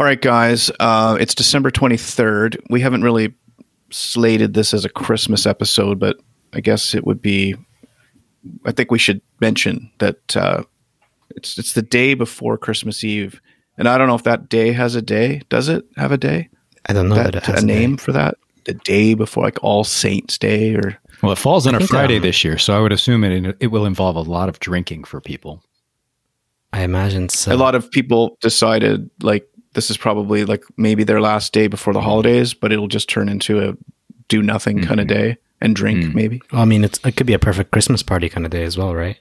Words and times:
All 0.00 0.06
right, 0.06 0.18
guys. 0.18 0.70
Uh, 0.80 1.18
it's 1.20 1.34
December 1.34 1.70
23rd. 1.70 2.56
We 2.70 2.80
haven't 2.80 3.02
really 3.02 3.34
slated 3.90 4.54
this 4.54 4.72
as 4.72 4.86
a 4.86 4.88
Christmas 4.88 5.44
episode, 5.44 6.00
but 6.00 6.16
I 6.54 6.62
guess 6.62 6.94
it 6.94 7.06
would 7.06 7.20
be. 7.20 7.54
I 8.64 8.72
think 8.72 8.90
we 8.90 8.98
should 8.98 9.20
mention 9.42 9.90
that 9.98 10.34
uh, 10.34 10.62
it's 11.36 11.58
it's 11.58 11.74
the 11.74 11.82
day 11.82 12.14
before 12.14 12.56
Christmas 12.56 13.04
Eve, 13.04 13.42
and 13.76 13.86
I 13.86 13.98
don't 13.98 14.08
know 14.08 14.14
if 14.14 14.22
that 14.22 14.48
day 14.48 14.72
has 14.72 14.94
a 14.94 15.02
day. 15.02 15.42
Does 15.50 15.68
it 15.68 15.84
have 15.98 16.12
a 16.12 16.16
day? 16.16 16.48
I 16.86 16.94
don't 16.94 17.10
know 17.10 17.16
that, 17.16 17.34
that, 17.34 17.34
it 17.34 17.42
has 17.44 17.62
a 17.62 17.66
name 17.66 17.98
for 17.98 18.12
that. 18.12 18.38
The 18.64 18.72
day 18.72 19.12
before, 19.12 19.44
like 19.44 19.62
All 19.62 19.84
Saints 19.84 20.38
Day, 20.38 20.76
or 20.76 20.98
Well, 21.22 21.32
it 21.32 21.38
falls 21.38 21.66
on 21.66 21.74
I 21.74 21.76
a 21.76 21.80
think, 21.80 21.90
Friday 21.90 22.16
um, 22.16 22.22
this 22.22 22.42
year, 22.42 22.56
so 22.56 22.74
I 22.74 22.80
would 22.80 22.92
assume 22.92 23.22
it 23.22 23.54
it 23.60 23.66
will 23.66 23.84
involve 23.84 24.16
a 24.16 24.22
lot 24.22 24.48
of 24.48 24.60
drinking 24.60 25.04
for 25.04 25.20
people. 25.20 25.62
I 26.72 26.84
imagine 26.84 27.28
so. 27.28 27.54
a 27.54 27.58
lot 27.58 27.74
of 27.74 27.90
people 27.90 28.38
decided 28.40 29.10
like 29.20 29.46
this 29.74 29.90
is 29.90 29.96
probably 29.96 30.44
like 30.44 30.64
maybe 30.76 31.04
their 31.04 31.20
last 31.20 31.52
day 31.52 31.66
before 31.68 31.92
the 31.92 32.00
holidays, 32.00 32.54
but 32.54 32.72
it'll 32.72 32.88
just 32.88 33.08
turn 33.08 33.28
into 33.28 33.60
a 33.68 33.76
do 34.28 34.42
nothing 34.42 34.82
kind 34.82 35.00
of 35.00 35.06
day 35.06 35.36
and 35.60 35.74
drink 35.76 36.04
Mm. 36.04 36.14
maybe. 36.14 36.42
Well, 36.52 36.62
I 36.62 36.64
mean, 36.64 36.84
it's, 36.84 36.98
it 37.04 37.16
could 37.16 37.26
be 37.26 37.34
a 37.34 37.38
perfect 37.38 37.70
Christmas 37.72 38.02
party 38.02 38.28
kind 38.28 38.46
of 38.46 38.50
day 38.52 38.62
as 38.64 38.76
well, 38.78 38.94
right? 38.94 39.18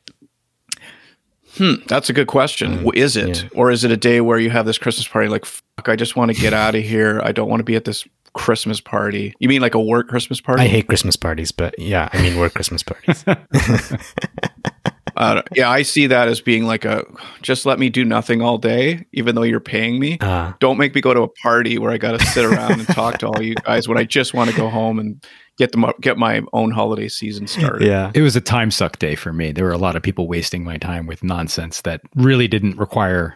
Hmm, 1.58 1.74
that's 1.88 2.10
a 2.10 2.14
good 2.14 2.28
question. 2.28 2.78
W 2.78 2.92
Is 2.94 3.18
it, 3.18 3.44
yeah. 3.44 3.50
or 3.54 3.72
is 3.72 3.84
it 3.84 3.92
a 3.92 3.98
day 3.98 4.22
where 4.22 4.40
you 4.40 4.50
have 4.52 4.66
this 4.66 4.78
Christmas 4.78 5.08
party? 5.08 5.28
Like, 5.28 5.46
fuck, 5.46 5.90
I 5.90 5.96
just 5.96 6.16
want 6.16 6.34
to 6.34 6.40
get 6.40 6.54
out 6.54 6.76
of 6.76 6.84
here. 6.84 7.20
I 7.24 7.32
don't 7.32 7.50
want 7.50 7.60
to 7.60 7.64
be 7.66 7.76
at 7.76 7.86
this 7.86 8.08
Christmas 8.34 8.80
party. 8.80 9.34
You 9.40 9.50
mean 9.50 9.62
like 9.62 9.74
a 9.74 9.82
work 9.82 10.08
Christmas 10.08 10.40
party? 10.40 10.62
I 10.62 10.68
hate 10.68 10.88
Christmas 10.88 11.16
parties, 11.16 11.52
but 11.52 11.74
yeah, 11.80 12.08
I 12.14 12.22
mean, 12.22 12.38
we're 12.40 12.50
Christmas 12.50 12.84
parties. 12.84 13.26
Uh, 15.20 15.42
yeah, 15.54 15.70
I 15.70 15.82
see 15.82 16.08
that 16.08 16.30
as 16.30 16.40
being 16.40 16.64
like 16.66 16.86
a 16.86 17.04
just 17.42 17.66
let 17.66 17.78
me 17.78 17.90
do 17.90 18.06
nothing 18.06 18.42
all 18.42 18.58
day, 18.58 19.06
even 19.12 19.36
though 19.36 19.44
you're 19.44 19.60
paying 19.60 20.00
me. 20.00 20.18
Uh, 20.22 20.54
Don't 20.60 20.78
make 20.78 20.96
me 20.96 21.02
go 21.02 21.14
to 21.14 21.22
a 21.24 21.28
party 21.28 21.78
where 21.78 21.92
I 21.92 21.98
got 21.98 22.18
to 22.18 22.26
sit 22.28 22.46
around 22.46 22.80
and 22.80 22.88
talk 22.88 23.18
to 23.20 23.28
all 23.28 23.42
you 23.42 23.56
guys 23.56 23.88
when 23.88 23.98
I 23.98 24.06
just 24.06 24.34
want 24.34 24.50
to 24.50 24.56
go 24.56 24.70
home 24.70 24.98
and 24.98 25.22
get 25.58 25.74
them 25.74 25.86
get 26.00 26.18
my 26.18 26.42
own 26.54 26.72
holiday 26.72 27.10
season 27.10 27.48
started. 27.48 27.86
yeah. 27.86 28.12
It 28.16 28.22
was 28.22 28.38
a 28.38 28.42
time 28.42 28.72
suck 28.72 28.98
day 28.98 29.16
for 29.16 29.34
me. 29.34 29.52
There 29.52 29.66
were 29.66 29.72
a 29.72 29.78
lot 29.78 29.98
of 29.98 30.02
people 30.02 30.28
wasting 30.28 30.64
my 30.64 30.78
time 30.78 31.06
with 31.06 31.22
nonsense 31.22 31.82
that 31.82 32.00
really 32.16 32.48
didn't 32.48 32.78
require 32.78 33.36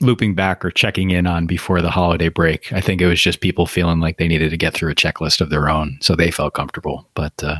looping 0.00 0.34
back 0.34 0.64
or 0.64 0.70
checking 0.70 1.10
in 1.10 1.26
on 1.26 1.46
before 1.46 1.82
the 1.82 1.90
holiday 1.90 2.28
break. 2.28 2.72
I 2.72 2.80
think 2.80 3.00
it 3.00 3.06
was 3.06 3.20
just 3.20 3.40
people 3.40 3.66
feeling 3.66 3.98
like 3.98 4.18
they 4.18 4.28
needed 4.28 4.50
to 4.50 4.56
get 4.56 4.74
through 4.74 4.92
a 4.92 4.94
checklist 4.94 5.40
of 5.40 5.50
their 5.50 5.68
own, 5.68 5.98
so 6.00 6.14
they 6.14 6.30
felt 6.30 6.54
comfortable. 6.54 7.08
But 7.14 7.42
uh, 7.42 7.56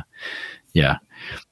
yeah, 0.73 0.97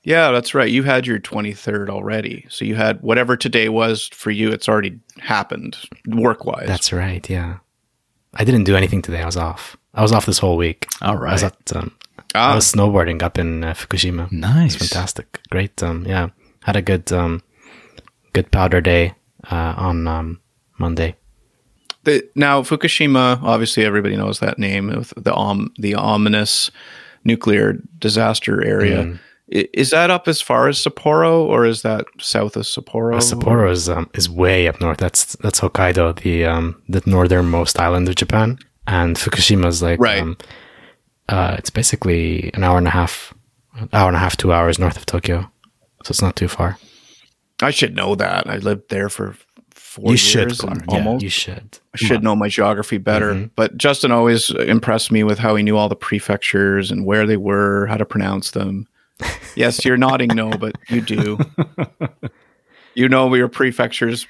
Yeah, 0.04 0.32
that's 0.32 0.54
right. 0.54 0.70
You 0.70 0.84
had 0.84 1.08
your 1.08 1.20
23rd 1.20 1.90
already. 1.90 2.46
So 2.50 2.66
you 2.66 2.76
had 2.76 3.02
whatever 3.02 3.36
today 3.36 3.70
was 3.70 4.08
for 4.14 4.32
you, 4.32 4.52
it's 4.52 4.70
already 4.70 5.00
happened 5.20 5.78
work 6.08 6.46
wise. 6.46 6.68
That's 6.68 6.94
right. 6.94 7.28
Yeah. 7.30 7.58
I 8.34 8.44
didn't 8.44 8.66
do 8.66 8.76
anything 8.76 9.02
today. 9.02 9.22
I 9.22 9.26
was 9.26 9.38
off. 9.38 9.78
I 9.94 10.02
was 10.02 10.12
off 10.12 10.26
this 10.26 10.40
whole 10.40 10.58
week. 10.58 10.88
all 11.02 11.18
I 11.24 11.34
was 11.34 11.44
at, 11.44 11.76
um, 11.76 11.96
I 12.36 12.52
ah, 12.52 12.56
was 12.56 12.72
snowboarding 12.72 13.22
up 13.24 13.38
in 13.38 13.64
uh, 13.64 13.74
Fukushima. 13.74 14.32
nice. 14.32 14.76
Fantastic. 14.76 15.40
Great. 15.50 15.82
Um, 15.82 16.06
yeah. 16.06 16.30
Had 16.64 16.76
a 16.76 16.82
good, 16.82 17.12
um, 17.12 17.42
good 18.34 18.52
powder 18.52 18.82
day, 18.82 19.14
uh, 19.50 19.74
on, 19.78 20.08
um, 20.08 20.42
Monday. 20.78 21.16
the, 22.04 22.28
now 22.36 22.62
Fukushima, 22.62 23.42
obviously 23.42 23.86
everybody 23.86 24.16
knows 24.18 24.40
that 24.40 24.60
name 24.60 24.88
the 25.16 25.70
the 25.78 25.96
ominous 25.96 26.72
nuclear 27.24 27.82
disaster 28.00 28.64
area. 28.64 29.04
Mm. 29.04 29.20
Is 29.48 29.92
that 29.92 30.10
up 30.10 30.28
as 30.28 30.42
far 30.42 30.68
as 30.68 30.78
Sapporo 30.84 31.42
or 31.46 31.66
is 31.66 31.84
that 31.84 32.06
south 32.20 32.56
of 32.56 32.64
Sapporo? 32.64 33.16
Uh, 33.16 33.20
Sapporo 33.20 33.72
is, 33.72 33.88
um, 33.88 34.10
is 34.16 34.28
way 34.30 34.68
up 34.68 34.82
north. 34.82 34.98
That's, 34.98 35.36
that's 35.38 35.60
Hokkaido, 35.60 36.20
the, 36.22 36.46
um, 36.46 36.82
the 36.90 37.04
northernmost 37.06 37.80
island 37.80 38.10
of 38.10 38.16
Japan. 38.16 38.58
And 38.88 39.16
Fukushima 39.18 39.68
is 39.68 39.84
like, 39.84 40.00
Right. 40.00 40.20
um, 40.22 40.38
uh, 41.30 41.56
it's 41.60 41.70
basically 41.70 42.50
an 42.56 42.64
hour 42.64 42.78
and 42.80 42.88
a 42.88 42.92
half, 42.92 43.34
hour 43.94 44.08
and 44.08 44.16
a 44.16 44.20
half, 44.20 44.36
two 44.36 44.52
hours 44.52 44.80
north 44.80 44.98
of 44.98 45.06
Tokyo. 45.06 45.42
So 46.04 46.10
it's 46.12 46.22
not 46.22 46.36
too 46.36 46.48
far. 46.48 46.78
I 47.62 47.70
should 47.72 47.96
know 47.96 48.16
that. 48.16 48.48
I 48.50 48.58
lived 48.58 48.90
there 48.90 49.10
for 49.10 49.36
four 49.72 50.06
you 50.06 50.10
years. 50.12 50.20
should, 50.22 50.58
Connor. 50.58 50.84
Yeah, 50.90 50.98
almost. 50.98 51.24
you 51.24 51.30
should. 51.30 51.80
I 51.94 51.98
should 51.98 52.24
know 52.24 52.36
my 52.36 52.48
geography 52.50 52.98
better. 52.98 53.34
Mhm. 53.34 53.52
But 53.56 53.78
Justin 53.78 54.12
always 54.12 54.50
impressed 54.50 55.12
me 55.12 55.24
with 55.24 55.40
how 55.40 55.56
he 55.56 55.64
knew 55.64 55.78
all 55.78 55.88
the 55.88 55.96
prefectures 55.96 56.92
and 56.92 57.06
where 57.06 57.26
they 57.26 57.38
were, 57.38 57.86
how 57.88 57.98
to 57.98 58.06
pronounce 58.06 58.52
them. 58.52 58.88
yes, 59.56 59.84
you're 59.86 59.98
nodding 59.98 60.30
no, 60.34 60.50
but 60.52 60.76
you 60.90 61.02
do. 61.02 61.40
you 62.96 63.10
know 63.10 63.34
your 63.34 63.48
prefectures 63.48 64.28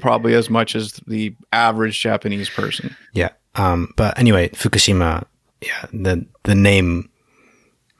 probably 0.00 0.34
as 0.34 0.50
much 0.50 0.74
as 0.74 0.94
the 1.06 1.34
average 1.52 2.00
Japanese 2.00 2.50
person. 2.50 2.94
Yeah. 3.12 3.30
Um, 3.54 3.92
but 3.96 4.18
anyway, 4.18 4.48
Fukushima, 4.50 5.24
yeah, 5.60 5.86
the 5.92 6.26
the 6.44 6.54
name 6.54 7.10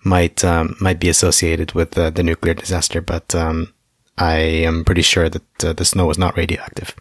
might 0.05 0.45
um, 0.45 0.77
might 0.81 0.99
be 0.99 1.09
associated 1.09 1.73
with 1.73 1.97
uh, 1.97 2.11
the 2.11 2.23
nuclear 2.23 2.55
disaster, 2.55 3.01
but 3.01 3.35
um, 3.35 3.73
I 4.19 4.37
am 4.37 4.85
pretty 4.85 5.03
sure 5.03 5.29
that 5.29 5.65
uh, 5.65 5.73
the 5.73 5.85
snow 5.85 6.07
was 6.07 6.19
not 6.19 6.37
radioactive. 6.37 6.95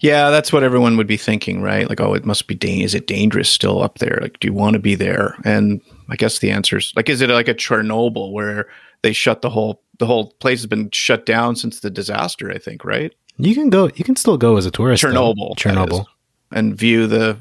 Yeah, 0.00 0.30
that's 0.30 0.52
what 0.52 0.62
everyone 0.62 0.96
would 0.96 1.06
be 1.06 1.16
thinking, 1.16 1.62
right? 1.62 1.88
Like, 1.88 2.00
oh, 2.00 2.14
it 2.14 2.26
must 2.26 2.46
be 2.46 2.54
dan- 2.54 2.82
is 2.82 2.94
it 2.94 3.06
dangerous 3.06 3.48
still 3.48 3.82
up 3.82 3.98
there? 3.98 4.18
Like, 4.20 4.38
do 4.40 4.48
you 4.48 4.52
want 4.52 4.74
to 4.74 4.78
be 4.78 4.94
there? 4.94 5.36
And 5.44 5.80
I 6.08 6.16
guess 6.16 6.38
the 6.38 6.50
answer 6.50 6.78
is 6.78 6.92
like, 6.96 7.08
is 7.08 7.20
it 7.20 7.30
like 7.30 7.48
a 7.48 7.54
Chernobyl 7.54 8.32
where 8.32 8.66
they 9.02 9.12
shut 9.12 9.42
the 9.42 9.50
whole 9.50 9.82
the 9.98 10.06
whole 10.06 10.32
place 10.40 10.60
has 10.60 10.66
been 10.66 10.90
shut 10.92 11.26
down 11.26 11.56
since 11.56 11.80
the 11.80 11.90
disaster? 11.90 12.50
I 12.50 12.58
think, 12.58 12.84
right? 12.84 13.14
You 13.38 13.54
can 13.54 13.70
go. 13.70 13.90
You 13.94 14.04
can 14.04 14.16
still 14.16 14.36
go 14.38 14.56
as 14.56 14.66
a 14.66 14.70
tourist. 14.70 15.02
Chernobyl, 15.02 15.56
that 15.56 15.58
Chernobyl. 15.58 16.00
is. 16.00 16.06
and 16.52 16.74
view 16.76 17.06
the 17.06 17.36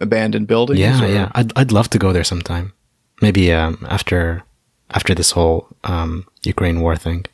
abandoned 0.00 0.46
buildings. 0.46 0.80
Yeah, 0.80 1.02
or- 1.04 1.08
yeah. 1.08 1.32
I'd 1.34 1.52
I'd 1.56 1.72
love 1.72 1.88
to 1.90 1.98
go 1.98 2.12
there 2.12 2.24
sometime. 2.24 2.72
Maybe 3.22 3.52
um, 3.52 3.84
after 3.88 4.42
after 4.90 5.14
this 5.14 5.32
whole 5.32 5.66
um, 5.84 6.26
Ukraine 6.44 6.80
war 6.80 6.96
thing. 6.96 7.26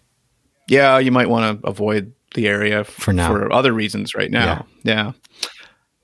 yeah. 0.69 0.98
You 0.98 1.10
might 1.12 1.28
want 1.28 1.62
to 1.62 1.66
avoid 1.69 2.12
the 2.34 2.46
area 2.48 2.80
f- 2.80 2.88
For 2.88 3.12
now. 3.12 3.28
for 3.28 3.52
other 3.52 3.72
reasons 3.72 4.14
right 4.14 4.30
now. 4.30 4.66
Yeah. 4.84 5.12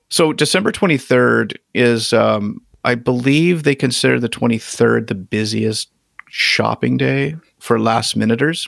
So 0.09 0.33
December 0.33 0.71
twenty 0.71 0.97
third 0.97 1.59
is, 1.73 2.13
um, 2.13 2.61
I 2.87 2.95
believe 2.95 3.63
they 3.63 3.75
consider 3.75 4.17
the 4.17 4.29
twenty 4.29 4.57
third 4.57 5.07
the 5.07 5.15
busiest 5.15 5.91
shopping 6.29 6.95
day 6.95 7.35
for 7.59 7.81
last 7.81 8.15
minuters. 8.15 8.65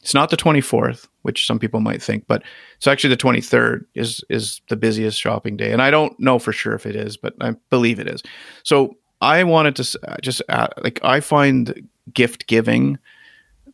It's 0.00 0.12
not 0.12 0.30
the 0.30 0.36
twenty 0.36 0.60
fourth, 0.60 1.06
which 1.22 1.46
some 1.46 1.60
people 1.60 1.78
might 1.78 2.02
think, 2.02 2.24
but 2.26 2.42
it's 2.76 2.88
actually 2.88 3.10
the 3.10 3.16
twenty 3.16 3.40
third 3.40 3.86
is 3.94 4.24
is 4.28 4.60
the 4.70 4.76
busiest 4.76 5.20
shopping 5.20 5.56
day, 5.56 5.70
and 5.70 5.80
I 5.80 5.92
don't 5.92 6.18
know 6.18 6.40
for 6.40 6.52
sure 6.52 6.74
if 6.74 6.84
it 6.84 6.96
is, 6.96 7.16
but 7.16 7.34
I 7.40 7.54
believe 7.70 8.00
it 8.00 8.08
is. 8.08 8.24
So 8.64 8.96
I 9.20 9.44
wanted 9.44 9.76
to 9.76 10.00
uh, 10.08 10.16
just 10.20 10.42
uh, 10.48 10.66
like 10.82 10.98
I 11.04 11.20
find 11.20 11.88
gift 12.12 12.48
giving, 12.48 12.98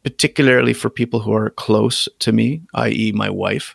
particularly 0.02 0.74
for 0.74 0.90
people 0.90 1.20
who 1.20 1.32
are 1.32 1.48
close 1.48 2.06
to 2.18 2.32
me, 2.32 2.60
i.e., 2.74 3.12
my 3.12 3.30
wife, 3.30 3.74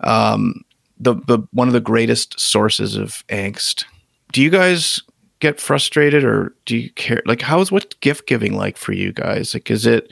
um, 0.00 0.64
the 1.00 1.14
the 1.14 1.38
one 1.52 1.66
of 1.66 1.72
the 1.72 1.80
greatest 1.80 2.38
sources 2.38 2.94
of 2.94 3.24
angst. 3.28 3.86
Do 4.32 4.42
you 4.42 4.50
guys 4.50 5.00
get 5.42 5.60
frustrated, 5.60 6.24
or 6.24 6.54
do 6.64 6.76
you 6.76 6.90
care? 6.92 7.20
Like, 7.26 7.42
how 7.42 7.60
is 7.60 7.72
what 7.72 7.98
gift 8.00 8.28
giving 8.28 8.54
like 8.56 8.76
for 8.76 8.92
you 8.92 9.12
guys? 9.12 9.52
Like, 9.52 9.70
is 9.70 9.84
it 9.84 10.10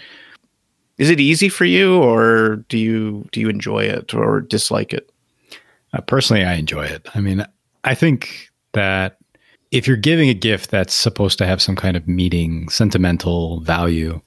is 0.99 1.09
it 1.09 1.21
easy 1.21 1.49
for 1.49 1.65
you, 1.65 2.03
or 2.03 2.57
do 2.69 2.77
you 2.77 3.27
do 3.31 3.41
you 3.41 3.49
enjoy 3.49 3.85
it 3.85 4.13
or 4.13 4.41
dislike 4.41 4.93
it? 4.93 5.09
Uh, 5.93 6.01
personally, 6.01 6.45
I 6.45 6.55
enjoy 6.55 6.85
it. 6.85 7.09
I 7.15 7.21
mean, 7.21 7.47
I 7.85 7.95
think 7.95 8.51
that 8.73 9.19
if 9.71 9.87
you're 9.87 9.97
giving 9.97 10.29
a 10.29 10.35
gift 10.35 10.71
that's 10.71 10.93
supposed 10.93 11.39
to 11.39 11.47
have 11.47 11.63
some 11.63 11.77
kind 11.77 11.97
of 11.97 12.09
meaning, 12.09 12.69
sentimental 12.69 13.61
value, 13.61 14.21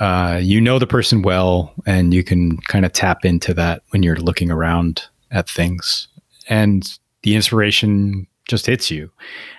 uh, 0.00 0.40
you 0.42 0.60
know 0.60 0.80
the 0.80 0.86
person 0.86 1.22
well, 1.22 1.72
and 1.86 2.12
you 2.12 2.24
can 2.24 2.58
kind 2.58 2.84
of 2.84 2.92
tap 2.92 3.24
into 3.24 3.54
that 3.54 3.82
when 3.90 4.02
you're 4.02 4.16
looking 4.16 4.50
around 4.50 5.04
at 5.30 5.48
things, 5.48 6.08
and 6.48 6.98
the 7.22 7.36
inspiration 7.36 8.26
just 8.46 8.66
hits 8.66 8.90
you. 8.90 9.10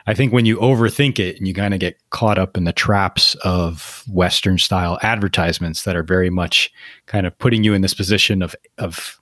I 0.07 0.13
think 0.13 0.31
when 0.31 0.45
you 0.45 0.57
overthink 0.57 1.19
it 1.19 1.37
and 1.37 1.47
you 1.47 1.53
kind 1.53 1.73
of 1.73 1.79
get 1.79 1.97
caught 2.11 2.37
up 2.37 2.55
in 2.55 2.65
the 2.65 2.73
traps 2.73 3.35
of 3.43 4.03
Western 4.07 4.57
style 4.57 4.99
advertisements 5.01 5.83
that 5.83 5.95
are 5.95 6.03
very 6.03 6.29
much 6.29 6.71
kind 7.07 7.25
of 7.25 7.37
putting 7.39 7.63
you 7.63 7.73
in 7.73 7.81
this 7.81 7.93
position 7.93 8.41
of 8.41 8.55
of 8.77 9.19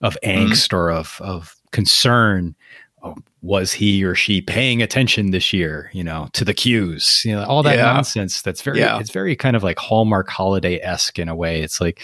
of 0.00 0.16
mm-hmm. 0.22 0.52
angst 0.52 0.72
or 0.72 0.90
of 0.90 1.18
of 1.22 1.56
concern. 1.72 2.54
Oh, 3.02 3.16
was 3.48 3.72
he 3.72 4.04
or 4.04 4.14
she 4.14 4.42
paying 4.42 4.82
attention 4.82 5.30
this 5.30 5.54
year? 5.54 5.90
You 5.94 6.04
know, 6.04 6.28
to 6.34 6.44
the 6.44 6.52
cues. 6.52 7.22
You 7.24 7.34
know, 7.34 7.44
all 7.44 7.62
that 7.62 7.76
Yeah. 7.76 7.92
nonsense. 7.94 8.42
That's 8.42 8.60
very. 8.60 8.78
Yeah. 8.78 9.00
It's 9.00 9.10
very 9.10 9.34
kind 9.34 9.56
of 9.56 9.62
like 9.62 9.78
Hallmark 9.78 10.28
holiday 10.28 10.78
esque 10.82 11.18
in 11.18 11.28
a 11.30 11.34
way. 11.34 11.62
It's 11.62 11.80
like 11.80 12.00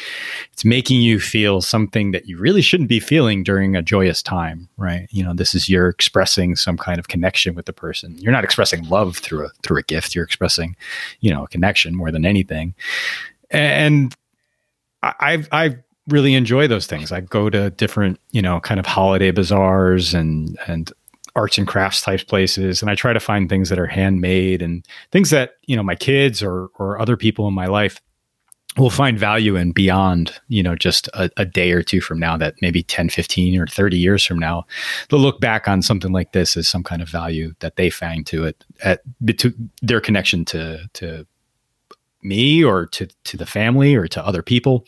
it's 0.55 0.65
making 0.65 1.03
you 1.03 1.21
feel 1.21 1.61
something 1.61 2.13
that 2.13 2.27
you 2.27 2.39
really 2.39 2.63
shouldn't 2.63 2.89
be 2.89 2.99
feeling 2.99 3.43
during 3.45 3.77
a 3.77 3.83
joyous 3.83 4.23
time, 4.23 4.69
right? 4.79 5.07
You 5.11 5.23
know, 5.23 5.35
this 5.35 5.55
is 5.55 5.69
you're 5.69 5.89
expressing 5.89 6.57
some 6.57 6.79
kind 6.79 6.99
of 6.99 7.09
connection 7.09 7.55
with 7.55 7.67
the 7.67 7.75
person. 7.75 8.17
You're 8.19 8.33
not 8.33 8.45
expressing 8.45 8.89
love 8.89 9.19
through 9.19 9.45
a 9.45 9.51
through 9.63 9.79
a 9.81 9.83
gift. 9.83 10.15
You're 10.15 10.25
expressing, 10.25 10.77
you 11.21 11.31
know, 11.31 11.45
a 11.45 11.49
connection 11.49 11.95
more 11.95 12.11
than 12.11 12.25
anything. 12.25 12.75
And 13.51 14.15
I 15.03 15.13
I've, 15.21 15.49
I 15.53 15.77
really 16.09 16.35
enjoy 16.35 16.67
those 16.69 16.87
things. 16.87 17.13
I 17.13 17.21
go 17.21 17.49
to 17.51 17.71
different, 17.71 18.19
you 18.31 18.41
know, 18.43 18.61
kind 18.61 18.81
of 18.81 18.87
holiday 18.87 19.31
bazaars 19.31 20.15
and 20.15 20.59
and 20.67 20.91
arts 21.37 21.59
and 21.59 21.67
crafts 21.67 22.03
type 22.03 22.27
places 22.27 22.81
and 22.81 22.91
I 22.91 22.95
try 22.95 23.13
to 23.13 23.21
find 23.21 23.49
things 23.49 23.69
that 23.69 23.79
are 23.79 23.87
handmade 23.87 24.63
and 24.63 24.87
things 25.11 25.31
that, 25.31 25.57
you 25.67 25.77
know, 25.77 25.83
my 25.83 25.97
kids 25.97 26.43
or 26.43 26.69
or 26.79 27.01
other 27.01 27.17
people 27.17 27.49
in 27.49 27.55
my 27.55 27.67
life 27.67 28.01
will 28.77 28.91
find 28.91 29.19
value 29.19 29.55
in 29.57 29.73
beyond, 29.73 30.33
you 30.49 30.63
know, 30.63 30.75
just 30.75 31.09
a, 31.15 31.31
a, 31.37 31.45
day 31.45 31.71
or 31.71 31.83
two 31.83 32.01
from 32.01 32.19
now 32.19 32.37
that 32.37 32.55
maybe 32.61 32.83
10, 32.83 33.09
15 33.09 33.61
or 33.61 33.67
30 33.69 33.97
years 33.97 34.25
from 34.25 34.39
now, 34.39 34.67
they'll 35.09 35.21
look 35.21 35.41
back 35.41 35.69
on 35.69 35.81
something 35.81 36.11
like 36.11 36.33
this 36.33 36.57
as 36.57 36.69
some 36.69 36.83
kind 36.83 37.01
of 37.01 37.09
value 37.09 37.55
that 37.61 37.77
they 37.77 37.89
find 37.89 38.27
to 38.27 38.45
it 38.45 38.65
at 38.83 39.01
to 39.39 39.55
their 39.81 40.01
connection 40.01 40.45
to 40.45 40.89
to 40.95 41.27
me 42.25 42.65
or 42.65 42.87
to 42.87 43.07
to 43.25 43.37
the 43.37 43.47
family 43.47 43.95
or 43.95 44.09
to 44.09 44.27
other 44.27 44.43
people. 44.43 44.85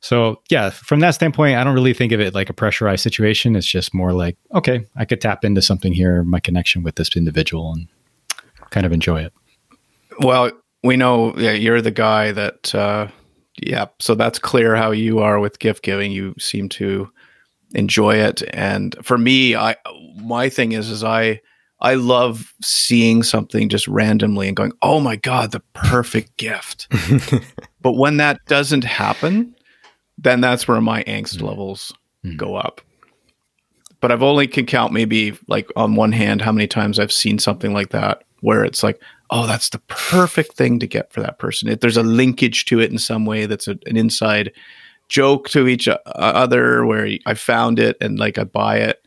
So 0.00 0.40
yeah, 0.50 0.70
from 0.70 1.00
that 1.00 1.12
standpoint, 1.12 1.56
I 1.56 1.64
don't 1.64 1.74
really 1.74 1.94
think 1.94 2.12
of 2.12 2.20
it 2.20 2.34
like 2.34 2.50
a 2.50 2.54
pressurized 2.54 3.02
situation. 3.02 3.56
It's 3.56 3.66
just 3.66 3.94
more 3.94 4.12
like, 4.12 4.36
okay, 4.54 4.86
I 4.96 5.04
could 5.04 5.20
tap 5.20 5.44
into 5.44 5.62
something 5.62 5.92
here, 5.92 6.22
my 6.24 6.40
connection 6.40 6.82
with 6.82 6.96
this 6.96 7.16
individual, 7.16 7.72
and 7.72 7.88
kind 8.70 8.86
of 8.86 8.92
enjoy 8.92 9.22
it. 9.22 9.32
Well, 10.20 10.52
we 10.82 10.96
know 10.96 11.34
yeah, 11.36 11.52
you're 11.52 11.82
the 11.82 11.90
guy 11.90 12.32
that. 12.32 12.74
Uh, 12.74 13.08
yeah, 13.62 13.86
so 14.00 14.16
that's 14.16 14.40
clear 14.40 14.74
how 14.74 14.90
you 14.90 15.20
are 15.20 15.38
with 15.38 15.60
gift 15.60 15.84
giving. 15.84 16.10
You 16.10 16.34
seem 16.40 16.68
to 16.70 17.08
enjoy 17.74 18.16
it, 18.16 18.42
and 18.52 18.96
for 19.02 19.16
me, 19.16 19.54
I 19.54 19.76
my 20.16 20.48
thing 20.48 20.72
is 20.72 20.90
is 20.90 21.04
I 21.04 21.40
I 21.84 21.94
love 21.96 22.54
seeing 22.62 23.22
something 23.22 23.68
just 23.68 23.86
randomly 23.86 24.48
and 24.48 24.56
going, 24.56 24.72
"Oh 24.80 25.00
my 25.00 25.16
god, 25.16 25.52
the 25.52 25.60
perfect 25.74 26.38
gift." 26.38 26.88
but 27.82 27.92
when 27.92 28.16
that 28.16 28.40
doesn't 28.46 28.84
happen, 28.84 29.54
then 30.16 30.40
that's 30.40 30.66
where 30.66 30.80
my 30.80 31.04
angst 31.04 31.36
mm. 31.36 31.42
levels 31.42 31.92
mm. 32.24 32.38
go 32.38 32.56
up. 32.56 32.80
But 34.00 34.12
I've 34.12 34.22
only 34.22 34.46
can 34.46 34.64
count 34.64 34.94
maybe 34.94 35.38
like 35.46 35.68
on 35.76 35.94
one 35.94 36.12
hand 36.12 36.40
how 36.40 36.52
many 36.52 36.66
times 36.66 36.98
I've 36.98 37.12
seen 37.12 37.38
something 37.38 37.74
like 37.74 37.90
that 37.90 38.24
where 38.40 38.64
it's 38.64 38.82
like, 38.82 38.98
"Oh, 39.28 39.46
that's 39.46 39.68
the 39.68 39.80
perfect 39.80 40.54
thing 40.54 40.78
to 40.78 40.86
get 40.86 41.12
for 41.12 41.20
that 41.20 41.38
person." 41.38 41.68
If 41.68 41.80
there's 41.80 41.98
a 41.98 42.02
linkage 42.02 42.64
to 42.66 42.80
it 42.80 42.90
in 42.90 42.98
some 42.98 43.26
way 43.26 43.44
that's 43.44 43.68
a, 43.68 43.76
an 43.84 43.98
inside 43.98 44.52
joke 45.10 45.50
to 45.50 45.68
each 45.68 45.86
other 46.16 46.86
where 46.86 47.10
I 47.26 47.34
found 47.34 47.78
it 47.78 47.98
and 48.00 48.18
like 48.18 48.38
I 48.38 48.44
buy 48.44 48.78
it 48.78 49.03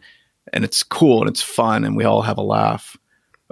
and 0.53 0.63
it's 0.63 0.83
cool 0.83 1.21
and 1.21 1.29
it's 1.29 1.41
fun 1.41 1.83
and 1.83 1.95
we 1.95 2.03
all 2.03 2.21
have 2.21 2.37
a 2.37 2.43
laugh. 2.43 2.97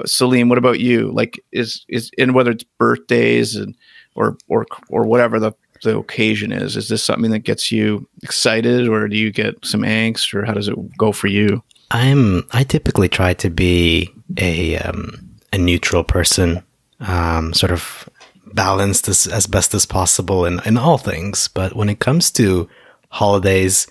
Salim, 0.06 0.50
what 0.50 0.57
about 0.57 0.80
you? 0.80 1.12
Like, 1.12 1.39
is 1.51 1.86
is 1.88 2.12
in 2.18 2.33
whether 2.33 2.51
it's 2.51 2.65
birthdays 2.77 3.56
and 3.56 3.75
or 4.15 4.38
or 4.47 4.65
or 4.89 5.06
whatever 5.06 5.39
the 5.39 5.53
the 5.83 5.97
occasion 5.97 6.51
is, 6.51 6.75
is 6.75 6.89
this 6.89 7.03
something 7.03 7.31
that 7.31 7.39
gets 7.39 7.71
you 7.71 8.07
excited, 8.24 8.88
or 8.88 9.07
do 9.07 9.18
you 9.18 9.31
get 9.31 9.53
some 9.63 9.81
angst, 9.81 10.33
or 10.33 10.45
how 10.45 10.53
does 10.53 10.68
it 10.68 10.97
go 10.97 11.12
for 11.12 11.27
you? 11.27 11.63
I'm 11.92 12.44
I 12.51 12.63
typically 12.63 13.09
try 13.09 13.33
to 13.36 13.50
be 13.50 14.09
a 14.38 14.77
um, 14.80 15.38
a 15.53 15.57
neutral 15.57 16.03
person, 16.03 16.63
um, 17.00 17.53
sort 17.53 17.71
of 17.71 18.09
balanced 18.53 19.07
as, 19.07 19.27
as 19.27 19.47
best 19.47 19.74
as 19.74 19.86
possible 19.86 20.45
in, 20.45 20.62
in 20.65 20.77
all 20.77 20.97
things. 20.97 21.47
But 21.47 21.75
when 21.75 21.89
it 21.89 22.00
comes 22.00 22.31
to 22.31 22.69
holidays, 23.09 23.88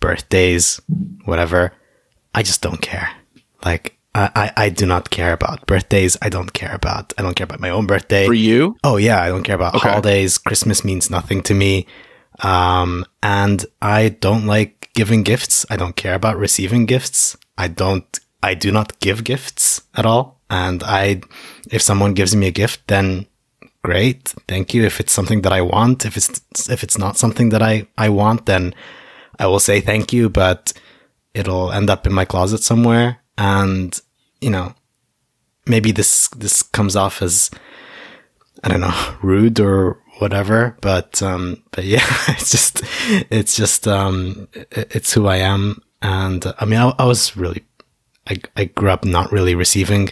birthdays, 0.00 0.80
whatever, 1.24 1.72
I 2.34 2.42
just 2.42 2.62
don't 2.62 2.80
care. 2.80 3.10
Like, 3.64 3.98
I, 4.14 4.30
I, 4.34 4.64
I, 4.64 4.68
do 4.70 4.86
not 4.86 5.10
care 5.10 5.32
about 5.32 5.66
birthdays. 5.66 6.16
I 6.22 6.28
don't 6.28 6.52
care 6.52 6.74
about, 6.74 7.12
I 7.18 7.22
don't 7.22 7.34
care 7.34 7.44
about 7.44 7.60
my 7.60 7.70
own 7.70 7.86
birthday. 7.86 8.26
For 8.26 8.34
you? 8.34 8.76
Oh, 8.82 8.96
yeah. 8.96 9.22
I 9.22 9.28
don't 9.28 9.42
care 9.42 9.54
about 9.54 9.74
okay. 9.74 9.88
holidays. 9.88 10.38
Christmas 10.38 10.84
means 10.84 11.10
nothing 11.10 11.42
to 11.42 11.54
me. 11.54 11.86
Um, 12.42 13.04
and 13.22 13.64
I 13.82 14.08
don't 14.08 14.46
like 14.46 14.90
giving 14.94 15.22
gifts. 15.22 15.66
I 15.70 15.76
don't 15.76 15.96
care 15.96 16.14
about 16.14 16.38
receiving 16.38 16.86
gifts. 16.86 17.36
I 17.58 17.68
don't, 17.68 18.18
I 18.42 18.54
do 18.54 18.72
not 18.72 18.98
give 19.00 19.24
gifts 19.24 19.82
at 19.94 20.06
all. 20.06 20.40
And 20.48 20.82
I, 20.82 21.20
if 21.70 21.82
someone 21.82 22.14
gives 22.14 22.34
me 22.34 22.48
a 22.48 22.52
gift, 22.52 22.88
then 22.88 23.26
great. 23.84 24.34
Thank 24.48 24.74
you. 24.74 24.84
If 24.84 24.98
it's 24.98 25.12
something 25.12 25.42
that 25.42 25.52
I 25.52 25.60
want, 25.60 26.04
if 26.04 26.16
it's, 26.16 26.40
if 26.68 26.82
it's 26.82 26.98
not 26.98 27.16
something 27.16 27.50
that 27.50 27.62
I, 27.62 27.86
I 27.96 28.08
want, 28.08 28.46
then 28.46 28.74
I 29.38 29.46
will 29.46 29.60
say 29.60 29.80
thank 29.80 30.12
you. 30.12 30.28
But, 30.28 30.72
it'll 31.34 31.72
end 31.72 31.90
up 31.90 32.06
in 32.06 32.12
my 32.12 32.24
closet 32.24 32.62
somewhere. 32.62 33.18
And, 33.38 33.98
you 34.40 34.50
know, 34.50 34.74
maybe 35.66 35.92
this, 35.92 36.28
this 36.28 36.62
comes 36.62 36.96
off 36.96 37.22
as, 37.22 37.50
I 38.62 38.68
don't 38.68 38.80
know, 38.80 39.14
rude 39.22 39.60
or 39.60 40.00
whatever, 40.18 40.76
but, 40.80 41.22
um, 41.22 41.62
but 41.70 41.84
yeah, 41.84 42.04
it's 42.28 42.50
just, 42.50 42.82
it's 43.30 43.56
just, 43.56 43.88
um, 43.88 44.48
it, 44.52 44.94
it's 44.94 45.12
who 45.12 45.26
I 45.26 45.36
am. 45.36 45.82
And 46.02 46.44
I 46.58 46.64
mean, 46.64 46.78
I, 46.78 46.94
I 46.98 47.04
was 47.06 47.36
really, 47.36 47.64
I, 48.28 48.40
I 48.56 48.64
grew 48.64 48.90
up 48.90 49.04
not 49.04 49.32
really 49.32 49.54
receiving 49.54 50.10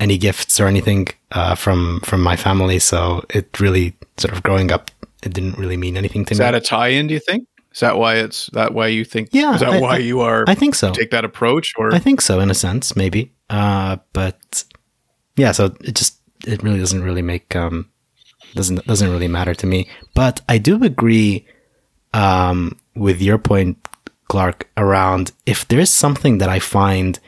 any 0.00 0.18
gifts 0.18 0.58
or 0.58 0.66
anything, 0.66 1.08
uh, 1.32 1.54
from, 1.54 2.00
from 2.00 2.22
my 2.22 2.36
family. 2.36 2.78
So 2.78 3.24
it 3.30 3.60
really 3.60 3.94
sort 4.16 4.34
of 4.34 4.42
growing 4.42 4.72
up, 4.72 4.90
it 5.22 5.32
didn't 5.34 5.58
really 5.58 5.76
mean 5.76 5.96
anything 5.96 6.24
to 6.26 6.32
Is 6.32 6.40
me. 6.40 6.44
Is 6.44 6.46
that 6.46 6.54
a 6.54 6.60
tie 6.60 6.88
in, 6.88 7.06
do 7.06 7.14
you 7.14 7.20
think? 7.20 7.46
Is 7.72 7.80
that 7.80 7.98
why 7.98 8.16
it's 8.16 8.46
that 8.52 8.74
why 8.74 8.88
you 8.88 9.04
think? 9.04 9.30
Yeah. 9.32 9.54
Is 9.54 9.60
that 9.60 9.74
I, 9.74 9.80
why 9.80 9.96
you 9.98 10.20
are? 10.20 10.44
I 10.46 10.54
think 10.54 10.74
so. 10.74 10.92
Take 10.92 11.10
that 11.10 11.24
approach, 11.24 11.72
or 11.76 11.94
I 11.94 11.98
think 11.98 12.20
so 12.20 12.40
in 12.40 12.50
a 12.50 12.54
sense, 12.54 12.94
maybe. 12.94 13.32
Uh, 13.48 13.96
but 14.12 14.64
yeah, 15.36 15.52
so 15.52 15.74
it 15.80 15.94
just 15.94 16.18
it 16.46 16.62
really 16.62 16.78
doesn't 16.78 17.02
really 17.02 17.22
make 17.22 17.56
um 17.56 17.88
doesn't 18.54 18.84
doesn't 18.86 19.10
really 19.10 19.28
matter 19.28 19.54
to 19.54 19.66
me. 19.66 19.88
But 20.14 20.42
I 20.48 20.58
do 20.58 20.82
agree 20.84 21.46
um 22.12 22.78
with 22.94 23.22
your 23.22 23.38
point, 23.38 23.78
Clark, 24.28 24.68
around 24.76 25.32
if 25.46 25.66
there's 25.68 25.90
something 25.90 26.38
that 26.38 26.50
I 26.50 26.58
find 26.58 27.18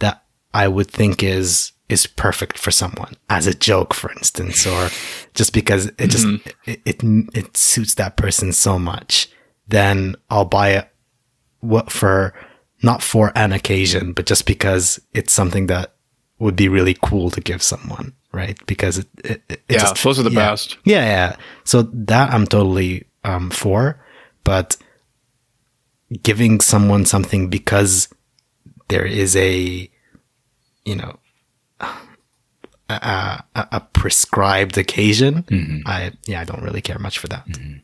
that 0.00 0.24
I 0.52 0.66
would 0.66 0.90
think 0.90 1.22
is 1.22 1.72
is 1.88 2.06
perfect 2.06 2.58
for 2.58 2.72
someone 2.72 3.14
as 3.28 3.46
a 3.46 3.54
joke, 3.54 3.94
for 3.94 4.10
instance, 4.12 4.66
or 4.66 4.88
just 5.34 5.52
because 5.52 5.86
it 5.98 6.08
just 6.08 6.26
mm-hmm. 6.26 6.70
it, 6.70 6.80
it 6.84 7.04
it 7.34 7.56
suits 7.56 7.94
that 7.94 8.16
person 8.16 8.52
so 8.52 8.80
much 8.80 9.28
then 9.72 10.14
I'll 10.30 10.44
buy 10.44 10.70
it 10.70 10.88
what 11.60 11.90
for 11.90 12.34
not 12.82 13.02
for 13.02 13.32
an 13.34 13.52
occasion, 13.52 14.12
but 14.12 14.26
just 14.26 14.46
because 14.46 15.00
it's 15.14 15.32
something 15.32 15.66
that 15.68 15.94
would 16.38 16.56
be 16.56 16.68
really 16.68 16.96
cool 17.02 17.30
to 17.30 17.40
give 17.40 17.62
someone, 17.62 18.12
right? 18.32 18.58
Because 18.66 18.98
it, 18.98 19.06
it, 19.24 19.42
it 19.48 19.62
yeah, 19.68 19.78
just, 19.78 20.02
those 20.02 20.18
are 20.18 20.24
the 20.24 20.30
yeah. 20.30 20.50
best. 20.50 20.76
Yeah, 20.84 21.04
yeah. 21.04 21.36
So 21.64 21.82
that 21.82 22.32
I'm 22.32 22.46
totally 22.46 23.06
um, 23.24 23.50
for, 23.50 24.04
but 24.44 24.76
giving 26.22 26.60
someone 26.60 27.06
something 27.06 27.48
because 27.48 28.08
there 28.88 29.06
is 29.06 29.36
a, 29.36 29.88
you 30.84 30.96
know, 30.96 31.18
a, 31.80 31.86
a, 32.90 33.44
a 33.54 33.80
prescribed 33.92 34.76
occasion, 34.76 35.44
mm-hmm. 35.44 35.78
I 35.86 36.12
yeah, 36.26 36.40
I 36.40 36.44
don't 36.44 36.62
really 36.62 36.82
care 36.82 36.98
much 36.98 37.18
for 37.18 37.28
that. 37.28 37.46
Mm-hmm. 37.46 37.78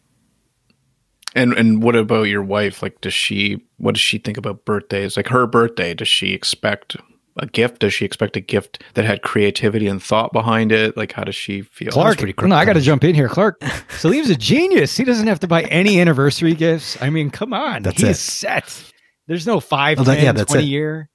And 1.39 1.53
and 1.55 1.83
what 1.83 1.95
about 1.97 2.25
your 2.25 2.43
wife? 2.43 2.83
Like, 2.83 3.01
does 3.01 3.15
she? 3.15 3.65
What 3.77 3.95
does 3.95 4.03
she 4.03 4.19
think 4.19 4.37
about 4.37 4.65
birthdays? 4.65 5.17
Like 5.17 5.29
her 5.29 5.47
birthday, 5.47 5.95
does 5.95 6.09
she 6.09 6.33
expect 6.33 6.97
a 7.37 7.47
gift? 7.47 7.79
Does 7.79 7.95
she 7.95 8.05
expect 8.05 8.37
a 8.37 8.41
gift 8.41 8.83
that 8.95 9.05
had 9.05 9.23
creativity 9.23 9.87
and 9.87 10.03
thought 10.03 10.33
behind 10.33 10.73
it? 10.73 10.97
Like, 10.97 11.13
how 11.13 11.23
does 11.25 11.37
she 11.37 11.63
feel? 11.63 11.93
Clark, 11.93 12.21
no, 12.43 12.57
I 12.57 12.65
got 12.65 12.73
to 12.73 12.81
jump 12.81 13.05
in 13.05 13.15
here. 13.15 13.29
Clark, 13.29 13.63
Salim's 13.89 14.31
a 14.31 14.37
genius. 14.37 14.97
He 14.97 15.05
doesn't 15.05 15.29
have 15.29 15.41
to 15.41 15.47
buy 15.47 15.63
any 15.63 16.01
anniversary 16.01 16.55
gifts. 16.55 17.01
I 17.01 17.11
mean, 17.11 17.31
come 17.31 17.53
on, 17.53 17.83
that's 17.85 18.01
He's 18.01 18.11
it. 18.11 18.15
set. 18.17 18.93
There's 19.29 19.47
no 19.47 19.61
five, 19.61 19.99
well, 19.99 20.07
that, 20.07 20.17
10, 20.17 20.25
yeah, 20.25 20.33
that's 20.33 20.51
20 20.53 20.65
it. 20.65 20.69
year. 20.69 21.11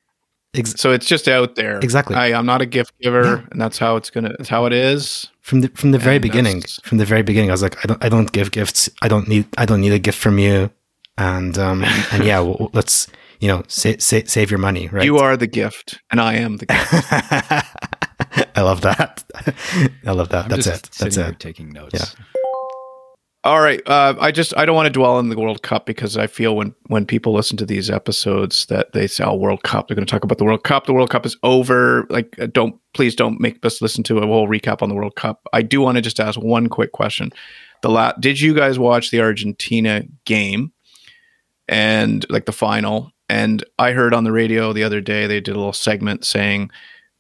Ex- 0.56 0.80
so 0.80 0.92
it's 0.92 1.08
just 1.08 1.28
out 1.28 1.56
there. 1.56 1.80
Exactly. 1.80 2.16
I, 2.16 2.28
am 2.28 2.46
not 2.46 2.62
a 2.62 2.66
gift 2.66 2.94
giver, 3.02 3.24
yeah. 3.24 3.46
and 3.52 3.60
that's 3.60 3.80
how 3.80 3.96
it's 3.96 4.10
gonna. 4.10 4.30
That's 4.38 4.50
how 4.50 4.66
it 4.66 4.74
is. 4.74 5.30
From 5.42 5.62
the 5.62 5.70
from 5.70 5.92
the 5.92 5.98
very 5.98 6.20
beginning. 6.20 6.62
From 6.84 7.00
the 7.00 7.06
very 7.06 7.24
beginning, 7.24 7.50
I 7.50 7.54
was 7.54 7.64
like, 7.64 7.84
I 7.84 7.88
don't 7.88 8.04
I 8.06 8.10
don't 8.10 8.32
give 8.32 8.52
gifts. 8.52 8.90
I 9.02 9.08
don't 9.08 9.28
need 9.28 9.48
I 9.58 9.66
don't 9.66 9.82
need 9.82 9.94
a 9.94 10.00
gift 10.00 10.20
from 10.20 10.38
you. 10.38 10.70
And 11.18 11.58
um 11.58 11.84
and 12.12 12.24
yeah, 12.24 12.40
well, 12.40 12.70
let's 12.74 13.08
you 13.40 13.48
know 13.48 13.64
sa- 13.68 13.98
sa- 13.98 14.26
save 14.26 14.52
your 14.52 14.60
money. 14.60 14.90
Right. 14.90 15.06
You 15.06 15.18
are 15.18 15.36
the 15.36 15.48
gift, 15.48 16.00
and 16.12 16.22
I 16.22 16.36
am 16.36 16.58
the 16.58 16.68
gift. 16.68 16.94
I 18.56 18.62
love 18.62 18.82
that. 18.82 19.24
I 20.06 20.12
love 20.12 20.30
that. 20.30 20.46
I'm 20.46 20.50
That's 20.50 20.68
it. 20.68 20.90
That's 21.00 21.18
it. 21.18 21.40
Taking 21.40 21.70
notes. 21.70 21.94
Yeah. 21.96 22.42
All 23.46 23.60
right. 23.60 23.82
Uh, 23.86 24.16
I 24.22 24.32
just 24.32 24.56
I 24.56 24.66
don't 24.66 24.76
want 24.76 24.86
to 24.86 24.92
dwell 24.92 25.18
on 25.18 25.28
the 25.28 25.38
World 25.38 25.64
Cup 25.64 25.86
because 25.86 26.16
I 26.16 26.28
feel 26.28 26.56
when 26.56 26.74
when 26.88 27.06
people 27.06 27.34
listen 27.34 27.58
to 27.58 27.66
these 27.66 27.90
episodes 27.90 28.68
that 28.68 28.94
they 28.94 29.06
say, 29.06 29.26
"Oh, 29.26 29.36
World 29.36 29.64
Cup," 29.64 29.88
they're 29.88 29.96
going 29.96 30.06
to 30.06 30.12
talk 30.12 30.24
about 30.24 30.38
the 30.38 30.46
World 30.46 30.64
Cup. 30.64 30.86
The 30.86 30.94
World 30.94 31.10
Cup 31.10 31.26
is 31.26 31.36
over. 31.44 32.08
Like, 32.10 32.40
uh, 32.40 32.48
don't 32.48 32.80
please 32.94 33.16
don't 33.16 33.42
make 33.42 33.64
us 33.66 33.82
listen 33.82 34.02
to 34.06 34.20
a 34.20 34.26
whole 34.26 34.48
recap 34.48 34.82
on 34.82 34.88
the 34.88 34.96
World 34.96 35.16
Cup. 35.18 35.46
I 35.52 35.62
do 35.62 35.82
want 35.82 35.98
to 35.98 36.02
just 36.02 36.22
ask 36.22 36.40
one 36.40 36.70
quick 36.70 36.94
question. 36.94 37.32
The 37.82 37.90
la- 37.90 38.14
did 38.14 38.40
you 38.40 38.54
guys 38.54 38.80
watch 38.80 39.12
the 39.12 39.20
Argentina 39.20 40.04
game 40.24 40.72
and 41.68 42.26
like 42.30 42.46
the 42.46 42.54
final? 42.54 43.12
And 43.28 43.62
I 43.78 43.92
heard 43.92 44.14
on 44.14 44.24
the 44.24 44.32
radio 44.32 44.72
the 44.72 44.84
other 44.84 45.02
day 45.02 45.28
they 45.28 45.42
did 45.42 45.54
a 45.54 45.58
little 45.58 45.74
segment 45.74 46.24
saying 46.24 46.72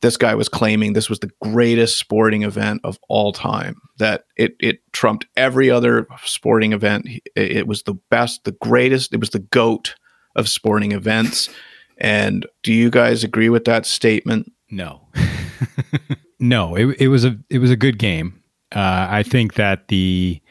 this 0.03 0.17
guy 0.17 0.36
was 0.36 0.48
claiming 0.48 0.93
this 0.93 1.10
was 1.10 1.19
the 1.19 1.31
greatest 1.41 1.98
sporting 1.98 2.43
event 2.43 2.81
of 2.83 3.00
all 3.10 3.33
time 3.33 3.75
that 3.98 4.25
it 4.38 4.55
it 4.60 4.79
trumped 4.91 5.25
every 5.36 5.72
other 5.72 6.07
sporting 6.24 6.74
event 6.74 7.07
it, 7.36 7.67
was 7.67 7.83
the 7.83 7.95
best 8.12 8.43
the 8.43 8.51
greatest 8.51 9.13
it 9.13 9.19
was 9.19 9.31
the 9.31 9.39
goat 9.39 9.95
of 10.36 10.48
sporting 10.48 10.91
events 10.91 11.50
And 11.98 12.45
do 12.63 12.74
you 12.74 12.89
guys 12.89 13.24
agree 13.24 13.50
with 13.50 13.65
that 13.65 13.86
statement? 13.86 14.51
No, 14.69 15.07
no. 16.39 16.75
It, 16.75 17.01
it 17.01 17.07
was 17.07 17.24
a 17.25 17.38
it 17.50 17.60
was 17.60 17.72
a 17.72 17.75
good 17.75 18.00
game. 18.00 18.41
Uh, 18.74 19.07
I 19.10 19.24
think 19.24 19.53
that 19.55 19.88
the 19.88 20.41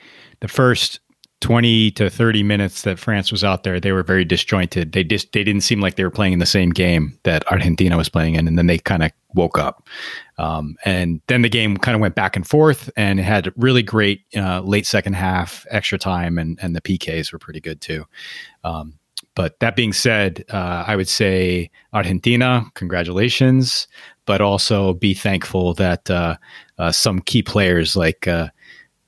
the 0.41 0.49
first 0.49 1.01
20 1.43 1.91
to 1.91 2.09
30 2.09 2.43
minutes 2.45 2.83
that 2.83 2.99
France 2.99 3.31
was 3.31 3.43
out 3.45 3.65
there, 3.65 3.81
they 3.81 3.93
were 3.93 4.05
very 4.05 4.25
disjointed. 4.25 4.93
They 4.93 5.05
just 5.05 5.33
they 5.33 5.45
didn't 5.45 5.63
seem 5.63 5.81
like 5.81 5.97
they 5.97 6.05
were 6.05 6.11
playing 6.11 6.33
in 6.33 6.39
the 6.39 6.47
same 6.47 6.71
game 6.71 7.19
that 7.25 7.47
Argentina 7.51 7.97
was 7.97 8.09
playing 8.09 8.37
in, 8.37 8.49
and 8.49 8.57
then 8.57 8.69
they 8.69 8.79
kind 8.79 9.03
of 9.03 9.11
woke 9.35 9.59
up. 9.59 9.87
Um, 10.39 10.77
and 10.85 11.21
then 11.27 11.43
the 11.43 11.49
game 11.49 11.77
kind 11.77 11.95
of 11.95 12.01
went 12.01 12.15
back 12.15 12.37
and 12.37 12.47
forth, 12.47 12.89
and 12.97 13.21
it 13.21 13.25
had 13.25 13.53
really 13.57 13.83
great 13.83 14.23
uh, 14.37 14.61
late 14.61 14.87
second 14.87 15.15
half, 15.15 15.67
extra 15.69 15.99
time, 15.99 16.39
and 16.39 16.59
and 16.63 16.75
the 16.75 16.81
PKs 16.81 17.33
were 17.33 17.39
pretty 17.39 17.61
good 17.61 17.81
too. 17.81 18.07
Um, 18.65 18.95
but 19.35 19.59
that 19.61 19.77
being 19.77 19.93
said, 19.93 20.45
uh, 20.51 20.85
I 20.87 20.95
would 20.95 21.09
say 21.09 21.71
Argentina, 21.93 22.65
congratulations, 22.75 23.89
but 24.27 24.41
also 24.41 24.95
be 24.95 25.13
thankful 25.13 25.75
that 25.75 26.09
uh, 26.09 26.37
uh 26.79 26.93
some 26.93 27.21
key 27.21 27.43
players 27.43 27.97
like 27.97 28.29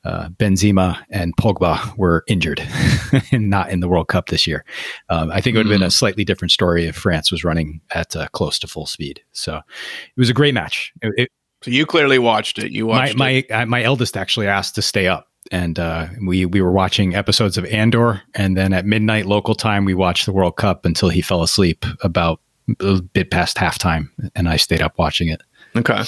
uh, 0.05 0.29
Benzema 0.29 0.99
and 1.11 1.37
Pogba 1.37 1.97
were 1.97 2.25
injured 2.29 2.61
and 3.33 3.51
not 3.51 3.71
in 3.71 3.81
the 3.81 3.89
World 3.89 4.09
Cup 4.09 4.29
this 4.29 4.47
year. 4.47 4.65
Um, 5.09 5.31
I 5.31 5.41
think 5.41 5.55
it 5.55 5.59
would 5.59 5.67
have 5.67 5.75
been 5.75 5.83
a 5.83 5.87
hmm. 5.87 5.91
slightly 5.91 6.25
different 6.25 6.53
story 6.53 6.87
if 6.87 6.97
France 6.97 7.31
was 7.31 7.45
running 7.45 7.81
at 7.93 8.15
uh, 8.15 8.29
close 8.29 8.59
to 8.61 8.69
full 8.69 8.87
speed. 8.87 9.23
So 9.33 9.57
it 9.57 10.19
was 10.21 10.31
a 10.31 10.35
great 10.35 10.55
match. 10.55 10.93
It, 11.03 11.15
it, 11.17 11.29
so 11.63 11.71
you 11.71 11.87
clearly 11.87 12.19
watched 12.19 12.59
it. 12.59 12.73
You 12.73 12.87
watched 12.87 13.17
my 13.17 13.31
it. 13.31 13.51
my, 13.51 13.63
uh, 13.63 13.67
my 13.67 13.83
eldest 13.83 14.17
actually 14.17 14.47
asked 14.47 14.75
to 14.75 14.83
stay 14.83 15.09
up, 15.09 15.29
and 15.51 15.79
uh, 15.79 16.09
we 16.27 16.45
we 16.45 16.61
were 16.61 16.73
watching 16.73 17.15
episodes 17.15 17.57
of 17.57 17.65
Andor, 17.67 18.21
and 18.35 18.55
then 18.55 18.75
at 18.75 18.85
midnight 18.85 19.25
local 19.25 19.55
time 19.55 19.87
we 19.87 19.95
watched 19.95 20.27
the 20.27 20.33
World 20.33 20.57
Cup 20.57 20.85
until 20.85 21.09
he 21.09 21.23
fell 21.23 21.43
asleep 21.43 21.87
about 22.03 22.41
a 22.81 23.01
bit 23.01 23.31
past 23.31 23.57
halftime, 23.57 24.11
and 24.35 24.47
I 24.47 24.57
stayed 24.57 24.83
up 24.83 24.99
watching 24.99 25.29
it. 25.29 25.41
Okay. 25.75 26.03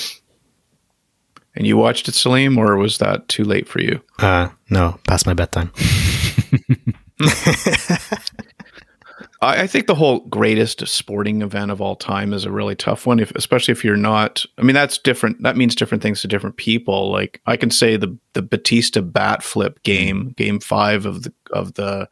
And 1.56 1.66
you 1.66 1.76
watched 1.76 2.08
it, 2.08 2.14
Salim, 2.14 2.58
or 2.58 2.76
was 2.76 2.98
that 2.98 3.28
too 3.28 3.44
late 3.44 3.66
for 3.66 3.80
you? 3.80 4.02
Uh, 4.18 4.50
no, 4.68 4.98
past 5.06 5.26
my 5.26 5.34
bedtime. 5.34 5.72
I 9.42 9.66
think 9.66 9.86
the 9.86 9.94
whole 9.94 10.20
greatest 10.20 10.86
sporting 10.88 11.42
event 11.42 11.70
of 11.70 11.80
all 11.80 11.94
time 11.94 12.32
is 12.32 12.44
a 12.44 12.50
really 12.50 12.74
tough 12.74 13.06
one, 13.06 13.20
if, 13.20 13.30
especially 13.32 13.72
if 13.72 13.84
you're 13.84 13.96
not. 13.96 14.44
I 14.58 14.62
mean, 14.62 14.74
that's 14.74 14.98
different. 14.98 15.42
That 15.42 15.56
means 15.56 15.74
different 15.74 16.02
things 16.02 16.20
to 16.22 16.28
different 16.28 16.56
people. 16.56 17.10
Like 17.10 17.40
I 17.46 17.56
can 17.56 17.70
say 17.70 17.96
the 17.96 18.16
the 18.32 18.42
Bautista 18.42 19.02
bat 19.02 19.42
flip 19.42 19.82
game, 19.82 20.34
game 20.36 20.58
five 20.58 21.04
of 21.06 21.22
the 21.22 21.32
of 21.52 21.74
the 21.74 22.08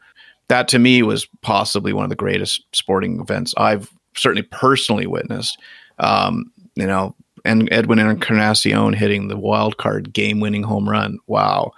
that 0.48 0.68
to 0.68 0.78
me 0.78 1.02
was 1.02 1.26
possibly 1.40 1.92
one 1.92 2.04
of 2.04 2.10
the 2.10 2.16
greatest 2.16 2.62
sporting 2.72 3.20
events 3.20 3.54
I've 3.56 3.90
certainly 4.16 4.46
personally 4.50 5.06
witnessed. 5.06 5.58
Um, 5.98 6.52
you 6.74 6.86
know, 6.86 7.14
and 7.44 7.68
Edwin 7.72 7.98
Encarnacion 7.98 8.92
hitting 8.92 9.28
the 9.28 9.36
wild 9.36 9.76
card 9.76 10.12
game 10.12 10.40
winning 10.40 10.62
home 10.62 10.88
run. 10.88 11.18
Wow. 11.26 11.72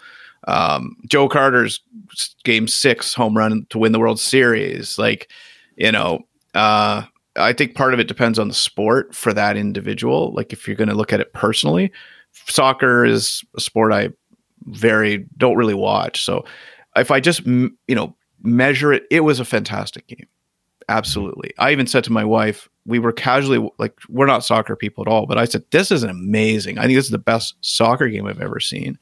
Um, 0.47 0.97
Joe 1.07 1.29
Carter's 1.29 1.81
game 2.45 2.69
six 2.69 3.15
home 3.15 3.37
run 3.37 3.67
to 3.71 3.79
win 3.79 3.93
the 3.93 3.99
World 3.99 4.21
Series. 4.21 4.99
Like, 4.99 5.31
you 5.77 5.91
know, 5.91 6.21
uh, 6.55 7.03
I 7.37 7.53
think 7.53 7.75
part 7.75 7.95
of 7.95 8.01
it 8.01 8.09
depends 8.09 8.39
on 8.39 8.49
the 8.49 8.55
sport 8.55 9.15
for 9.15 9.33
that 9.35 9.57
individual. 9.57 10.33
Like, 10.33 10.53
if 10.53 10.67
you're 10.67 10.77
going 10.77 10.89
to 10.89 10.95
look 10.95 11.13
at 11.13 11.21
it 11.21 11.33
personally, 11.33 11.93
soccer 12.33 13.05
is 13.05 13.43
a 13.57 13.61
sport 13.61 13.93
I 13.93 14.11
very 14.67 15.27
don't 15.37 15.57
really 15.57 15.75
watch. 15.75 16.25
So, 16.25 16.45
if 16.95 17.11
I 17.11 17.21
just 17.21 17.45
you 17.45 17.75
know 17.89 18.15
measure 18.43 18.93
it, 18.93 19.05
it 19.11 19.21
was 19.21 19.41
a 19.41 19.45
fantastic 19.45 20.07
game. 20.07 20.27
Absolutely. 20.89 21.53
I 21.59 21.73
even 21.73 21.87
said 21.87 22.05
to 22.05 22.13
my 22.13 22.25
wife, 22.25 22.69
we 22.85 23.01
were 23.01 23.13
casually 23.13 23.69
like, 23.79 23.99
we're 24.09 24.27
not 24.27 24.45
soccer 24.45 24.77
people 24.77 25.03
at 25.03 25.09
all, 25.09 25.27
but 25.27 25.39
I 25.39 25.45
said, 25.45 25.65
this 25.73 25.91
is 25.91 26.05
amazing. 26.05 26.79
I 26.79 26.83
think 26.83 26.97
this 26.97 27.07
is 27.07 27.11
the 27.11 27.19
best 27.19 27.57
soccer 27.61 28.09
game 28.09 28.27
I've 28.27 28.41
ever 28.41 28.61
seen. 28.61 28.99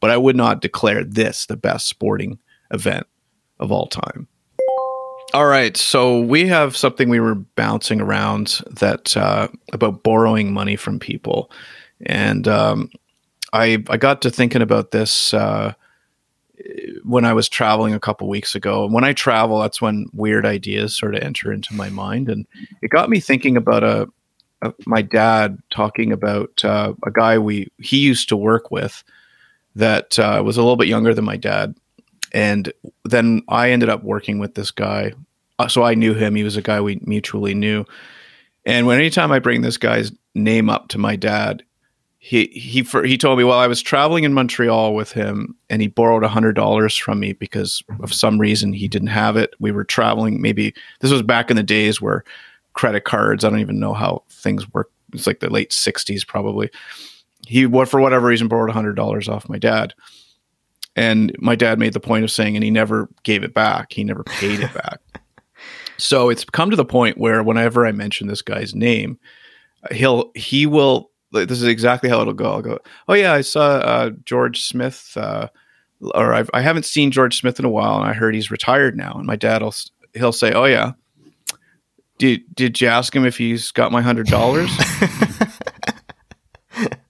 But 0.00 0.10
I 0.10 0.16
would 0.16 0.36
not 0.36 0.60
declare 0.60 1.04
this 1.04 1.46
the 1.46 1.56
best 1.56 1.88
sporting 1.88 2.38
event 2.72 3.06
of 3.60 3.72
all 3.72 3.86
time. 3.86 4.26
All 5.34 5.46
right. 5.46 5.76
So 5.76 6.20
we 6.20 6.46
have 6.48 6.76
something 6.76 7.08
we 7.08 7.20
were 7.20 7.34
bouncing 7.34 8.00
around 8.00 8.60
that 8.80 9.16
uh, 9.16 9.48
about 9.72 10.02
borrowing 10.02 10.52
money 10.52 10.76
from 10.76 10.98
people. 10.98 11.50
And 12.06 12.48
um, 12.48 12.90
I, 13.52 13.84
I 13.90 13.96
got 13.96 14.22
to 14.22 14.30
thinking 14.30 14.62
about 14.62 14.90
this. 14.90 15.34
Uh, 15.34 15.74
when 17.04 17.24
I 17.24 17.32
was 17.32 17.48
traveling 17.48 17.94
a 17.94 18.00
couple 18.00 18.28
weeks 18.28 18.54
ago. 18.54 18.84
And 18.84 18.92
when 18.92 19.04
I 19.04 19.12
travel, 19.12 19.60
that's 19.60 19.80
when 19.80 20.06
weird 20.12 20.44
ideas 20.44 20.96
sort 20.96 21.14
of 21.14 21.22
enter 21.22 21.52
into 21.52 21.74
my 21.74 21.88
mind. 21.88 22.28
And 22.28 22.46
it 22.82 22.88
got 22.88 23.10
me 23.10 23.20
thinking 23.20 23.56
about 23.56 23.84
a, 23.84 24.08
a 24.62 24.72
my 24.86 25.02
dad 25.02 25.58
talking 25.70 26.12
about 26.12 26.64
uh, 26.64 26.92
a 27.04 27.10
guy 27.10 27.38
we 27.38 27.68
he 27.78 27.98
used 27.98 28.28
to 28.28 28.36
work 28.36 28.70
with 28.70 29.02
that 29.76 30.18
uh, 30.18 30.42
was 30.44 30.56
a 30.56 30.62
little 30.62 30.76
bit 30.76 30.88
younger 30.88 31.14
than 31.14 31.24
my 31.24 31.36
dad. 31.36 31.74
And 32.32 32.72
then 33.04 33.42
I 33.48 33.70
ended 33.70 33.88
up 33.88 34.02
working 34.04 34.38
with 34.38 34.54
this 34.54 34.70
guy. 34.70 35.12
Uh, 35.58 35.68
so 35.68 35.82
I 35.82 35.94
knew 35.94 36.14
him. 36.14 36.34
He 36.34 36.44
was 36.44 36.56
a 36.56 36.62
guy 36.62 36.80
we 36.80 37.00
mutually 37.02 37.54
knew. 37.54 37.84
And 38.66 38.86
when 38.86 38.98
anytime 38.98 39.32
I 39.32 39.38
bring 39.38 39.62
this 39.62 39.78
guy's 39.78 40.12
name 40.34 40.68
up 40.68 40.88
to 40.88 40.98
my 40.98 41.16
dad, 41.16 41.62
he 42.18 42.46
he 42.46 42.82
for, 42.82 43.04
he 43.04 43.16
told 43.16 43.38
me 43.38 43.44
while 43.44 43.60
I 43.60 43.68
was 43.68 43.80
traveling 43.80 44.24
in 44.24 44.34
Montreal 44.34 44.94
with 44.94 45.12
him, 45.12 45.54
and 45.70 45.80
he 45.80 45.88
borrowed 45.88 46.24
a 46.24 46.28
hundred 46.28 46.54
dollars 46.54 46.96
from 46.96 47.20
me 47.20 47.32
because 47.32 47.82
of 48.00 48.12
some 48.12 48.38
reason 48.38 48.72
he 48.72 48.88
didn't 48.88 49.08
have 49.08 49.36
it. 49.36 49.54
We 49.60 49.70
were 49.70 49.84
traveling. 49.84 50.42
Maybe 50.42 50.74
this 51.00 51.12
was 51.12 51.22
back 51.22 51.48
in 51.48 51.56
the 51.56 51.62
days 51.62 52.00
where 52.00 52.24
credit 52.72 53.04
cards. 53.04 53.44
I 53.44 53.50
don't 53.50 53.60
even 53.60 53.78
know 53.78 53.94
how 53.94 54.24
things 54.30 54.68
work. 54.74 54.90
It's 55.12 55.28
like 55.28 55.38
the 55.40 55.48
late 55.48 55.70
'60s, 55.70 56.26
probably. 56.26 56.70
He 57.46 57.66
what 57.66 57.88
for 57.88 58.00
whatever 58.00 58.26
reason 58.26 58.48
borrowed 58.48 58.70
a 58.70 58.74
hundred 58.74 58.96
dollars 58.96 59.28
off 59.28 59.48
my 59.48 59.58
dad, 59.58 59.94
and 60.96 61.34
my 61.38 61.54
dad 61.54 61.78
made 61.78 61.92
the 61.92 62.00
point 62.00 62.24
of 62.24 62.32
saying, 62.32 62.56
and 62.56 62.64
he 62.64 62.70
never 62.70 63.08
gave 63.22 63.44
it 63.44 63.54
back. 63.54 63.92
He 63.92 64.02
never 64.02 64.24
paid 64.24 64.58
it 64.58 64.74
back. 64.74 64.98
so 65.98 66.30
it's 66.30 66.44
come 66.44 66.70
to 66.70 66.76
the 66.76 66.84
point 66.84 67.16
where 67.16 67.44
whenever 67.44 67.86
I 67.86 67.92
mention 67.92 68.26
this 68.26 68.42
guy's 68.42 68.74
name, 68.74 69.20
he'll 69.92 70.32
he 70.34 70.66
will 70.66 71.12
this 71.32 71.62
is 71.62 71.64
exactly 71.64 72.08
how 72.08 72.20
it'll 72.20 72.32
go. 72.32 72.52
I'll 72.52 72.62
go, 72.62 72.78
oh 73.08 73.14
yeah, 73.14 73.32
I 73.32 73.42
saw 73.42 73.76
uh, 73.76 74.10
George 74.24 74.62
Smith, 74.62 75.12
uh, 75.16 75.48
or 76.14 76.32
I've, 76.32 76.50
I 76.54 76.60
haven't 76.60 76.84
seen 76.84 77.10
George 77.10 77.38
Smith 77.38 77.58
in 77.58 77.64
a 77.64 77.70
while, 77.70 77.96
and 77.96 78.08
I 78.08 78.12
heard 78.12 78.34
he's 78.34 78.50
retired 78.50 78.96
now. 78.96 79.14
And 79.14 79.26
my 79.26 79.36
dad 79.36 79.62
will 79.62 79.74
he'll 80.14 80.32
say, 80.32 80.52
oh 80.52 80.64
yeah, 80.64 80.92
did 82.18 82.42
did 82.54 82.80
you 82.80 82.88
ask 82.88 83.14
him 83.14 83.26
if 83.26 83.36
he's 83.36 83.72
got 83.72 83.92
my 83.92 84.02
hundred 84.02 84.26
dollars? 84.26 84.70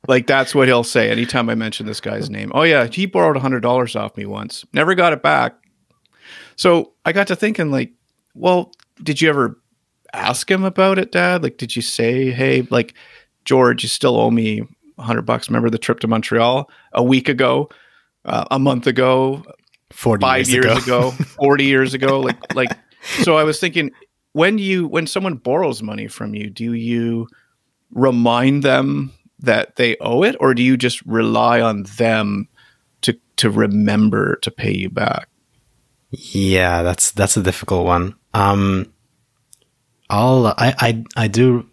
like 0.09 0.27
that's 0.27 0.55
what 0.55 0.69
he'll 0.69 0.85
say 0.85 1.11
anytime 1.11 1.49
I 1.49 1.55
mention 1.55 1.87
this 1.87 2.01
guy's 2.01 2.31
name. 2.31 2.53
Oh 2.55 2.63
yeah, 2.63 2.87
he 2.87 3.07
borrowed 3.07 3.37
a 3.37 3.41
hundred 3.41 3.61
dollars 3.61 3.97
off 3.97 4.17
me 4.17 4.27
once, 4.27 4.65
never 4.73 4.95
got 4.95 5.13
it 5.13 5.23
back. 5.23 5.55
So 6.57 6.93
I 7.05 7.13
got 7.13 7.29
to 7.29 7.37
thinking, 7.37 7.71
like, 7.71 7.93
well, 8.35 8.73
did 9.03 9.23
you 9.23 9.29
ever 9.29 9.61
ask 10.13 10.51
him 10.51 10.65
about 10.65 10.99
it, 10.99 11.13
Dad? 11.13 11.43
Like, 11.43 11.57
did 11.57 11.77
you 11.77 11.83
say, 11.83 12.31
hey, 12.31 12.67
like? 12.71 12.95
George, 13.45 13.83
you 13.83 13.89
still 13.89 14.19
owe 14.19 14.31
me 14.31 14.63
a 14.99 15.03
hundred 15.03 15.23
bucks. 15.23 15.49
Remember 15.49 15.71
the 15.71 15.79
trip 15.79 16.01
to 16.01 16.09
Montreal 16.09 16.71
a 16.93 17.03
week 17.03 17.29
ago, 17.29 17.69
uh, 18.25 18.45
a 18.51 18.59
month 18.59 18.87
ago, 18.87 19.45
five 19.93 20.49
years, 20.49 20.53
years 20.53 20.85
ago. 20.85 21.09
ago, 21.09 21.11
40 21.41 21.65
years 21.65 21.95
ago. 21.95 22.21
Like, 22.21 22.55
like, 22.55 22.71
so 23.23 23.37
I 23.37 23.45
was 23.45 23.61
thinking 23.61 23.91
when 24.33 24.59
you, 24.59 24.87
when 24.87 25.07
someone 25.07 25.35
borrows 25.35 25.83
money 25.83 26.09
from 26.09 26.35
you, 26.35 26.51
do 26.51 26.73
you 26.73 27.29
remind 27.93 28.63
them 28.63 29.13
that 29.41 29.77
they 29.77 29.97
owe 30.01 30.23
it 30.23 30.37
or 30.41 30.53
do 30.53 30.63
you 30.63 30.77
just 30.77 31.01
rely 31.07 31.61
on 31.61 31.85
them 31.97 32.49
to, 33.03 33.19
to 33.37 33.51
remember 33.51 34.37
to 34.43 34.51
pay 34.51 34.75
you 34.75 34.91
back? 34.91 35.29
Yeah, 36.11 36.83
that's, 36.83 37.13
that's 37.13 37.37
a 37.37 37.43
difficult 37.43 37.87
one. 37.87 38.15
Um, 38.35 38.93
I'll, 40.11 40.47
I, 40.47 40.75
I, 40.79 41.05
I 41.17 41.29
do 41.29 41.69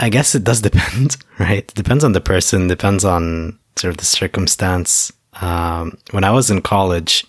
I 0.00 0.08
guess 0.08 0.34
it 0.34 0.44
does 0.44 0.60
depend, 0.60 1.16
right? 1.38 1.58
It 1.58 1.74
depends 1.74 2.04
on 2.04 2.12
the 2.12 2.20
person, 2.20 2.68
depends 2.68 3.04
on 3.04 3.58
sort 3.76 3.90
of 3.90 3.98
the 3.98 4.04
circumstance. 4.04 5.12
Um, 5.40 5.98
when 6.12 6.24
I 6.24 6.30
was 6.30 6.50
in 6.50 6.62
college, 6.62 7.26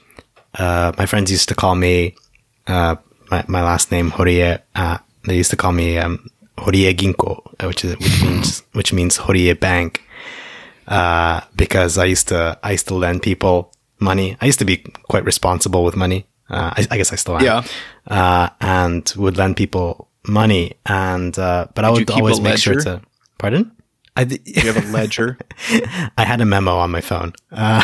uh, 0.58 0.94
my 0.98 1.06
friends 1.06 1.32
used 1.32 1.50
to 1.50 1.56
call 1.56 1.76
me, 1.76 2.16
uh, 2.68 2.96
my, 3.30 3.44
my 3.48 3.62
last 3.62 3.92
name, 3.92 4.12
Horie. 4.12 4.60
Uh, 4.74 4.98
they 5.26 5.36
used 5.36 5.52
to 5.52 5.58
call 5.58 5.72
me, 5.72 5.98
um, 5.98 6.30
Horie 6.58 6.94
Ginko, 6.96 7.42
which 7.68 7.84
is, 7.84 7.96
which 7.98 8.22
means, 8.24 8.64
which 8.74 8.94
means 8.94 9.18
Horie 9.18 9.60
Bank. 9.60 10.02
Uh, 10.88 11.42
because 11.56 11.98
I 11.98 12.06
used 12.06 12.28
to, 12.30 12.58
I 12.64 12.72
used 12.72 12.88
to 12.88 12.94
lend 12.94 13.24
people 13.24 13.74
money. 14.00 14.38
I 14.40 14.46
used 14.46 14.60
to 14.60 14.66
be 14.66 14.78
quite 15.10 15.26
responsible 15.26 15.84
with 15.84 15.96
money. 15.96 16.28
Uh, 16.50 16.72
I, 16.78 16.88
I, 16.92 16.98
guess 16.98 17.12
I 17.12 17.16
still 17.16 17.38
am. 17.38 17.44
Yeah. 17.44 17.64
Uh, 18.08 18.50
and 18.62 19.12
would 19.18 19.36
lend 19.36 19.58
people 19.58 20.10
money, 20.28 20.74
and 20.86 21.38
uh, 21.38 21.68
but 21.74 21.82
Did 21.82 21.88
I 21.88 21.90
would 21.92 22.10
always 22.12 22.40
make 22.42 22.58
sure 22.58 22.76
to. 22.82 23.02
Pardon? 23.38 23.72
I 24.16 24.24
d- 24.24 24.40
you 24.46 24.72
have 24.72 24.84
a 24.86 24.92
ledger. 24.92 25.38
I 26.18 26.24
had 26.24 26.40
a 26.42 26.46
memo 26.46 26.78
on 26.78 26.92
my 26.92 27.02
phone, 27.02 27.34
uh, 27.52 27.84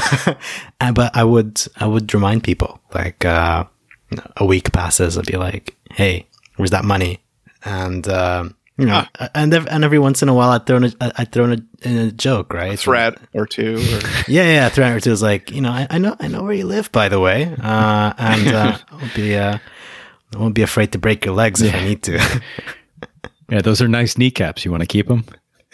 but 0.94 1.16
I 1.16 1.24
would 1.24 1.62
I 1.78 1.86
would 1.88 2.14
remind 2.14 2.44
people 2.44 2.80
like 2.94 3.26
uh, 3.26 3.66
a 4.38 4.46
week 4.46 4.72
passes, 4.72 5.18
I'd 5.18 5.26
be 5.26 5.38
like, 5.38 5.76
"Hey, 5.92 6.28
where's 6.56 6.72
that 6.72 6.86
money?" 6.86 7.20
And 7.66 8.08
um, 8.08 8.56
you 8.78 8.86
know, 8.86 9.04
Ah. 9.20 9.30
and 9.36 9.54
and 9.54 9.84
every 9.84 10.00
once 10.00 10.22
in 10.24 10.30
a 10.30 10.34
while, 10.34 10.50
I 10.52 10.60
throw 10.60 10.78
in 10.78 10.86
a, 10.86 10.92
I 11.02 11.26
throw 11.26 11.44
in 11.46 11.52
a, 11.84 11.88
in 11.88 11.98
a 11.98 12.12
joke, 12.12 12.54
right? 12.54 12.80
threat 12.80 13.18
or 13.34 13.46
two. 13.46 13.76
Or, 13.76 14.00
Yeah, 14.28 14.44
yeah, 14.46 14.70
threat 14.70 14.96
or 14.96 15.00
two 15.02 15.12
is 15.12 15.22
like, 15.22 15.52
you 15.52 15.60
know, 15.62 15.70
I, 15.70 15.86
I 15.90 15.98
know, 16.00 16.16
I 16.20 16.28
know 16.30 16.44
where 16.44 16.54
you 16.54 16.66
live, 16.66 16.92
by 16.94 17.10
the 17.10 17.20
way, 17.20 17.44
uh, 17.62 18.14
and 18.18 18.48
uh, 18.48 18.78
I'll 18.90 19.14
be, 19.16 19.36
uh, 19.36 19.58
I 20.34 20.38
won't 20.40 20.56
be 20.56 20.62
afraid 20.62 20.92
to 20.94 20.98
break 20.98 21.26
your 21.26 21.36
legs 21.36 21.62
if 21.62 21.74
I 21.74 21.84
need 21.84 22.04
to. 22.04 22.42
Yeah, 23.50 23.60
those 23.62 23.82
are 23.82 23.88
nice 23.90 24.18
kneecaps. 24.18 24.64
You 24.64 24.72
want 24.72 24.80
to 24.80 24.88
keep 24.88 25.10
them? 25.10 25.26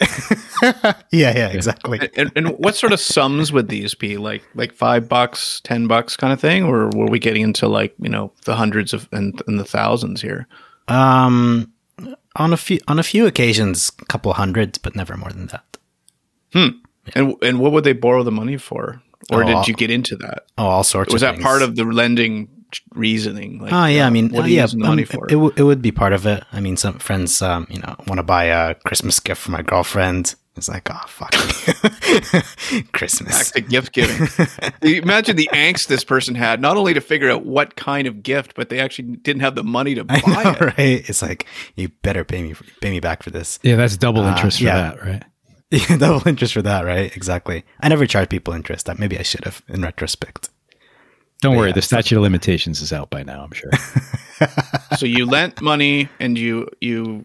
yeah, 1.12 1.36
yeah, 1.36 1.48
exactly. 1.50 2.10
and, 2.16 2.32
and 2.34 2.48
what 2.58 2.74
sort 2.74 2.92
of 2.92 2.98
sums 2.98 3.52
would 3.52 3.68
these 3.68 3.94
be? 3.94 4.16
Like 4.16 4.42
like 4.56 4.72
five 4.72 5.08
bucks, 5.08 5.60
ten 5.62 5.86
bucks, 5.86 6.16
kind 6.16 6.32
of 6.32 6.40
thing, 6.40 6.64
or 6.64 6.90
were 6.94 7.06
we 7.06 7.20
getting 7.20 7.42
into 7.42 7.68
like 7.68 7.94
you 8.00 8.08
know 8.08 8.32
the 8.46 8.56
hundreds 8.56 8.92
of 8.92 9.08
and, 9.12 9.40
and 9.46 9.60
the 9.60 9.64
thousands 9.64 10.20
here? 10.22 10.48
Um, 10.88 11.72
on 12.34 12.52
a 12.52 12.56
few 12.56 12.80
on 12.88 12.98
a 12.98 13.04
few 13.04 13.26
occasions, 13.26 13.92
a 14.00 14.04
couple 14.06 14.32
hundreds, 14.32 14.78
but 14.78 14.96
never 14.96 15.16
more 15.16 15.30
than 15.30 15.46
that. 15.46 15.76
Hmm. 16.52 16.68
And 17.14 17.34
and 17.42 17.60
what 17.60 17.70
would 17.70 17.84
they 17.84 17.92
borrow 17.92 18.24
the 18.24 18.32
money 18.32 18.56
for? 18.56 19.00
Or 19.30 19.44
Oh, 19.44 19.46
did 19.46 19.54
I'll- 19.56 19.64
you 19.66 19.74
get 19.74 19.90
into 19.92 20.16
that? 20.16 20.46
Oh, 20.58 20.66
all 20.66 20.82
sorts. 20.84 21.08
Of 21.08 21.12
things. 21.12 21.14
Was 21.14 21.20
that 21.22 21.34
things. 21.34 21.44
part 21.44 21.62
of 21.62 21.76
the 21.76 21.84
lending 21.84 22.48
reasoning? 22.94 23.60
Like, 23.60 23.72
Oh 23.72 23.86
yeah, 23.86 24.04
I 24.04 24.08
uh, 24.08 24.10
mean, 24.10 24.28
what 24.30 24.40
uh, 24.40 24.42
are 24.44 24.48
you 24.48 24.56
yeah, 24.56 24.62
using 24.62 24.80
the 24.80 24.84
um, 24.86 24.90
money 24.90 25.02
it, 25.02 25.08
for? 25.08 25.26
it, 25.26 25.30
w- 25.32 25.52
it 25.56 25.62
would 25.62 25.82
be 25.82 25.92
part 25.92 26.12
of 26.12 26.26
it. 26.26 26.44
I 26.52 26.60
mean, 26.60 26.76
some 26.76 26.98
friends, 26.98 27.40
um, 27.42 27.66
you 27.70 27.78
know, 27.80 27.94
want 28.06 28.18
to 28.18 28.22
buy 28.22 28.44
a 28.44 28.74
Christmas 28.74 29.20
gift 29.20 29.40
for 29.40 29.50
my 29.50 29.62
girlfriend. 29.62 30.34
It's 30.56 30.68
like, 30.68 30.88
oh 30.90 31.00
fuck, 31.06 31.30
Back 32.32 32.92
Christmas. 32.92 33.52
to 33.52 33.60
gift 33.60 33.92
giving. 33.92 34.26
Imagine 34.82 35.36
the 35.36 35.48
angst 35.52 35.86
this 35.86 36.02
person 36.02 36.34
had, 36.34 36.60
not 36.60 36.76
only 36.76 36.94
to 36.94 37.00
figure 37.00 37.30
out 37.30 37.46
what 37.46 37.76
kind 37.76 38.08
of 38.08 38.24
gift, 38.24 38.54
but 38.56 38.68
they 38.68 38.80
actually 38.80 39.16
didn't 39.18 39.42
have 39.42 39.54
the 39.54 39.62
money 39.62 39.94
to 39.94 40.04
buy 40.04 40.16
know, 40.18 40.50
it. 40.50 40.60
right? 40.60 41.08
It's 41.08 41.22
like 41.22 41.46
you 41.76 41.90
better 42.02 42.24
pay 42.24 42.42
me, 42.42 42.54
pay 42.80 42.90
me 42.90 42.98
back 42.98 43.22
for 43.22 43.30
this. 43.30 43.60
Yeah, 43.62 43.76
that's 43.76 43.96
double 43.96 44.24
interest 44.24 44.58
for 44.58 44.64
yeah. 44.64 44.76
that, 44.76 45.04
right? 45.04 45.22
Yeah, 45.70 45.96
double 45.96 46.26
interest 46.26 46.54
for 46.54 46.62
that, 46.62 46.84
right? 46.84 47.14
Exactly. 47.14 47.64
I 47.80 47.88
never 47.88 48.06
charge 48.06 48.28
people 48.28 48.52
interest. 48.54 48.86
That 48.86 48.98
maybe 48.98 49.16
I 49.18 49.22
should 49.22 49.44
have 49.44 49.62
in 49.68 49.82
retrospect. 49.82 50.50
Don't 51.40 51.56
worry, 51.56 51.68
yeah, 51.68 51.74
the 51.74 51.82
statute 51.82 52.16
of 52.16 52.22
limitations 52.22 52.80
is 52.82 52.92
out 52.92 53.10
by 53.10 53.22
now. 53.22 53.42
I'm 53.44 53.52
sure. 53.52 53.70
So 54.98 55.04
you 55.04 55.26
lent 55.26 55.60
money 55.60 56.08
and 56.20 56.38
you 56.38 56.68
you 56.80 57.24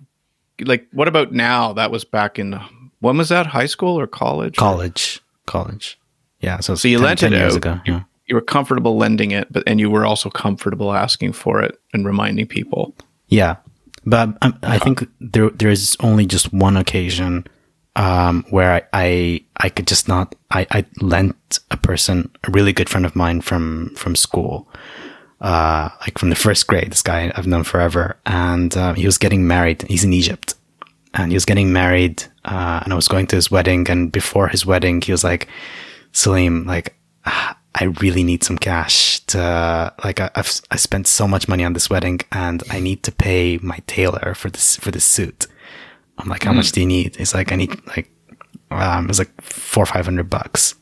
like 0.60 0.88
what 0.92 1.08
about 1.08 1.32
now? 1.32 1.74
That 1.74 1.92
was 1.92 2.04
back 2.04 2.40
in 2.40 2.60
when 3.02 3.18
was 3.18 3.30
that? 3.30 3.46
High 3.46 3.68
school 3.68 4.00
or 4.00 4.08
college? 4.08 4.56
College, 4.58 5.22
college. 5.46 6.00
Yeah. 6.40 6.60
So, 6.60 6.74
So 6.76 6.88
you 6.88 6.98
10, 6.98 7.06
lent 7.06 7.20
10 7.20 7.34
it 7.34 7.38
years 7.38 7.54
out. 7.54 7.58
ago. 7.58 7.80
You, 7.86 7.94
Yeah. 7.94 8.04
you 8.28 8.36
were 8.36 8.42
comfortable 8.42 8.98
lending 8.98 9.30
it, 9.32 9.52
but 9.52 9.62
and 9.68 9.80
you 9.80 9.90
were 9.92 10.06
also 10.06 10.30
comfortable 10.32 10.92
asking 10.94 11.34
for 11.34 11.62
it 11.62 11.80
and 11.94 12.04
reminding 12.06 12.48
people. 12.48 12.96
Yeah, 13.28 13.58
but 14.06 14.36
um, 14.42 14.58
I 14.64 14.80
think 14.80 15.08
there 15.22 15.52
there 15.52 15.70
is 15.70 15.96
only 16.00 16.26
just 16.26 16.52
one 16.52 16.78
occasion 16.78 17.46
um, 17.96 18.46
where 18.50 18.74
I, 18.74 18.82
I 18.94 19.44
I 19.58 19.70
could 19.70 19.88
just 19.88 20.08
not 20.08 20.36
I, 20.52 20.66
I 20.72 20.86
lent 21.02 21.60
a 21.72 21.78
person 21.78 22.32
a 22.44 22.52
really 22.52 22.74
good 22.74 22.90
friend 22.90 23.06
of 23.06 23.16
mine 23.16 23.42
from 23.42 23.94
from 23.96 24.16
school, 24.16 24.68
uh, 25.42 25.90
like 26.02 26.18
from 26.18 26.30
the 26.30 26.36
first 26.36 26.68
grade. 26.68 26.92
This 26.92 27.02
guy 27.02 27.32
I've 27.36 27.48
known 27.48 27.64
forever, 27.64 28.18
and 28.26 28.76
uh, 28.76 28.94
he 28.94 29.06
was 29.06 29.18
getting 29.18 29.48
married. 29.48 29.84
He's 29.84 30.04
in 30.04 30.14
Egypt, 30.14 30.56
and 31.14 31.32
he 31.32 31.36
was 31.36 31.46
getting 31.46 31.72
married, 31.72 32.24
uh, 32.46 32.82
and 32.84 32.94
I 32.94 32.96
was 32.96 33.08
going 33.08 33.28
to 33.28 33.36
his 33.36 33.52
wedding. 33.52 33.90
And 33.90 34.12
before 34.12 34.48
his 34.48 34.66
wedding, 34.66 35.02
he 35.02 35.12
was 35.12 35.24
like, 35.24 35.48
"Salim, 36.12 36.66
like." 36.66 36.96
I 37.76 37.86
really 38.02 38.22
need 38.22 38.44
some 38.44 38.60
cash 38.60 39.20
to 39.22 39.92
like 40.04 40.20
I, 40.20 40.30
I've 40.36 40.62
I 40.70 40.76
spent 40.76 41.08
so 41.08 41.28
much 41.28 41.48
money 41.48 41.64
on 41.64 41.74
this 41.74 41.90
wedding 41.90 42.20
and 42.32 42.62
I 42.70 42.80
need 42.80 43.02
to 43.02 43.12
pay 43.12 43.58
my 43.64 43.80
tailor 43.88 44.36
for 44.36 44.52
this 44.52 44.76
for 44.76 44.92
this 44.92 45.04
suit. 45.04 45.48
I'm 46.18 46.30
like, 46.30 46.44
how 46.44 46.54
much 46.54 46.72
do 46.72 46.82
you 46.82 46.88
need? 46.88 47.16
He's 47.16 47.34
like, 47.34 47.52
I 47.52 47.56
need 47.56 47.72
like 47.88 48.10
um, 48.72 49.06
it 49.06 49.08
was 49.08 49.20
like 49.20 49.42
four 49.42 49.84
or 49.84 49.86
five 49.88 50.06
hundred 50.06 50.30
bucks. 50.30 50.76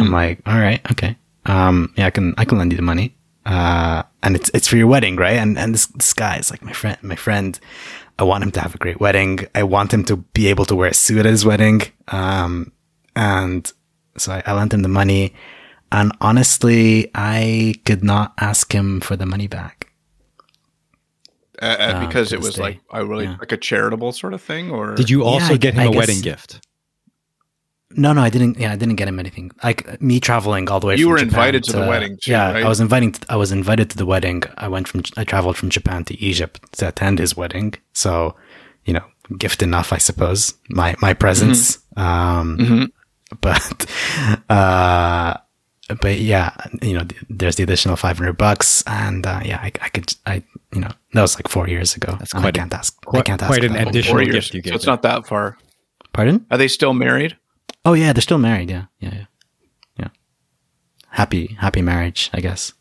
I'm 0.00 0.10
like, 0.10 0.40
all 0.46 0.58
right, 0.58 0.80
okay, 0.92 1.16
um, 1.46 1.92
yeah, 1.96 2.06
I 2.06 2.10
can 2.10 2.34
I 2.38 2.44
can 2.44 2.58
lend 2.58 2.72
you 2.72 2.76
the 2.76 2.82
money, 2.82 3.16
uh, 3.44 4.02
and 4.22 4.34
it's 4.36 4.50
it's 4.54 4.68
for 4.68 4.76
your 4.76 4.86
wedding, 4.86 5.16
right? 5.16 5.36
And 5.36 5.58
and 5.58 5.74
this 5.74 5.86
this 5.86 6.12
guy 6.14 6.38
is 6.38 6.50
like 6.50 6.62
my 6.62 6.72
friend, 6.72 6.96
my 7.02 7.16
friend. 7.16 7.58
I 8.18 8.22
want 8.22 8.44
him 8.44 8.52
to 8.52 8.60
have 8.60 8.74
a 8.74 8.78
great 8.78 9.00
wedding. 9.00 9.40
I 9.56 9.64
want 9.64 9.92
him 9.92 10.04
to 10.04 10.16
be 10.16 10.46
able 10.46 10.64
to 10.66 10.76
wear 10.76 10.90
a 10.90 10.94
suit 10.94 11.18
at 11.18 11.26
his 11.26 11.44
wedding, 11.44 11.82
um, 12.08 12.72
and 13.16 13.70
so 14.16 14.32
I, 14.32 14.42
I 14.46 14.52
lent 14.54 14.72
him 14.72 14.82
the 14.82 14.88
money. 14.88 15.34
And 15.92 16.12
honestly, 16.20 17.10
I 17.14 17.74
could 17.84 18.02
not 18.02 18.32
ask 18.40 18.72
him 18.72 19.00
for 19.00 19.16
the 19.16 19.26
money 19.26 19.46
back. 19.46 19.92
Uh, 21.62 21.76
Ah, 21.78 22.06
because 22.06 22.32
it 22.32 22.40
was 22.40 22.54
day. 22.56 22.62
like 22.62 22.80
I 22.90 22.98
really 23.00 23.24
Yeah. 23.26 23.36
like 23.38 23.52
a 23.52 23.56
charitable 23.56 24.12
sort 24.12 24.34
of 24.34 24.42
thing, 24.42 24.70
or 24.70 24.94
Did 24.94 25.08
you 25.10 25.24
also 25.24 25.54
I- 25.54 25.56
get 25.56 25.74
him 25.74 25.80
I 25.80 25.84
a 25.84 25.88
guess- 25.90 25.96
wedding 25.96 26.20
gift? 26.20 26.60
No, 27.96 28.12
no, 28.12 28.22
I 28.22 28.28
didn't. 28.28 28.58
Yeah, 28.58 28.72
I 28.72 28.76
didn't 28.76 28.96
get 28.96 29.06
him 29.06 29.20
anything. 29.20 29.52
Like 29.62 30.02
me 30.02 30.18
traveling 30.18 30.68
all 30.68 30.80
the 30.80 30.88
way. 30.88 30.96
You 30.96 31.04
from 31.04 31.10
were 31.12 31.18
Japan 31.18 31.28
invited 31.34 31.64
to 31.64 31.72
the 31.72 31.86
wedding 31.86 32.18
too, 32.20 32.32
yeah, 32.32 32.50
right? 32.52 32.64
I 32.64 32.68
was 32.68 32.80
inviting. 32.80 33.14
I 33.28 33.36
was 33.36 33.52
invited 33.52 33.88
to 33.90 33.96
the 33.96 34.04
wedding. 34.06 34.42
I 34.58 34.66
went 34.66 34.88
from. 34.88 35.02
I 35.16 35.22
traveled 35.22 35.56
from 35.56 35.70
Japan 35.70 36.02
to 36.06 36.18
Egypt 36.18 36.60
to 36.78 36.88
attend 36.88 37.20
his 37.20 37.36
wedding. 37.36 37.74
So, 37.92 38.34
you 38.84 38.94
know, 38.94 39.04
gift 39.38 39.62
enough, 39.62 39.92
I 39.92 39.98
suppose. 39.98 40.54
My 40.70 40.96
my 41.00 41.14
presence. 41.14 41.78
Um, 41.96 42.58
Mhm. 42.58 42.90
but, 43.40 43.86
uh, 44.50 45.34
but 46.00 46.18
yeah, 46.18 46.50
you 46.82 46.94
know, 46.94 47.06
there's 47.30 47.54
the 47.56 47.62
additional 47.62 47.94
five 47.94 48.18
hundred 48.18 48.36
bucks, 48.38 48.82
and 48.88 49.24
uh, 49.24 49.40
yeah, 49.44 49.58
I, 49.62 49.70
I 49.80 49.88
could, 49.90 50.12
I, 50.26 50.42
you 50.74 50.80
know, 50.80 50.90
that 51.12 51.22
was 51.22 51.36
like 51.36 51.48
four 51.48 51.68
years 51.68 51.94
ago. 51.96 52.16
That's 52.18 52.32
quite 52.32 52.44
I 52.44 52.48
a- 52.48 52.52
can't 52.52 52.74
ask. 52.74 52.94
I 53.06 53.10
quite- 53.10 53.24
can't 53.24 53.42
ask. 53.42 53.50
quite 53.50 53.64
an 53.64 53.72
that. 53.74 53.88
additional 53.88 54.16
four 54.16 54.24
gift 54.24 54.52
years. 54.52 54.54
you 54.54 54.62
So 54.70 54.74
it's 54.74 54.84
them. 54.84 54.92
not 54.92 55.02
that 55.02 55.26
far. 55.26 55.56
Pardon? 56.12 56.44
Are 56.50 56.58
they 56.58 56.68
still 56.68 56.92
married? 56.94 57.36
Oh 57.84 57.92
yeah, 57.94 58.12
they're 58.12 58.22
still 58.22 58.38
married. 58.38 58.70
Yeah, 58.70 58.84
yeah, 59.00 59.14
yeah, 59.14 59.24
yeah. 59.98 60.08
Happy, 61.08 61.56
happy 61.60 61.82
marriage, 61.82 62.30
I 62.32 62.40
guess. 62.40 62.72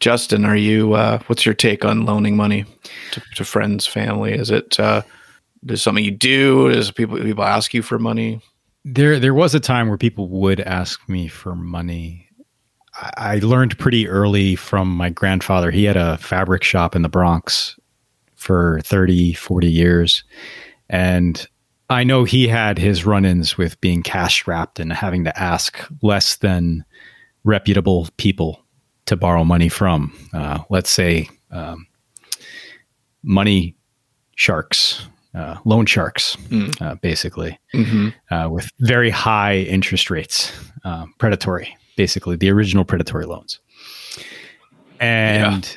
Justin, 0.00 0.44
are 0.44 0.56
you? 0.56 0.92
Uh, 0.94 1.18
what's 1.26 1.44
your 1.44 1.54
take 1.54 1.84
on 1.84 2.04
loaning 2.06 2.36
money 2.36 2.64
to, 3.12 3.22
to 3.36 3.44
friends, 3.44 3.86
family? 3.86 4.32
Is 4.32 4.50
it 4.50 4.78
uh, 4.78 5.02
is 5.68 5.82
something 5.82 6.04
you 6.04 6.12
do? 6.12 6.70
Does 6.72 6.90
people 6.92 7.18
people 7.18 7.44
ask 7.44 7.74
you 7.74 7.82
for 7.82 7.98
money? 7.98 8.40
There, 8.84 9.18
there 9.18 9.34
was 9.34 9.54
a 9.54 9.60
time 9.60 9.88
where 9.88 9.98
people 9.98 10.28
would 10.28 10.60
ask 10.60 11.06
me 11.08 11.26
for 11.28 11.54
money. 11.56 12.27
I, 13.00 13.38
learned 13.38 13.78
pretty 13.78 14.08
early 14.08 14.56
from 14.56 14.88
my 14.88 15.10
grandfather. 15.10 15.70
He 15.70 15.84
had 15.84 15.96
a 15.96 16.16
fabric 16.18 16.62
shop 16.62 16.96
in 16.96 17.02
the 17.02 17.08
Bronx 17.08 17.78
for 18.34 18.80
30, 18.84 19.34
40 19.34 19.70
years. 19.70 20.24
And 20.88 21.46
I 21.90 22.04
know 22.04 22.24
he 22.24 22.48
had 22.48 22.78
his 22.78 23.04
run 23.06 23.24
ins 23.24 23.56
with 23.56 23.80
being 23.80 24.02
cash 24.02 24.34
strapped 24.34 24.80
and 24.80 24.92
having 24.92 25.24
to 25.24 25.38
ask 25.40 25.78
less 26.02 26.36
than 26.36 26.84
reputable 27.44 28.08
people 28.16 28.62
to 29.06 29.16
borrow 29.16 29.44
money 29.44 29.68
from. 29.68 30.12
Uh, 30.34 30.58
let's 30.68 30.90
say 30.90 31.28
um, 31.50 31.86
money 33.22 33.74
sharks, 34.34 35.06
uh, 35.34 35.56
loan 35.64 35.86
sharks, 35.86 36.36
uh, 36.80 36.94
basically 36.96 37.58
Mm-hmm. 37.74 38.34
uh, 38.34 38.48
with 38.48 38.70
very 38.80 39.10
high 39.10 39.58
interest 39.58 40.10
rates, 40.10 40.52
uh, 40.84 41.06
predatory, 41.18 41.76
basically 41.98 42.36
the 42.36 42.48
original 42.48 42.84
predatory 42.84 43.26
loans. 43.26 43.58
And 45.00 45.76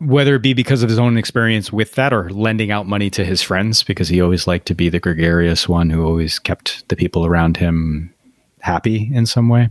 whether 0.00 0.34
it 0.34 0.42
be 0.42 0.52
because 0.52 0.82
of 0.82 0.88
his 0.88 0.98
own 0.98 1.16
experience 1.16 1.72
with 1.72 1.92
that 1.92 2.12
or 2.12 2.28
lending 2.30 2.72
out 2.72 2.86
money 2.86 3.08
to 3.10 3.24
his 3.24 3.40
friends, 3.40 3.84
because 3.84 4.08
he 4.08 4.20
always 4.20 4.46
liked 4.48 4.66
to 4.66 4.74
be 4.74 4.88
the 4.88 4.98
gregarious 4.98 5.68
one 5.68 5.90
who 5.90 6.04
always 6.04 6.38
kept 6.40 6.88
the 6.88 6.96
people 6.96 7.24
around 7.24 7.56
him 7.56 8.12
happy 8.60 9.10
in 9.14 9.26
some 9.26 9.48
way, 9.48 9.70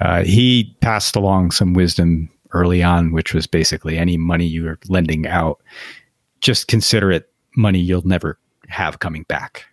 uh, 0.00 0.22
he 0.22 0.76
passed 0.80 1.16
along 1.16 1.50
some 1.50 1.72
wisdom 1.72 2.28
early 2.52 2.82
on, 2.82 3.10
which 3.10 3.32
was 3.32 3.46
basically 3.46 3.96
any 3.96 4.18
money 4.18 4.44
you're 4.46 4.78
lending 4.88 5.26
out, 5.26 5.62
just 6.40 6.68
consider 6.68 7.10
it 7.10 7.30
money 7.56 7.78
you'll 7.78 8.06
never 8.06 8.38
have 8.68 8.98
coming 8.98 9.22
back. 9.24 9.64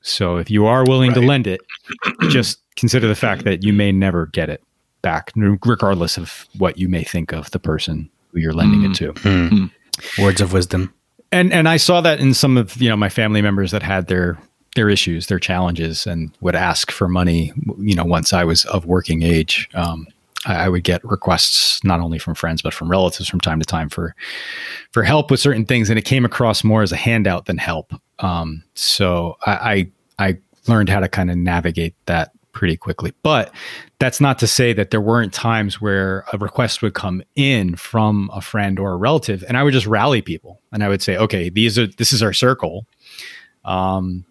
So 0.00 0.38
if 0.38 0.50
you 0.50 0.66
are 0.66 0.84
willing 0.84 1.12
to 1.14 1.20
lend 1.20 1.46
it, 1.46 1.60
just 2.28 2.60
consider 2.78 3.08
the 3.08 3.14
fact 3.14 3.44
that 3.44 3.64
you 3.64 3.72
may 3.72 3.92
never 3.92 4.26
get 4.26 4.48
it 4.48 4.62
back, 5.02 5.32
regardless 5.36 6.16
of 6.16 6.46
what 6.56 6.78
you 6.78 6.88
may 6.88 7.02
think 7.02 7.32
of 7.32 7.50
the 7.50 7.58
person 7.58 8.08
who 8.30 8.40
you're 8.40 8.52
lending 8.52 8.90
it 8.90 8.94
to. 8.96 9.12
Hmm. 9.12 9.66
Words 10.22 10.40
of 10.40 10.52
wisdom. 10.52 10.94
And 11.30 11.52
and 11.52 11.68
I 11.68 11.76
saw 11.76 12.00
that 12.00 12.20
in 12.20 12.32
some 12.34 12.56
of 12.56 12.80
you 12.80 12.88
know 12.88 12.96
my 12.96 13.08
family 13.08 13.42
members 13.42 13.72
that 13.72 13.82
had 13.82 14.06
their 14.06 14.38
their 14.74 14.88
issues, 14.88 15.26
their 15.26 15.38
challenges, 15.38 16.06
and 16.06 16.30
would 16.40 16.54
ask 16.54 16.90
for 16.90 17.08
money. 17.08 17.52
You 17.78 17.94
know, 17.94 18.04
once 18.04 18.32
I 18.32 18.44
was 18.44 18.64
of 18.66 18.86
working 18.86 19.22
age, 19.22 19.68
um, 19.74 20.06
I, 20.46 20.54
I 20.54 20.68
would 20.68 20.84
get 20.84 21.04
requests 21.04 21.82
not 21.84 22.00
only 22.00 22.18
from 22.18 22.34
friends 22.34 22.62
but 22.62 22.72
from 22.72 22.90
relatives 22.90 23.28
from 23.28 23.40
time 23.40 23.58
to 23.58 23.66
time 23.66 23.88
for 23.88 24.14
for 24.92 25.02
help 25.02 25.30
with 25.30 25.40
certain 25.40 25.66
things, 25.66 25.90
and 25.90 25.98
it 25.98 26.04
came 26.04 26.24
across 26.24 26.64
more 26.64 26.82
as 26.82 26.92
a 26.92 26.96
handout 26.96 27.46
than 27.46 27.58
help. 27.58 27.92
Um, 28.20 28.62
so 28.74 29.36
I, 29.44 29.90
I 30.18 30.28
I 30.28 30.38
learned 30.66 30.88
how 30.88 31.00
to 31.00 31.08
kind 31.08 31.30
of 31.30 31.36
navigate 31.36 31.94
that 32.06 32.32
pretty 32.58 32.76
quickly. 32.76 33.12
But 33.22 33.54
that's 34.00 34.20
not 34.20 34.40
to 34.40 34.48
say 34.48 34.72
that 34.72 34.90
there 34.90 35.00
weren't 35.00 35.32
times 35.32 35.80
where 35.80 36.24
a 36.32 36.38
request 36.38 36.82
would 36.82 36.94
come 36.94 37.22
in 37.36 37.76
from 37.76 38.28
a 38.34 38.40
friend 38.40 38.80
or 38.80 38.92
a 38.92 38.96
relative, 38.96 39.44
and 39.46 39.56
I 39.56 39.62
would 39.62 39.72
just 39.72 39.86
rally 39.86 40.22
people 40.22 40.60
and 40.72 40.82
I 40.82 40.88
would 40.88 41.00
say, 41.00 41.16
okay, 41.16 41.50
these 41.50 41.78
are 41.78 41.86
this 41.86 42.12
is 42.12 42.20
our 42.20 42.32
circle. 42.32 42.84
Um, 43.64 44.24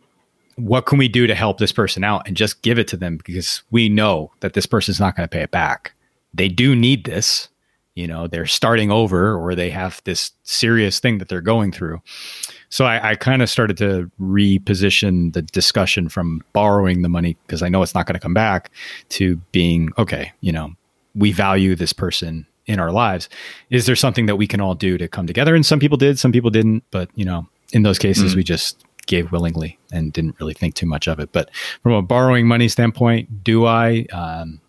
what 0.58 0.86
can 0.88 0.98
we 0.98 1.08
do 1.08 1.26
to 1.26 1.36
help 1.36 1.58
this 1.58 1.72
person 1.72 2.04
out 2.04 2.28
and 2.28 2.36
just 2.36 2.62
give 2.63 2.78
it 2.78 2.90
to 2.90 2.98
them 2.98 3.16
because 3.16 3.63
we 3.72 3.88
know 3.88 4.34
that 4.42 4.54
this 4.54 4.66
person's 4.66 5.00
not 5.00 5.16
going 5.16 5.28
to 5.28 5.34
pay 5.34 5.44
it 5.44 5.52
back. 5.52 5.94
They 6.34 6.50
do 6.50 6.76
need 6.76 7.06
this. 7.06 7.48
You 7.96 8.08
know, 8.08 8.28
they're 8.28 8.46
starting 8.46 8.92
over 8.92 9.36
or 9.36 9.56
they 9.56 9.70
have 9.70 10.02
this 10.04 10.32
serious 10.44 11.00
thing 11.00 11.20
that 11.20 11.30
they're 11.30 11.40
going 11.40 11.72
through. 11.72 12.02
So 12.69 12.86
I, 12.86 13.12
I 13.12 13.15
kind 13.15 13.41
of 13.41 13.49
started 13.49 13.77
to 13.77 14.12
reposition 14.19 15.34
the 15.34 15.41
discussion 15.41 16.10
from 16.10 16.41
borrowing 16.53 17.01
the 17.01 17.10
money 17.10 17.38
because 17.45 17.63
I 17.63 17.69
know 17.69 17.82
it's 17.82 17.95
not 17.95 18.06
going 18.06 18.15
to 18.15 18.19
come 18.19 18.34
back 18.34 18.71
to 19.10 19.38
being 19.51 19.91
okay, 19.97 20.34
you 20.41 20.51
know, 20.51 20.73
we 21.15 21.32
value 21.32 21.75
this 21.75 21.93
person 21.93 22.45
in 22.65 22.80
our 22.80 22.91
lives. 22.91 23.30
Is 23.69 23.86
there 23.86 23.95
something 23.95 24.25
that 24.25 24.36
we 24.36 24.47
can 24.47 24.60
all 24.60 24.75
do 24.75 24.97
to 24.97 25.08
come 25.08 25.25
together? 25.25 25.56
And 25.56 25.65
some 25.65 25.80
people 25.80 25.97
did, 25.97 26.19
some 26.19 26.32
people 26.32 26.49
didn't, 26.49 26.84
but 26.91 27.10
you 27.15 27.25
know, 27.25 27.47
in 27.73 27.84
those 27.84 27.97
cases, 27.97 28.34
mm. 28.34 28.38
we 28.38 28.43
just 28.43 28.84
gave 29.08 29.32
willingly 29.32 29.80
and 29.91 30.12
didn't 30.13 30.39
really 30.39 30.53
think 30.53 30.75
too 30.75 30.86
much 30.86 31.08
of 31.08 31.19
it. 31.19 31.32
But 31.32 31.49
from 31.82 31.93
a 31.93 32.01
borrowing 32.01 32.45
money 32.45 32.67
standpoint, 32.67 33.43
do 33.43 33.65
I? 33.65 34.06
Um, 34.12 34.62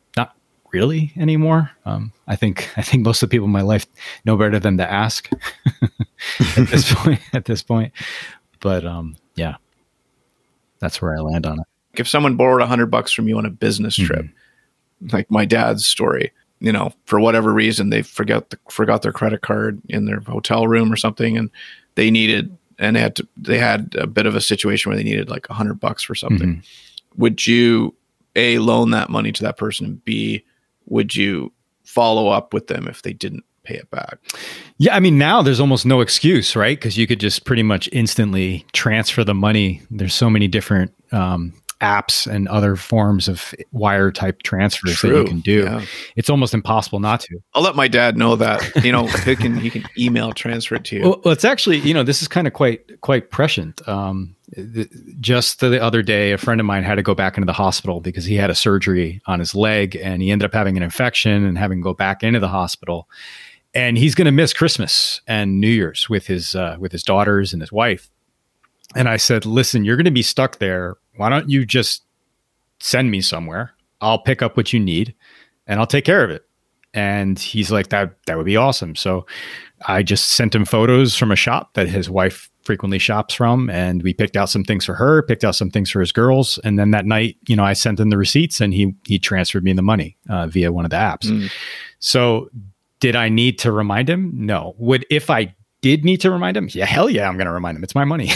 really 0.72 1.12
anymore. 1.16 1.70
Um, 1.84 2.12
I 2.26 2.36
think 2.36 2.68
I 2.76 2.82
think 2.82 3.04
most 3.04 3.22
of 3.22 3.28
the 3.28 3.34
people 3.34 3.46
in 3.46 3.52
my 3.52 3.62
life 3.62 3.86
know 4.24 4.36
better 4.36 4.58
than 4.58 4.76
to 4.78 4.90
ask 4.90 5.30
at 6.56 6.68
this 6.68 6.92
point. 6.96 7.20
At 7.32 7.44
this 7.44 7.62
point, 7.62 7.92
but 8.60 8.84
um, 8.84 9.16
yeah, 9.34 9.56
that's 10.78 11.00
where 11.00 11.16
I 11.16 11.20
land 11.20 11.46
on 11.46 11.60
it. 11.60 11.66
If 11.94 12.08
someone 12.08 12.36
borrowed 12.36 12.62
a 12.62 12.66
hundred 12.66 12.86
bucks 12.86 13.12
from 13.12 13.28
you 13.28 13.38
on 13.38 13.46
a 13.46 13.50
business 13.50 13.96
mm-hmm. 13.96 14.06
trip, 14.06 14.26
mm-hmm. 14.26 15.08
like 15.14 15.30
my 15.30 15.44
dad's 15.44 15.86
story, 15.86 16.32
you 16.60 16.72
know, 16.72 16.92
for 17.06 17.20
whatever 17.20 17.52
reason 17.52 17.90
they 17.90 18.02
forgot 18.02 18.50
the, 18.50 18.58
forgot 18.70 19.02
their 19.02 19.12
credit 19.12 19.42
card 19.42 19.80
in 19.88 20.04
their 20.06 20.20
hotel 20.20 20.66
room 20.66 20.92
or 20.92 20.96
something, 20.96 21.36
and 21.36 21.50
they 21.94 22.10
needed 22.10 22.56
and 22.78 22.94
they 22.94 23.00
had 23.00 23.16
to, 23.16 23.26
they 23.36 23.58
had 23.58 23.94
a 23.98 24.06
bit 24.06 24.26
of 24.26 24.36
a 24.36 24.40
situation 24.40 24.90
where 24.90 24.96
they 24.96 25.04
needed 25.04 25.28
like 25.28 25.48
a 25.50 25.54
hundred 25.54 25.80
bucks 25.80 26.02
for 26.02 26.14
something. 26.14 26.56
Mm-hmm. 26.56 27.20
Would 27.20 27.46
you 27.46 27.94
a 28.36 28.58
loan 28.58 28.92
that 28.92 29.10
money 29.10 29.32
to 29.32 29.42
that 29.42 29.56
person 29.56 29.84
and 29.84 30.04
b 30.04 30.44
would 30.90 31.14
you 31.14 31.52
follow 31.84 32.28
up 32.28 32.52
with 32.52 32.66
them 32.66 32.86
if 32.86 33.02
they 33.02 33.12
didn't 33.12 33.44
pay 33.64 33.74
it 33.74 33.90
back? 33.90 34.18
Yeah, 34.78 34.94
I 34.94 35.00
mean 35.00 35.18
now 35.18 35.42
there's 35.42 35.60
almost 35.60 35.86
no 35.86 36.00
excuse, 36.00 36.56
right? 36.56 36.78
Because 36.78 36.96
you 36.96 37.06
could 37.06 37.20
just 37.20 37.44
pretty 37.44 37.62
much 37.62 37.88
instantly 37.92 38.64
transfer 38.72 39.24
the 39.24 39.34
money. 39.34 39.82
There's 39.90 40.14
so 40.14 40.30
many 40.30 40.48
different 40.48 40.92
um, 41.12 41.54
apps 41.80 42.26
and 42.26 42.48
other 42.48 42.76
forms 42.76 43.28
of 43.28 43.54
wire 43.72 44.10
type 44.10 44.42
transfers 44.42 44.96
True. 44.96 45.10
that 45.10 45.18
you 45.18 45.24
can 45.24 45.40
do. 45.40 45.62
Yeah. 45.64 45.84
It's 46.16 46.28
almost 46.28 46.54
impossible 46.54 47.00
not 47.00 47.20
to. 47.20 47.38
I'll 47.54 47.62
let 47.62 47.76
my 47.76 47.88
dad 47.88 48.16
know 48.16 48.36
that. 48.36 48.84
You 48.84 48.92
know, 48.92 49.06
he 49.06 49.36
can 49.36 49.56
he 49.58 49.70
can 49.70 49.84
email 49.98 50.32
transfer 50.32 50.76
it 50.76 50.84
to 50.86 50.96
you. 50.96 51.02
Well, 51.02 51.32
it's 51.32 51.44
actually 51.44 51.78
you 51.78 51.94
know 51.94 52.02
this 52.02 52.22
is 52.22 52.28
kind 52.28 52.46
of 52.46 52.52
quite 52.52 53.00
quite 53.00 53.30
prescient. 53.30 53.86
Um, 53.88 54.36
just 55.20 55.60
the 55.60 55.82
other 55.82 56.02
day, 56.02 56.32
a 56.32 56.38
friend 56.38 56.60
of 56.60 56.66
mine 56.66 56.82
had 56.82 56.94
to 56.94 57.02
go 57.02 57.14
back 57.14 57.36
into 57.36 57.46
the 57.46 57.52
hospital 57.52 58.00
because 58.00 58.24
he 58.24 58.34
had 58.34 58.50
a 58.50 58.54
surgery 58.54 59.20
on 59.26 59.38
his 59.38 59.54
leg 59.54 59.96
and 59.96 60.22
he 60.22 60.30
ended 60.30 60.46
up 60.46 60.54
having 60.54 60.76
an 60.76 60.82
infection 60.82 61.44
and 61.44 61.58
having 61.58 61.78
to 61.78 61.82
go 61.82 61.94
back 61.94 62.22
into 62.22 62.40
the 62.40 62.48
hospital. 62.48 63.08
And 63.74 63.98
he's 63.98 64.14
going 64.14 64.24
to 64.24 64.32
miss 64.32 64.54
Christmas 64.54 65.20
and 65.26 65.60
New 65.60 65.68
Year's 65.68 66.08
with 66.08 66.26
his 66.26 66.54
uh, 66.54 66.76
with 66.80 66.92
his 66.92 67.02
daughters 67.02 67.52
and 67.52 67.60
his 67.60 67.70
wife. 67.70 68.10
And 68.96 69.08
I 69.08 69.18
said, 69.18 69.44
"Listen, 69.44 69.84
you're 69.84 69.96
going 69.96 70.06
to 70.06 70.10
be 70.10 70.22
stuck 70.22 70.58
there 70.58 70.96
why 71.18 71.28
don't 71.28 71.50
you 71.50 71.66
just 71.66 72.02
send 72.80 73.10
me 73.10 73.20
somewhere? 73.20 73.72
I'll 74.00 74.20
pick 74.20 74.42
up 74.42 74.56
what 74.56 74.72
you 74.72 74.80
need 74.80 75.14
and 75.66 75.80
I'll 75.80 75.86
take 75.86 76.04
care 76.04 76.24
of 76.24 76.30
it. 76.30 76.42
And 76.94 77.38
he's 77.38 77.70
like, 77.70 77.88
that 77.88 78.16
that 78.26 78.36
would 78.36 78.46
be 78.46 78.56
awesome. 78.56 78.96
So 78.96 79.26
I 79.86 80.02
just 80.02 80.32
sent 80.32 80.54
him 80.54 80.64
photos 80.64 81.16
from 81.16 81.30
a 81.30 81.36
shop 81.36 81.74
that 81.74 81.88
his 81.88 82.08
wife 82.08 82.50
frequently 82.62 82.98
shops 82.98 83.34
from, 83.34 83.70
and 83.70 84.02
we 84.02 84.12
picked 84.12 84.36
out 84.36 84.48
some 84.48 84.64
things 84.64 84.84
for 84.84 84.94
her, 84.94 85.22
picked 85.22 85.44
out 85.44 85.54
some 85.54 85.70
things 85.70 85.90
for 85.90 86.00
his 86.00 86.12
girls, 86.12 86.58
and 86.64 86.78
then 86.78 86.90
that 86.92 87.06
night, 87.06 87.36
you 87.46 87.56
know, 87.56 87.64
I 87.64 87.74
sent 87.74 88.00
him 88.00 88.10
the 88.10 88.16
receipts, 88.16 88.60
and 88.60 88.72
he 88.72 88.94
he 89.06 89.18
transferred 89.18 89.64
me 89.64 89.74
the 89.74 89.82
money 89.82 90.16
uh, 90.30 90.46
via 90.46 90.72
one 90.72 90.86
of 90.86 90.90
the 90.90 90.96
apps. 90.96 91.26
Mm. 91.26 91.50
So 91.98 92.48
did 93.00 93.14
I 93.14 93.28
need 93.28 93.58
to 93.60 93.70
remind 93.70 94.08
him? 94.08 94.32
No. 94.34 94.74
Would 94.78 95.06
if 95.10 95.30
I 95.30 95.54
did 95.80 96.04
need 96.04 96.20
to 96.22 96.30
remind 96.30 96.56
him, 96.56 96.68
yeah, 96.72 96.86
hell 96.86 97.08
yeah, 97.08 97.28
I'm 97.28 97.36
going 97.36 97.46
to 97.46 97.52
remind 97.52 97.76
him. 97.76 97.84
It's 97.84 97.94
my 97.94 98.04
money. 98.04 98.30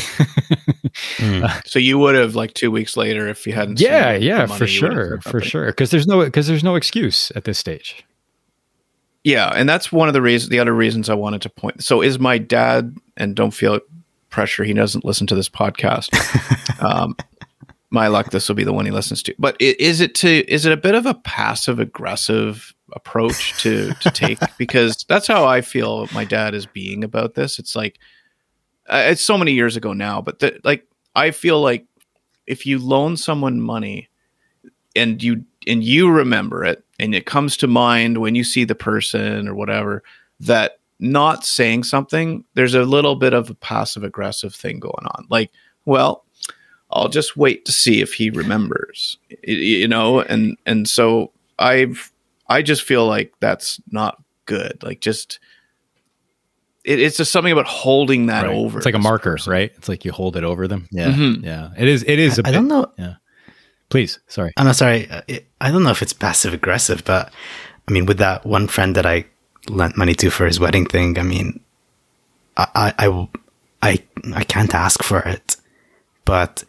mm. 1.22 1.62
So 1.66 1.78
you 1.78 1.98
would 1.98 2.14
have 2.14 2.34
like 2.34 2.54
two 2.54 2.70
weeks 2.70 2.96
later 2.96 3.28
if 3.28 3.46
you 3.46 3.52
hadn't. 3.52 3.80
Yeah, 3.80 4.12
yeah, 4.12 4.46
money, 4.46 4.58
for 4.58 4.66
sure, 4.66 5.20
for 5.20 5.40
sure. 5.40 5.66
Because 5.66 5.90
there's 5.90 6.06
no 6.06 6.24
because 6.24 6.46
there's 6.46 6.64
no 6.64 6.74
excuse 6.74 7.30
at 7.36 7.44
this 7.44 7.58
stage. 7.58 8.04
Yeah, 9.24 9.52
and 9.54 9.68
that's 9.68 9.92
one 9.92 10.08
of 10.08 10.14
the 10.14 10.22
reasons. 10.22 10.50
The 10.50 10.58
other 10.58 10.74
reasons 10.74 11.08
I 11.08 11.14
wanted 11.14 11.42
to 11.42 11.48
point. 11.48 11.84
So 11.84 12.02
is 12.02 12.18
my 12.18 12.38
dad, 12.38 12.96
and 13.16 13.36
don't 13.36 13.52
feel 13.52 13.80
pressure. 14.30 14.64
He 14.64 14.72
doesn't 14.72 15.04
listen 15.04 15.28
to 15.28 15.34
this 15.34 15.48
podcast. 15.48 16.10
um, 16.82 17.16
my 17.90 18.08
luck, 18.08 18.30
this 18.30 18.48
will 18.48 18.56
be 18.56 18.64
the 18.64 18.72
one 18.72 18.86
he 18.86 18.90
listens 18.90 19.22
to. 19.24 19.34
But 19.38 19.56
is 19.60 20.00
it 20.00 20.14
to 20.16 20.50
is 20.52 20.66
it 20.66 20.72
a 20.72 20.76
bit 20.76 20.94
of 20.94 21.06
a 21.06 21.14
passive 21.14 21.78
aggressive 21.78 22.74
approach 22.92 23.60
to 23.62 23.92
to 23.94 24.10
take 24.14 24.38
because 24.58 25.04
that's 25.08 25.26
how 25.26 25.44
I 25.44 25.60
feel 25.60 26.08
my 26.12 26.24
dad 26.24 26.54
is 26.54 26.66
being 26.66 27.04
about 27.04 27.34
this. 27.34 27.58
It's 27.58 27.76
like 27.76 27.98
uh, 28.88 29.04
it's 29.06 29.22
so 29.22 29.38
many 29.38 29.52
years 29.52 29.76
ago 29.76 29.92
now, 29.92 30.20
but 30.20 30.40
the, 30.40 30.58
like 30.64 30.84
I 31.14 31.30
feel 31.30 31.60
like 31.60 31.86
if 32.46 32.66
you 32.66 32.78
loan 32.78 33.16
someone 33.16 33.60
money 33.60 34.08
and 34.96 35.22
you 35.22 35.44
and 35.66 35.82
you 35.84 36.10
remember 36.10 36.64
it 36.64 36.84
and 36.98 37.14
it 37.14 37.26
comes 37.26 37.56
to 37.58 37.66
mind 37.66 38.18
when 38.18 38.34
you 38.34 38.44
see 38.44 38.64
the 38.64 38.74
person 38.74 39.48
or 39.48 39.54
whatever 39.54 40.02
that 40.40 40.78
not 40.98 41.44
saying 41.44 41.84
something 41.84 42.44
there's 42.54 42.74
a 42.74 42.84
little 42.84 43.16
bit 43.16 43.32
of 43.32 43.50
a 43.50 43.54
passive 43.54 44.04
aggressive 44.04 44.54
thing 44.54 44.78
going 44.78 45.06
on 45.06 45.26
like 45.30 45.50
well 45.84 46.24
i'll 46.90 47.08
just 47.08 47.36
wait 47.36 47.64
to 47.64 47.72
see 47.72 48.00
if 48.00 48.12
he 48.12 48.30
remembers 48.30 49.18
you 49.44 49.88
know 49.88 50.20
and 50.20 50.56
and 50.66 50.88
so 50.88 51.32
i've 51.58 52.12
I 52.52 52.60
just 52.60 52.82
feel 52.82 53.06
like 53.06 53.32
that's 53.40 53.80
not 53.90 54.22
good. 54.44 54.82
Like 54.82 55.00
just 55.00 55.40
it, 56.84 57.00
it's 57.00 57.16
just 57.16 57.32
something 57.32 57.52
about 57.52 57.66
holding 57.66 58.26
that 58.26 58.44
right. 58.44 58.54
over. 58.54 58.78
It's 58.78 58.86
like 58.86 58.94
a 58.94 58.98
marker, 58.98 59.32
person. 59.32 59.52
right? 59.52 59.72
It's 59.76 59.88
like 59.88 60.04
you 60.04 60.12
hold 60.12 60.36
it 60.36 60.44
over 60.44 60.66
them. 60.66 60.88
Yeah, 60.90 61.08
mm-hmm. 61.08 61.44
yeah. 61.44 61.70
It 61.76 61.88
is. 61.88 62.02
It 62.02 62.18
is. 62.18 62.38
I 62.38 62.42
bit, 62.42 62.52
don't 62.52 62.68
know. 62.68 62.92
Yeah. 62.98 63.14
Please, 63.88 64.18
sorry. 64.26 64.52
I'm 64.56 64.66
not 64.66 64.76
sorry. 64.76 65.08
Uh, 65.10 65.20
I 65.60 65.70
don't 65.70 65.82
know 65.82 65.90
if 65.90 66.02
it's 66.02 66.12
passive 66.12 66.54
aggressive, 66.54 67.04
but 67.04 67.32
I 67.86 67.92
mean, 67.92 68.06
with 68.06 68.18
that 68.18 68.46
one 68.46 68.66
friend 68.66 68.94
that 68.96 69.06
I 69.06 69.26
lent 69.68 69.96
money 69.96 70.14
to 70.14 70.30
for 70.30 70.46
his 70.46 70.58
wedding 70.58 70.86
thing, 70.86 71.18
I 71.18 71.22
mean, 71.22 71.60
I, 72.56 72.94
I, 72.98 73.28
I, 73.82 74.02
I 74.34 74.44
can't 74.44 74.74
ask 74.74 75.02
for 75.02 75.20
it, 75.20 75.56
but 76.24 76.64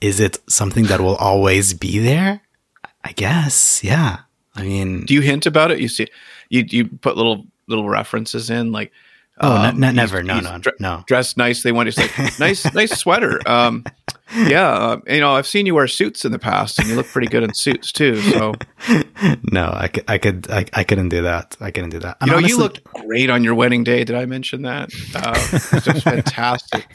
is 0.00 0.20
it 0.20 0.38
something 0.48 0.84
that 0.84 1.00
will 1.00 1.16
always 1.16 1.74
be 1.74 1.98
there? 1.98 2.40
I 3.02 3.12
guess, 3.12 3.82
yeah. 3.82 4.18
I 4.54 4.62
mean, 4.62 5.06
do 5.06 5.14
you 5.14 5.22
hint 5.22 5.44
about 5.44 5.70
it? 5.70 5.80
You 5.80 5.88
see, 5.88 6.06
you 6.50 6.64
you 6.68 6.86
put 6.86 7.16
little 7.16 7.46
little 7.66 7.88
references 7.88 8.48
in 8.48 8.72
like. 8.72 8.92
Oh, 9.40 9.56
um, 9.56 9.78
never. 9.80 10.22
No, 10.22 10.40
no, 10.40 10.60
no. 10.80 11.04
Dressed 11.06 11.36
nice. 11.36 11.62
They 11.62 11.72
want 11.72 11.92
to 11.92 11.92
say, 11.92 12.30
nice, 12.38 12.72
nice 12.74 12.98
sweater. 12.98 13.40
Um, 13.46 13.84
yeah, 14.34 14.68
uh, 14.68 15.00
you 15.06 15.20
know, 15.20 15.32
I've 15.32 15.46
seen 15.46 15.64
you 15.64 15.74
wear 15.74 15.86
suits 15.86 16.24
in 16.24 16.32
the 16.32 16.38
past, 16.38 16.78
and 16.78 16.88
you 16.88 16.96
look 16.96 17.06
pretty 17.06 17.28
good 17.28 17.42
in 17.42 17.54
suits 17.54 17.92
too. 17.92 18.20
So, 18.20 18.54
no, 19.50 19.72
I 19.74 19.88
could, 19.88 20.04
I 20.06 20.18
could, 20.18 20.50
I, 20.50 20.66
I 20.74 20.84
couldn't 20.84 21.08
do 21.08 21.22
that. 21.22 21.56
I 21.60 21.70
couldn't 21.70 21.90
do 21.90 21.98
that. 22.00 22.18
I'm 22.20 22.26
you 22.26 22.32
know, 22.32 22.36
honestly, 22.38 22.56
you 22.56 22.62
looked 22.62 22.84
great 22.84 23.30
on 23.30 23.42
your 23.42 23.54
wedding 23.54 23.84
day. 23.84 24.04
Did 24.04 24.16
I 24.16 24.26
mention 24.26 24.62
that? 24.62 24.90
Uh, 25.14 25.34
just 25.80 26.04
fantastic. 26.04 26.86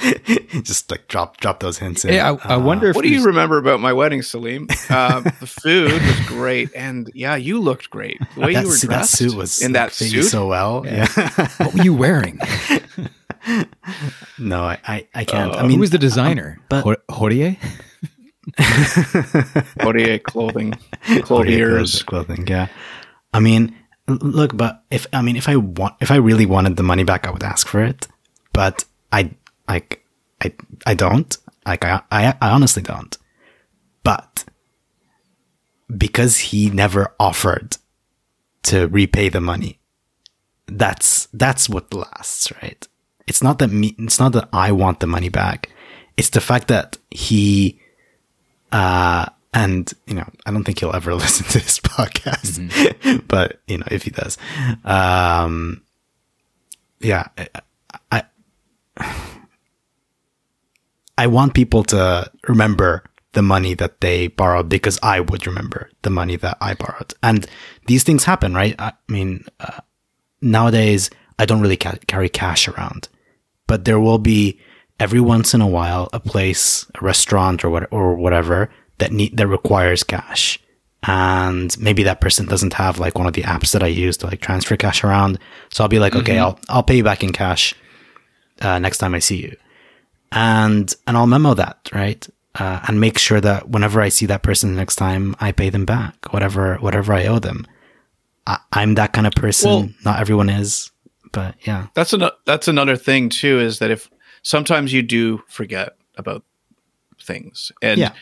just 0.62 0.90
like 0.90 1.08
drop, 1.08 1.36
drop 1.38 1.60
those 1.60 1.78
hints 1.78 2.04
in. 2.04 2.14
Yeah, 2.14 2.36
I, 2.44 2.54
I 2.54 2.56
wonder. 2.56 2.90
Uh, 2.90 2.94
what 2.94 3.02
do 3.02 3.10
you 3.10 3.24
remember 3.24 3.58
about 3.58 3.80
my 3.80 3.92
wedding, 3.92 4.22
Salim? 4.22 4.68
Uh, 4.88 5.20
the 5.20 5.46
food 5.46 5.92
was 5.92 6.20
great, 6.26 6.70
and 6.74 7.10
yeah, 7.14 7.36
you 7.36 7.60
looked 7.60 7.90
great. 7.90 8.18
The 8.34 8.40
way 8.40 8.54
that, 8.54 8.62
you 8.62 8.68
were 8.68 8.76
dressed 8.76 8.88
that 8.88 9.06
suit 9.08 9.34
was 9.34 9.62
in 9.62 9.72
that 9.72 9.92
suit 9.92 10.24
so 10.24 10.46
well. 10.46 10.84
Yeah. 10.86 11.06
yeah. 11.16 11.48
what 11.58 11.74
were 11.74 11.82
you 11.82 11.94
wearing? 11.94 12.38
no, 14.38 14.62
I, 14.64 14.78
I, 14.86 15.08
I 15.14 15.24
can't. 15.24 15.52
Uh, 15.52 15.58
I 15.58 15.62
mean, 15.62 15.72
who 15.72 15.80
was 15.80 15.90
the 15.90 15.98
designer? 15.98 16.58
Um, 16.70 16.82
but 16.82 17.06
Horier. 17.08 17.56
Horier 19.80 20.22
clothing, 20.22 20.74
clothiers 21.22 22.02
clothing. 22.02 22.46
Yeah, 22.46 22.68
I 23.32 23.40
mean, 23.40 23.76
look, 24.08 24.56
but 24.56 24.84
if 24.90 25.06
I 25.12 25.22
mean, 25.22 25.36
if 25.36 25.48
I 25.48 25.56
want, 25.56 25.94
if 26.00 26.10
I 26.10 26.16
really 26.16 26.46
wanted 26.46 26.76
the 26.76 26.82
money 26.82 27.04
back, 27.04 27.26
I 27.26 27.30
would 27.30 27.42
ask 27.42 27.66
for 27.66 27.82
it. 27.82 28.06
But 28.52 28.84
I, 29.12 29.30
like, 29.68 30.04
I, 30.42 30.52
I 30.86 30.94
don't. 30.94 31.36
Like, 31.66 31.84
I, 31.84 32.02
I, 32.10 32.34
I 32.40 32.50
honestly 32.50 32.82
don't. 32.82 33.16
But 34.02 34.44
because 35.94 36.38
he 36.38 36.70
never 36.70 37.14
offered 37.18 37.76
to 38.64 38.88
repay 38.88 39.28
the 39.28 39.40
money, 39.40 39.80
that's 40.66 41.26
that's 41.32 41.68
what 41.68 41.92
lasts, 41.92 42.52
right? 42.62 42.86
It's 43.26 43.42
not 43.42 43.58
that 43.58 43.68
me, 43.68 43.94
it's 43.98 44.20
not 44.20 44.32
that 44.32 44.48
I 44.52 44.72
want 44.72 45.00
the 45.00 45.06
money 45.06 45.28
back. 45.28 45.70
It's 46.16 46.30
the 46.30 46.40
fact 46.40 46.68
that 46.68 46.96
he, 47.10 47.80
uh, 48.72 49.26
and 49.52 49.92
you 50.06 50.14
know, 50.14 50.28
I 50.44 50.52
don't 50.52 50.64
think 50.64 50.78
he'll 50.80 50.94
ever 50.94 51.14
listen 51.24 51.46
to 51.46 51.58
this 51.58 51.80
podcast, 51.80 52.58
mm-hmm. 52.58 53.16
but 53.28 53.60
you 53.66 53.78
know, 53.78 53.86
if 53.90 54.04
he 54.04 54.10
does, 54.10 54.38
um, 54.84 55.82
yeah, 57.00 57.28
I, 57.36 58.22
I, 58.98 59.14
I 61.18 61.26
want 61.26 61.54
people 61.54 61.82
to 61.84 62.30
remember 62.46 63.04
the 63.32 63.42
money 63.42 63.74
that 63.74 64.00
they 64.00 64.28
borrowed 64.28 64.68
because 64.68 64.98
I 65.02 65.20
would 65.20 65.46
remember 65.46 65.90
the 66.02 66.10
money 66.10 66.36
that 66.36 66.56
I 66.60 66.74
borrowed, 66.74 67.12
and 67.22 67.46
these 67.86 68.04
things 68.04 68.24
happen, 68.24 68.54
right? 68.54 68.74
I 68.78 68.92
mean, 69.08 69.44
uh, 69.60 69.80
nowadays 70.40 71.10
I 71.38 71.44
don't 71.44 71.60
really 71.60 71.76
ca- 71.76 71.98
carry 72.06 72.28
cash 72.28 72.68
around, 72.68 73.08
but 73.66 73.84
there 73.84 74.00
will 74.00 74.18
be 74.18 74.60
every 74.98 75.20
once 75.20 75.54
in 75.54 75.60
a 75.60 75.66
while 75.66 76.08
a 76.12 76.20
place, 76.20 76.86
a 76.94 77.04
restaurant, 77.04 77.64
or 77.64 77.70
what 77.70 77.88
or 77.92 78.14
whatever 78.14 78.70
that 78.98 79.12
need 79.12 79.36
that 79.36 79.46
requires 79.46 80.02
cash 80.02 80.58
and 81.06 81.78
maybe 81.78 82.02
that 82.02 82.20
person 82.20 82.46
doesn't 82.46 82.74
have 82.74 82.98
like 82.98 83.16
one 83.16 83.26
of 83.26 83.32
the 83.32 83.42
apps 83.42 83.72
that 83.72 83.82
I 83.82 83.86
use 83.86 84.16
to 84.18 84.26
like 84.26 84.40
transfer 84.40 84.76
cash 84.76 85.04
around. 85.04 85.38
So 85.70 85.84
I'll 85.84 85.88
be 85.88 85.98
like, 85.98 86.12
mm-hmm. 86.12 86.22
okay, 86.22 86.38
I'll 86.38 86.58
I'll 86.68 86.82
pay 86.82 86.96
you 86.96 87.04
back 87.04 87.22
in 87.22 87.32
cash 87.32 87.74
uh, 88.60 88.78
next 88.78 88.98
time 88.98 89.14
I 89.14 89.20
see 89.20 89.36
you, 89.36 89.56
and 90.32 90.92
and 91.06 91.16
I'll 91.16 91.26
memo 91.26 91.54
that 91.54 91.88
right, 91.92 92.26
uh, 92.56 92.80
and 92.88 93.00
make 93.00 93.18
sure 93.18 93.40
that 93.40 93.68
whenever 93.68 94.00
I 94.00 94.08
see 94.08 94.26
that 94.26 94.42
person 94.42 94.70
the 94.70 94.76
next 94.76 94.96
time, 94.96 95.36
I 95.40 95.52
pay 95.52 95.70
them 95.70 95.84
back 95.84 96.32
whatever 96.32 96.76
whatever 96.76 97.12
I 97.12 97.26
owe 97.26 97.38
them. 97.38 97.66
I, 98.48 98.58
am 98.74 98.94
that 98.94 99.12
kind 99.12 99.26
of 99.26 99.32
person. 99.34 99.70
Well, 99.70 99.88
Not 100.04 100.20
everyone 100.20 100.48
is, 100.48 100.92
but 101.36 101.54
yeah, 101.66 101.86
that's 101.94 102.12
an 102.12 102.28
that's 102.44 102.66
another 102.66 102.96
thing 102.96 103.28
too. 103.28 103.60
Is 103.60 103.78
that 103.78 103.90
if 103.90 104.10
sometimes 104.42 104.92
you 104.92 105.02
do 105.02 105.42
forget 105.48 105.96
about 106.16 106.42
things, 107.20 107.70
and 107.80 108.00
yeah 108.00 108.12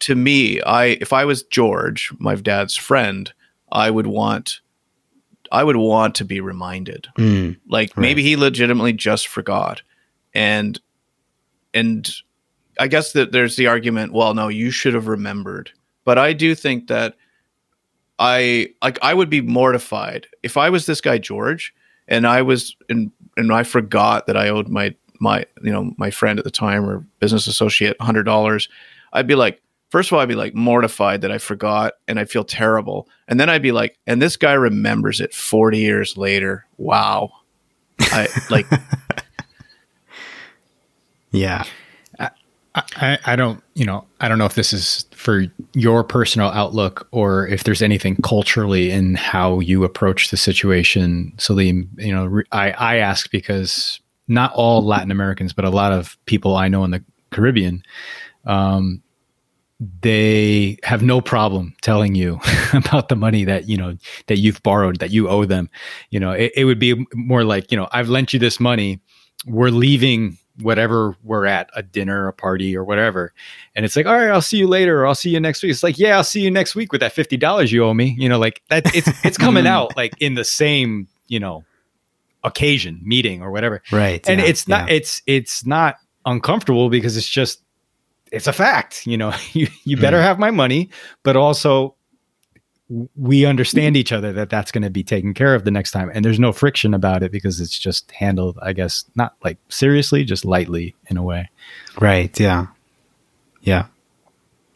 to 0.00 0.14
me, 0.14 0.60
I 0.62 0.84
if 1.00 1.12
I 1.12 1.24
was 1.24 1.42
George, 1.42 2.12
my 2.18 2.34
dad's 2.34 2.76
friend, 2.76 3.32
I 3.70 3.90
would 3.90 4.06
want 4.06 4.60
I 5.50 5.64
would 5.64 5.76
want 5.76 6.14
to 6.16 6.24
be 6.24 6.40
reminded. 6.40 7.08
Mm, 7.18 7.58
like 7.68 7.96
right. 7.96 8.02
maybe 8.02 8.22
he 8.22 8.36
legitimately 8.36 8.92
just 8.92 9.28
forgot. 9.28 9.82
And 10.34 10.80
and 11.74 12.08
I 12.78 12.88
guess 12.88 13.12
that 13.12 13.32
there's 13.32 13.56
the 13.56 13.66
argument, 13.66 14.12
well, 14.12 14.34
no, 14.34 14.48
you 14.48 14.70
should 14.70 14.94
have 14.94 15.08
remembered. 15.08 15.72
But 16.04 16.18
I 16.18 16.32
do 16.32 16.54
think 16.54 16.88
that 16.88 17.16
I 18.18 18.74
like 18.82 18.98
I 19.02 19.14
would 19.14 19.30
be 19.30 19.40
mortified 19.40 20.26
if 20.42 20.56
I 20.56 20.70
was 20.70 20.86
this 20.86 21.00
guy 21.00 21.18
George 21.18 21.74
and 22.08 22.26
I 22.26 22.42
was 22.42 22.74
and 22.88 23.12
and 23.36 23.52
I 23.52 23.62
forgot 23.62 24.26
that 24.26 24.36
I 24.36 24.48
owed 24.48 24.68
my 24.68 24.94
my 25.20 25.44
you 25.62 25.70
know 25.70 25.92
my 25.96 26.10
friend 26.10 26.38
at 26.38 26.44
the 26.44 26.50
time 26.50 26.88
or 26.88 27.04
business 27.20 27.46
associate 27.46 27.96
hundred 28.00 28.24
dollars. 28.24 28.68
I'd 29.12 29.26
be 29.26 29.34
like, 29.34 29.62
first 29.90 30.10
of 30.10 30.14
all, 30.14 30.20
I'd 30.20 30.28
be 30.28 30.34
like 30.34 30.54
mortified 30.54 31.20
that 31.22 31.32
I 31.32 31.38
forgot 31.38 31.94
and 32.06 32.18
I 32.18 32.24
feel 32.24 32.44
terrible. 32.44 33.08
And 33.26 33.38
then 33.38 33.48
I'd 33.48 33.62
be 33.62 33.72
like, 33.72 33.98
and 34.06 34.20
this 34.20 34.36
guy 34.36 34.52
remembers 34.52 35.20
it 35.20 35.34
40 35.34 35.78
years 35.78 36.16
later. 36.16 36.66
Wow. 36.76 37.30
I 38.00 38.28
like, 38.50 38.66
yeah. 41.30 41.64
I, 42.96 43.18
I 43.24 43.36
don't, 43.36 43.62
you 43.74 43.84
know, 43.84 44.06
I 44.20 44.28
don't 44.28 44.38
know 44.38 44.46
if 44.46 44.54
this 44.54 44.72
is 44.72 45.06
for 45.12 45.46
your 45.74 46.04
personal 46.04 46.48
outlook 46.48 47.08
or 47.12 47.46
if 47.46 47.64
there's 47.64 47.82
anything 47.82 48.16
culturally 48.22 48.90
in 48.90 49.14
how 49.14 49.60
you 49.60 49.84
approach 49.84 50.30
the 50.30 50.36
situation. 50.36 51.32
Salim, 51.38 51.90
you 51.96 52.14
know, 52.14 52.42
I, 52.52 52.72
I 52.72 52.96
ask 52.96 53.30
because 53.30 54.00
not 54.28 54.52
all 54.54 54.84
Latin 54.84 55.10
Americans, 55.10 55.52
but 55.52 55.64
a 55.64 55.70
lot 55.70 55.92
of 55.92 56.16
people 56.26 56.56
I 56.56 56.68
know 56.68 56.84
in 56.84 56.90
the 56.90 57.04
Caribbean, 57.30 57.82
um, 58.44 59.02
they 60.02 60.76
have 60.82 61.02
no 61.02 61.20
problem 61.20 61.74
telling 61.82 62.14
you 62.14 62.40
about 62.72 63.08
the 63.08 63.16
money 63.16 63.44
that 63.44 63.68
you 63.68 63.76
know 63.76 63.96
that 64.26 64.38
you've 64.38 64.60
borrowed 64.64 64.98
that 64.98 65.12
you 65.12 65.28
owe 65.28 65.44
them 65.44 65.70
you 66.10 66.18
know 66.18 66.32
it, 66.32 66.50
it, 66.56 66.64
would 66.64 66.80
be 66.80 67.06
more 67.14 67.44
like 67.44 67.70
you 67.70 67.78
know 67.78 67.86
i've 67.92 68.08
lent 68.08 68.32
you 68.32 68.40
this 68.40 68.58
money 68.58 69.00
we're 69.46 69.70
leaving 69.70 70.36
whatever 70.62 71.16
we're 71.22 71.46
at 71.46 71.70
a 71.74 71.82
dinner 71.82 72.28
a 72.28 72.32
party 72.32 72.76
or 72.76 72.84
whatever 72.84 73.32
and 73.76 73.84
it's 73.84 73.94
like 73.94 74.06
all 74.06 74.14
right 74.14 74.30
i'll 74.30 74.42
see 74.42 74.56
you 74.56 74.66
later 74.66 75.02
or 75.02 75.06
i'll 75.06 75.14
see 75.14 75.30
you 75.30 75.38
next 75.38 75.62
week 75.62 75.70
it's 75.70 75.82
like 75.82 75.98
yeah 75.98 76.16
i'll 76.16 76.24
see 76.24 76.40
you 76.40 76.50
next 76.50 76.74
week 76.74 76.90
with 76.92 77.00
that 77.00 77.14
$50 77.14 77.70
you 77.70 77.84
owe 77.84 77.94
me 77.94 78.16
you 78.18 78.28
know 78.28 78.38
like 78.38 78.62
that 78.68 78.94
it's 78.94 79.08
it's 79.24 79.38
coming 79.38 79.66
out 79.66 79.96
like 79.96 80.14
in 80.20 80.34
the 80.34 80.44
same 80.44 81.08
you 81.28 81.38
know 81.38 81.64
occasion 82.44 83.00
meeting 83.04 83.42
or 83.42 83.50
whatever 83.50 83.82
right 83.92 84.28
and 84.28 84.40
yeah, 84.40 84.46
it's 84.46 84.68
not 84.68 84.88
yeah. 84.88 84.96
it's 84.96 85.22
it's 85.26 85.66
not 85.66 85.96
uncomfortable 86.24 86.88
because 86.88 87.16
it's 87.16 87.28
just 87.28 87.62
it's 88.32 88.46
a 88.46 88.52
fact. 88.52 89.06
You 89.06 89.16
know, 89.16 89.32
you 89.52 89.68
you 89.84 89.96
better 89.96 90.18
mm. 90.18 90.22
have 90.22 90.38
my 90.38 90.50
money, 90.50 90.90
but 91.22 91.36
also 91.36 91.94
we 93.16 93.44
understand 93.44 93.96
each 93.96 94.12
other 94.12 94.32
that 94.32 94.48
that's 94.48 94.72
going 94.72 94.82
to 94.82 94.90
be 94.90 95.04
taken 95.04 95.34
care 95.34 95.54
of 95.54 95.64
the 95.64 95.70
next 95.70 95.90
time, 95.90 96.10
and 96.14 96.24
there's 96.24 96.40
no 96.40 96.52
friction 96.52 96.94
about 96.94 97.22
it 97.22 97.30
because 97.30 97.60
it's 97.60 97.78
just 97.78 98.10
handled, 98.12 98.58
I 98.62 98.72
guess, 98.72 99.04
not 99.14 99.34
like 99.44 99.58
seriously, 99.68 100.24
just 100.24 100.44
lightly 100.44 100.94
in 101.08 101.16
a 101.16 101.22
way. 101.22 101.50
Right. 102.00 102.38
Yeah. 102.40 102.68
Yeah. 103.62 103.86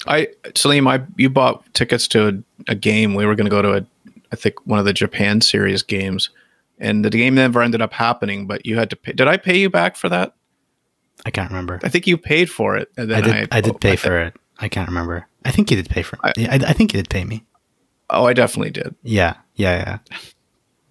I 0.06 0.28
Salim, 0.54 0.86
I 0.88 1.02
you 1.16 1.30
bought 1.30 1.64
tickets 1.74 2.06
to 2.08 2.28
a, 2.28 2.72
a 2.72 2.74
game. 2.74 3.14
We 3.14 3.24
were 3.24 3.34
going 3.34 3.46
to 3.46 3.50
go 3.50 3.62
to 3.62 3.74
a, 3.74 3.86
I 4.32 4.36
think 4.36 4.54
one 4.66 4.78
of 4.78 4.84
the 4.84 4.92
Japan 4.92 5.40
series 5.40 5.82
games, 5.82 6.30
and 6.78 7.04
the 7.04 7.10
game 7.10 7.34
never 7.34 7.62
ended 7.62 7.80
up 7.80 7.92
happening. 7.92 8.46
But 8.46 8.66
you 8.66 8.76
had 8.76 8.90
to 8.90 8.96
pay. 8.96 9.12
Did 9.12 9.28
I 9.28 9.36
pay 9.36 9.58
you 9.58 9.70
back 9.70 9.96
for 9.96 10.08
that? 10.08 10.34
I 11.24 11.30
can't 11.30 11.50
remember. 11.50 11.78
I 11.82 11.88
think 11.88 12.06
you 12.06 12.18
paid 12.18 12.50
for 12.50 12.76
it. 12.76 12.90
I 12.98 13.04
did. 13.04 13.28
I, 13.28 13.46
I 13.52 13.60
did 13.60 13.80
pay 13.80 13.92
I 13.92 13.96
for 13.96 14.18
it. 14.18 14.34
I 14.58 14.68
can't 14.68 14.88
remember. 14.88 15.26
I 15.44 15.50
think 15.50 15.70
you 15.70 15.76
did 15.76 15.88
pay 15.88 16.02
for 16.02 16.18
it. 16.24 16.48
I, 16.48 16.70
I, 16.70 16.72
think 16.72 16.92
you 16.92 16.98
did 16.98 17.10
pay 17.10 17.24
me. 17.24 17.44
Oh, 18.12 18.26
I 18.26 18.34
definitely 18.34 18.70
did. 18.70 18.94
Yeah, 19.02 19.34
yeah, 19.56 19.98
yeah. 20.12 20.20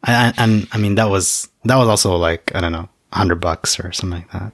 I, 0.04 0.34
and 0.38 0.68
I 0.72 0.78
mean 0.78 0.96
that 0.96 1.10
was 1.10 1.48
that 1.66 1.78
was 1.78 1.88
also 1.88 2.16
like 2.16 2.54
I 2.56 2.62
don't 2.62 2.72
know, 2.72 2.90
hundred 3.14 3.36
bucks 3.36 3.80
or 3.80 3.92
something 3.92 4.20
like 4.20 4.32
that. 4.32 4.52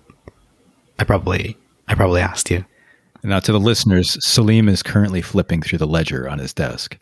I 1.00 1.04
probably 1.06 1.58
I 1.88 1.96
probably 1.96 2.22
asked 2.22 2.52
you. 2.52 2.66
Now 3.24 3.40
to 3.40 3.52
the 3.52 3.60
listeners, 3.60 4.18
Salim 4.24 4.70
is 4.70 4.84
currently 4.84 5.22
flipping 5.22 5.62
through 5.62 5.80
the 5.80 5.88
ledger 5.88 6.30
on 6.30 6.40
his 6.40 6.54
desk. 6.54 6.98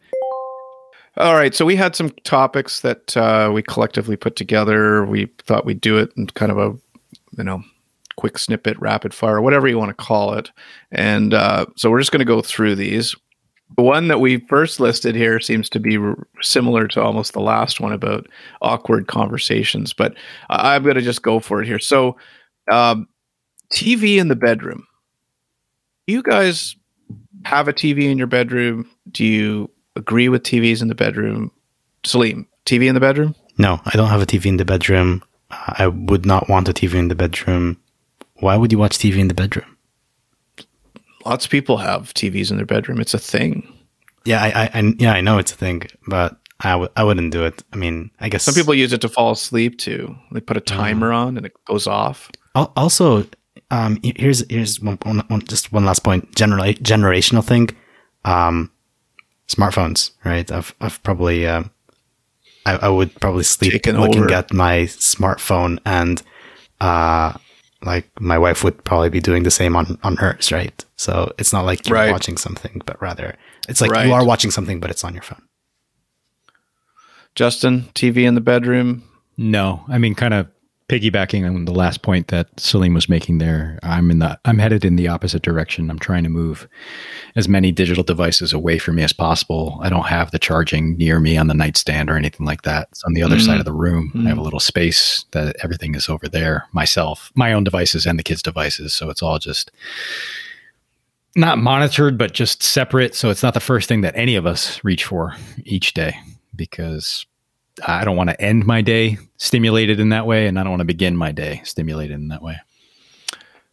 All 1.17 1.33
right, 1.33 1.55
so 1.55 1.65
we 1.65 1.75
had 1.75 1.95
some 1.95 2.09
topics 2.23 2.81
that 2.81 3.15
uh, 3.15 3.49
we 3.53 3.63
collectively 3.63 4.17
put 4.17 4.35
together. 4.35 5.05
We 5.05 5.27
thought 5.39 5.65
we'd 5.65 5.81
do 5.81 5.97
it 5.97 6.11
in 6.17 6.27
kind 6.27 6.51
of 6.51 6.57
a 6.57 6.77
you 7.37 7.43
know 7.43 7.63
quick 8.17 8.37
snippet, 8.37 8.79
rapid 8.79 9.13
fire, 9.13 9.41
whatever 9.41 9.67
you 9.67 9.77
want 9.77 9.89
to 9.89 10.03
call 10.03 10.33
it. 10.33 10.51
And 10.91 11.33
uh, 11.33 11.65
so 11.75 11.89
we're 11.89 11.99
just 11.99 12.11
going 12.11 12.19
to 12.19 12.25
go 12.25 12.41
through 12.41 12.75
these. 12.75 13.15
The 13.77 13.83
one 13.83 14.07
that 14.07 14.19
we 14.19 14.37
first 14.47 14.79
listed 14.79 15.15
here 15.15 15.39
seems 15.39 15.69
to 15.69 15.79
be 15.79 15.97
r- 15.97 16.27
similar 16.41 16.87
to 16.89 17.01
almost 17.01 17.33
the 17.33 17.41
last 17.41 17.79
one 17.79 17.91
about 17.91 18.27
awkward 18.61 19.07
conversations, 19.07 19.91
but 19.91 20.15
I'm 20.49 20.83
going 20.83 20.95
to 20.95 21.01
just 21.01 21.23
go 21.23 21.39
for 21.39 21.61
it 21.61 21.67
here. 21.67 21.79
So, 21.79 22.15
um, 22.71 23.07
TV 23.73 24.17
in 24.17 24.27
the 24.27 24.35
bedroom. 24.35 24.85
You 26.07 26.21
guys 26.21 26.75
have 27.43 27.67
a 27.67 27.73
TV 27.73 28.09
in 28.09 28.17
your 28.17 28.27
bedroom? 28.27 28.89
Do 29.11 29.25
you 29.25 29.69
agree 29.95 30.29
with 30.29 30.43
TVs 30.43 30.81
in 30.81 30.87
the 30.87 30.95
bedroom? 30.95 31.51
Salim, 32.05 32.47
TV 32.65 32.87
in 32.87 32.93
the 32.93 33.01
bedroom? 33.01 33.35
No, 33.57 33.81
I 33.85 33.91
don't 33.97 34.09
have 34.09 34.21
a 34.21 34.25
TV 34.25 34.45
in 34.45 34.57
the 34.57 34.65
bedroom. 34.65 35.23
I 35.49 35.87
would 35.87 36.25
not 36.25 36.49
want 36.49 36.69
a 36.69 36.73
TV 36.73 36.95
in 36.95 37.07
the 37.07 37.15
bedroom. 37.15 37.77
Why 38.35 38.55
would 38.55 38.71
you 38.71 38.77
watch 38.77 38.97
TV 38.97 39.17
in 39.17 39.27
the 39.27 39.33
bedroom? 39.33 39.74
Lots 41.25 41.45
of 41.45 41.51
people 41.51 41.77
have 41.77 42.13
TVs 42.13 42.51
in 42.51 42.57
their 42.57 42.65
bedroom. 42.65 42.99
It's 43.01 43.13
a 43.13 43.19
thing. 43.19 43.71
Yeah, 44.25 44.41
I, 44.41 44.63
I, 44.63 44.69
I 44.79 44.93
yeah, 44.97 45.13
I 45.13 45.21
know 45.21 45.37
it's 45.37 45.51
a 45.51 45.55
thing, 45.55 45.83
but 46.07 46.37
I 46.61 46.71
w- 46.71 46.91
I 46.95 47.03
wouldn't 47.03 47.31
do 47.31 47.45
it. 47.45 47.63
I 47.73 47.77
mean, 47.77 48.11
I 48.19 48.29
guess 48.29 48.43
some 48.43 48.53
people 48.53 48.73
use 48.73 48.93
it 48.93 49.01
to 49.01 49.09
fall 49.09 49.31
asleep 49.31 49.77
too. 49.77 50.15
They 50.31 50.39
put 50.39 50.57
a 50.57 50.61
timer 50.61 51.11
uh, 51.13 51.19
on 51.25 51.37
and 51.37 51.45
it 51.45 51.53
goes 51.65 51.87
off. 51.87 52.31
Also, 52.55 53.25
um, 53.71 53.99
here's 54.03 54.49
here's 54.49 54.79
one, 54.79 54.97
one, 55.03 55.19
one, 55.27 55.41
just 55.41 55.71
one 55.71 55.85
last 55.85 56.03
point. 56.03 56.33
General 56.35 56.73
generational 56.73 57.43
thing. 57.43 57.69
Um, 58.23 58.71
smartphones, 59.47 60.11
right? 60.23 60.49
I've 60.51 60.73
I've 60.79 61.01
probably 61.03 61.45
um, 61.47 61.71
I, 62.65 62.77
I 62.77 62.89
would 62.89 63.13
probably 63.19 63.43
sleep 63.43 63.73
Taken 63.73 63.99
looking 63.99 64.23
over. 64.23 64.33
at 64.33 64.53
my 64.53 64.83
smartphone 64.83 65.79
and 65.85 66.21
uh 66.81 67.33
like 67.83 68.09
my 68.19 68.37
wife 68.37 68.63
would 68.63 68.83
probably 68.83 69.09
be 69.09 69.19
doing 69.19 69.43
the 69.43 69.51
same 69.51 69.75
on 69.75 69.97
on 70.03 70.17
hers, 70.17 70.51
right? 70.51 70.85
So 70.97 71.31
it's 71.37 71.53
not 71.53 71.65
like 71.65 71.87
you're 71.87 71.97
right. 71.97 72.11
watching 72.11 72.37
something, 72.37 72.81
but 72.85 73.01
rather 73.01 73.35
it's 73.67 73.81
like 73.81 73.91
right. 73.91 74.07
you 74.07 74.13
are 74.13 74.25
watching 74.25 74.51
something, 74.51 74.79
but 74.79 74.89
it's 74.89 75.03
on 75.03 75.13
your 75.13 75.23
phone. 75.23 75.41
Justin, 77.35 77.89
TV 77.93 78.25
in 78.25 78.35
the 78.35 78.41
bedroom? 78.41 79.03
No, 79.37 79.83
I 79.89 79.97
mean, 79.97 80.15
kind 80.15 80.33
of 80.33 80.47
piggybacking 80.87 81.45
on 81.45 81.65
the 81.65 81.73
last 81.73 82.03
point 82.03 82.27
that 82.27 82.47
Salim 82.59 82.93
was 82.93 83.09
making 83.09 83.39
there, 83.39 83.79
I'm 83.81 84.11
in 84.11 84.19
the 84.19 84.39
I'm 84.45 84.59
headed 84.59 84.85
in 84.85 84.95
the 84.95 85.07
opposite 85.07 85.41
direction. 85.41 85.89
I'm 85.89 85.99
trying 85.99 86.23
to 86.23 86.29
move 86.29 86.67
as 87.35 87.47
many 87.47 87.71
digital 87.71 88.03
devices 88.03 88.53
away 88.53 88.77
from 88.77 88.95
me 88.95 89.03
as 89.03 89.13
possible. 89.13 89.79
I 89.81 89.89
don't 89.89 90.07
have 90.07 90.31
the 90.31 90.39
charging 90.39 90.97
near 90.97 91.19
me 91.19 91.37
on 91.37 91.47
the 91.47 91.53
nightstand 91.53 92.09
or 92.09 92.17
anything 92.17 92.45
like 92.45 92.61
that. 92.63 92.87
It's 92.91 93.03
on 93.03 93.13
the 93.13 93.23
other 93.23 93.37
mm. 93.37 93.45
side 93.45 93.59
of 93.59 93.65
the 93.65 93.73
room. 93.73 94.11
Mm. 94.13 94.25
I 94.25 94.29
have 94.29 94.37
a 94.37 94.41
mm. 94.41 94.45
little 94.45 94.59
space 94.59 95.25
that 95.31 95.55
everything 95.63 95.95
is 95.95 96.07
over 96.07 96.27
there. 96.27 96.67
Myself, 96.71 97.31
my 97.35 97.51
own 97.51 97.63
devices 97.63 98.05
and 98.05 98.19
the 98.19 98.23
kids' 98.23 98.43
devices. 98.43 98.93
So 98.93 99.09
it's 99.09 99.23
all 99.23 99.39
just 99.39 99.71
not 101.35 101.57
monitored, 101.57 102.17
but 102.17 102.33
just 102.33 102.63
separate. 102.63 103.15
So 103.15 103.29
it's 103.29 103.43
not 103.43 103.53
the 103.53 103.59
first 103.59 103.89
thing 103.89 104.01
that 104.01 104.15
any 104.15 104.35
of 104.35 104.45
us 104.45 104.83
reach 104.83 105.03
for 105.03 105.35
each 105.65 105.93
day 105.93 106.17
because 106.55 107.25
I 107.85 108.05
don't 108.05 108.15
want 108.17 108.29
to 108.29 108.41
end 108.41 108.65
my 108.65 108.81
day 108.81 109.17
stimulated 109.37 109.99
in 109.99 110.09
that 110.09 110.25
way. 110.25 110.47
And 110.47 110.59
I 110.59 110.63
don't 110.63 110.71
want 110.71 110.81
to 110.81 110.85
begin 110.85 111.17
my 111.17 111.31
day 111.31 111.61
stimulated 111.63 112.15
in 112.15 112.29
that 112.29 112.41
way. 112.41 112.57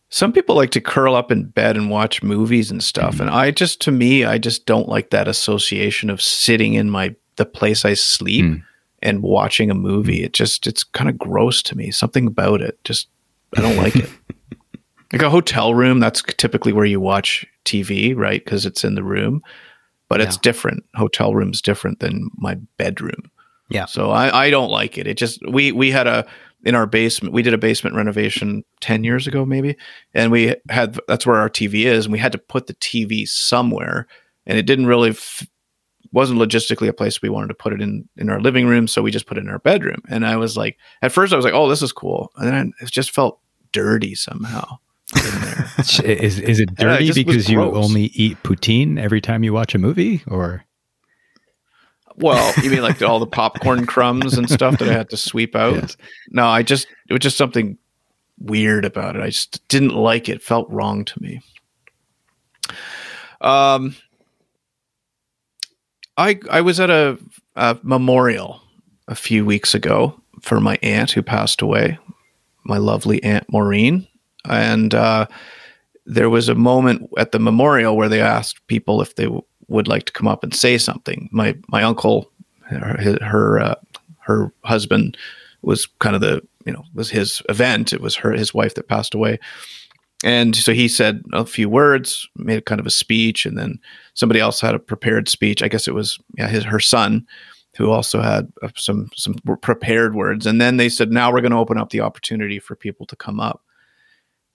Some 0.09 0.33
people 0.33 0.55
like 0.57 0.71
to 0.73 0.81
curl 0.81 1.15
up 1.15 1.33
in 1.33 1.45
bed 1.45 1.77
and 1.77 1.89
watch 1.89 2.23
movies 2.23 2.71
and 2.71 2.83
stuff. 2.83 3.15
Mm-hmm. 3.15 3.23
And 3.23 3.31
I 3.31 3.51
just, 3.51 3.81
to 3.83 3.91
me, 3.93 4.25
I 4.25 4.39
just 4.39 4.67
don't 4.67 4.89
like 4.89 5.11
that 5.11 5.29
association 5.29 6.11
of 6.11 6.21
sitting 6.21 6.75
in 6.75 6.91
my, 6.91 7.15
the 7.37 7.47
place 7.47 7.85
I 7.85 7.95
sleep 7.95 8.45
Mm. 8.45 8.63
and 9.03 9.23
watching 9.23 9.71
a 9.71 9.75
movie. 9.75 10.23
It 10.23 10.33
just, 10.35 10.67
it's 10.67 10.85
kind 10.85 11.09
of 11.09 11.17
gross 11.17 11.63
to 11.63 11.77
me. 11.77 11.91
Something 11.91 12.27
about 12.27 12.61
it. 12.61 12.79
Just, 12.85 13.09
I 13.57 13.63
don't 13.63 13.77
like 13.77 13.97
it. 13.97 14.09
Like 15.13 15.21
a 15.21 15.29
hotel 15.29 15.75
room, 15.75 16.01
that's 16.01 16.23
typically 16.39 16.73
where 16.73 16.87
you 16.87 16.99
watch 16.99 17.45
TV, 17.67 18.17
right? 18.17 18.43
Because 18.43 18.65
it's 18.65 18.83
in 18.83 18.95
the 18.95 19.03
room. 19.05 19.43
But 20.09 20.23
it's 20.23 20.39
different. 20.39 20.85
Hotel 20.95 21.35
room's 21.35 21.61
different 21.61 22.01
than 22.01 22.31
my 22.39 22.55
bedroom. 22.79 23.31
Yeah. 23.69 23.87
So 23.87 24.11
I, 24.11 24.47
I 24.47 24.51
don't 24.51 24.71
like 24.71 24.99
it. 24.99 25.07
It 25.07 25.17
just 25.17 25.41
we 25.49 25.73
we 25.73 25.91
had 25.91 26.07
a 26.07 26.27
in 26.65 26.75
our 26.75 26.87
basement. 26.87 27.35
We 27.35 27.43
did 27.43 27.55
a 27.55 27.59
basement 27.59 27.97
renovation 27.97 28.65
ten 28.81 29.05
years 29.05 29.27
ago, 29.27 29.45
maybe, 29.45 29.77
and 30.15 30.31
we 30.31 30.55
had 30.69 30.99
that's 31.09 31.27
where 31.27 31.37
our 31.37 31.51
TV 31.51 31.85
is, 31.87 32.07
and 32.07 32.13
we 32.13 32.19
had 32.19 32.33
to 32.33 32.39
put 32.39 32.67
the 32.67 32.75
TV 32.75 33.27
somewhere, 33.27 34.07
and 34.47 34.59
it 34.59 34.67
didn't 34.67 34.87
really 34.87 35.11
f- 35.11 35.47
wasn't 36.13 36.39
logistically 36.39 36.89
a 36.89 36.93
place 36.93 37.23
we 37.23 37.29
wanted 37.29 37.49
to 37.49 37.55
put 37.55 37.73
it 37.73 37.81
in 37.81 38.09
in 38.17 38.29
our 38.29 38.41
living 38.41 38.67
room, 38.67 38.87
so 38.87 39.03
we 39.03 39.11
just 39.11 39.27
put 39.27 39.39
it 39.39 39.43
in 39.45 39.49
our 39.49 39.59
bedroom. 39.59 40.03
And 40.09 40.27
I 40.27 40.37
was 40.37 40.57
like, 40.57 40.79
at 41.01 41.13
first 41.13 41.33
I 41.33 41.37
was 41.37 41.45
like, 41.45 41.55
oh, 41.55 41.69
this 41.69 41.83
is 41.83 41.93
cool, 41.93 42.31
and 42.37 42.49
then 42.49 42.73
it 42.81 42.91
just 42.91 43.11
felt 43.11 43.41
dirty 43.73 44.15
somehow. 44.15 44.79
in 45.17 45.41
there. 45.41 45.69
Is, 46.05 46.39
is 46.39 46.61
it 46.61 46.75
dirty 46.75 47.13
because 47.13 47.49
you 47.49 47.61
only 47.61 48.05
eat 48.15 48.43
poutine 48.43 48.99
every 48.99 49.21
time 49.21 49.43
you 49.43 49.53
watch 49.53 49.75
a 49.75 49.79
movie 49.79 50.23
or? 50.27 50.65
Well, 52.17 52.53
you 52.63 52.71
mean 52.71 52.83
like 52.83 53.01
all 53.03 53.19
the 53.19 53.27
popcorn 53.27 53.87
crumbs 53.87 54.37
and 54.37 54.49
stuff 54.49 54.79
that 54.79 54.89
I 54.89 54.93
had 54.93 55.11
to 55.11 55.17
sweep 55.17 55.55
out? 55.55 55.75
Yes. 55.75 55.97
No, 56.31 56.47
I 56.47 56.63
just 56.63 56.87
it 57.09 57.13
was 57.13 57.21
just 57.21 57.37
something 57.37 57.79
weird 58.39 58.85
about 58.85 59.17
it. 59.17 59.23
I 59.23 59.27
just 59.27 59.67
didn't 59.69 59.95
like 59.95 60.29
it. 60.29 60.43
Felt 60.43 60.69
wrong 60.71 61.05
to 61.05 61.23
me. 61.23 61.41
Um, 63.41 63.97
I 66.17 66.39
I 66.51 66.61
was 66.61 66.81
at 66.81 66.91
a, 66.91 67.19
a 67.57 67.79
memorial 67.83 68.61
a 69.09 69.15
few 69.15 69.45
weeks 69.45 69.75
ago 69.75 70.21
for 70.41 70.61
my 70.61 70.79
aunt 70.83 71.13
who 71.13 71.23
passed 71.23 71.63
away, 71.63 71.99
my 72.65 72.79
lovely 72.79 73.23
aunt 73.23 73.51
Maureen, 73.51 74.07
and 74.49 74.95
uh, 74.95 75.27
there 76.07 76.31
was 76.31 76.49
a 76.49 76.55
moment 76.55 77.09
at 77.19 77.33
the 77.33 77.39
memorial 77.39 77.97
where 77.97 78.09
they 78.09 78.21
asked 78.21 78.67
people 78.67 79.01
if 79.01 79.17
they 79.17 79.29
would 79.69 79.89
like 79.89 80.05
to 80.05 80.13
come 80.13 80.29
up 80.29 80.43
and 80.43 80.55
say 80.55 80.79
something. 80.79 81.29
My 81.33 81.57
my 81.69 81.83
uncle, 81.83 82.31
her 82.63 83.19
her, 83.23 83.59
uh, 83.59 83.75
her 84.21 84.53
husband 84.65 85.17
was 85.63 85.87
kind 86.01 86.15
of 86.15 86.21
the 86.21 86.43
you 86.65 86.73
know 86.73 86.85
was 86.95 87.11
his 87.11 87.43
event. 87.49 87.93
It 87.93 88.01
was 88.01 88.17
her 88.17 88.33
his 88.33 88.55
wife 88.55 88.75
that 88.75 88.89
passed 88.89 89.15
away, 89.15 89.39
and 90.25 90.55
so 90.55 90.73
he 90.73 90.89
said 90.89 91.23
a 91.33 91.45
few 91.45 91.69
words, 91.69 92.29
made 92.37 92.59
a 92.59 92.63
kind 92.63 92.81
of 92.81 92.87
a 92.87 92.91
speech, 92.91 93.47
and 93.47 93.59
then 93.59 93.79
somebody 94.15 94.41
else 94.41 94.61
had 94.61 94.75
a 94.75 94.79
prepared 94.79 95.29
speech. 95.29 95.63
I 95.63 95.69
guess 95.69 95.89
it 95.89 95.95
was 95.95 96.19
yeah 96.37 96.49
his 96.49 96.65
her 96.65 96.81
son 96.81 97.27
who 97.77 97.91
also 97.91 98.21
had 98.21 98.53
uh, 98.63 98.69
some 98.77 99.11
some 99.15 99.35
prepared 99.63 100.15
words, 100.15 100.47
and 100.47 100.61
then 100.61 100.77
they 100.77 100.89
said 100.89 101.11
now 101.11 101.33
we're 101.33 101.41
going 101.41 101.53
to 101.53 101.59
open 101.59 101.79
up 101.79 101.91
the 101.91 102.01
opportunity 102.01 102.59
for 102.59 102.77
people 102.77 103.07
to 103.07 103.17
come 103.17 103.41
up. 103.41 103.62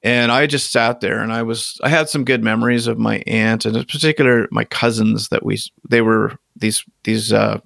And 0.04 0.32
I 0.32 0.46
just 0.46 0.72
sat 0.72 1.02
there 1.02 1.20
and 1.20 1.34
I 1.34 1.42
was 1.44 1.80
I 1.84 1.90
had 1.90 2.08
some 2.08 2.24
good 2.24 2.44
memories 2.44 2.88
of 2.88 3.00
my 3.00 3.24
aunt 3.26 3.66
and 3.66 3.76
in 3.76 3.84
particular 3.86 4.48
my 4.52 4.64
cousins 4.64 5.30
that 5.30 5.44
we 5.44 5.58
they 5.90 6.02
were 6.02 6.38
these 6.56 6.86
these 7.04 7.34
uh, 7.34 7.60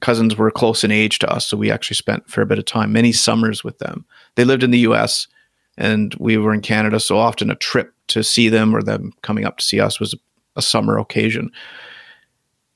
cousins 0.00 0.36
were 0.36 0.50
close 0.50 0.82
in 0.82 0.90
age 0.90 1.18
to 1.20 1.30
us, 1.30 1.46
so 1.46 1.56
we 1.56 1.70
actually 1.70 1.96
spent 1.96 2.24
a 2.26 2.30
fair 2.30 2.44
bit 2.44 2.58
of 2.58 2.64
time, 2.64 2.92
many 2.92 3.12
summers 3.12 3.62
with 3.62 3.78
them. 3.78 4.04
They 4.34 4.44
lived 4.44 4.62
in 4.62 4.70
the 4.70 4.80
U.S. 4.80 5.28
and 5.76 6.14
we 6.14 6.36
were 6.36 6.52
in 6.52 6.60
Canada, 6.60 6.98
so 7.00 7.18
often 7.18 7.50
a 7.50 7.54
trip 7.54 7.92
to 8.08 8.24
see 8.24 8.48
them 8.48 8.74
or 8.74 8.82
them 8.82 9.12
coming 9.22 9.44
up 9.44 9.58
to 9.58 9.64
see 9.64 9.80
us 9.80 10.00
was 10.00 10.14
a 10.56 10.62
summer 10.62 10.98
occasion. 10.98 11.50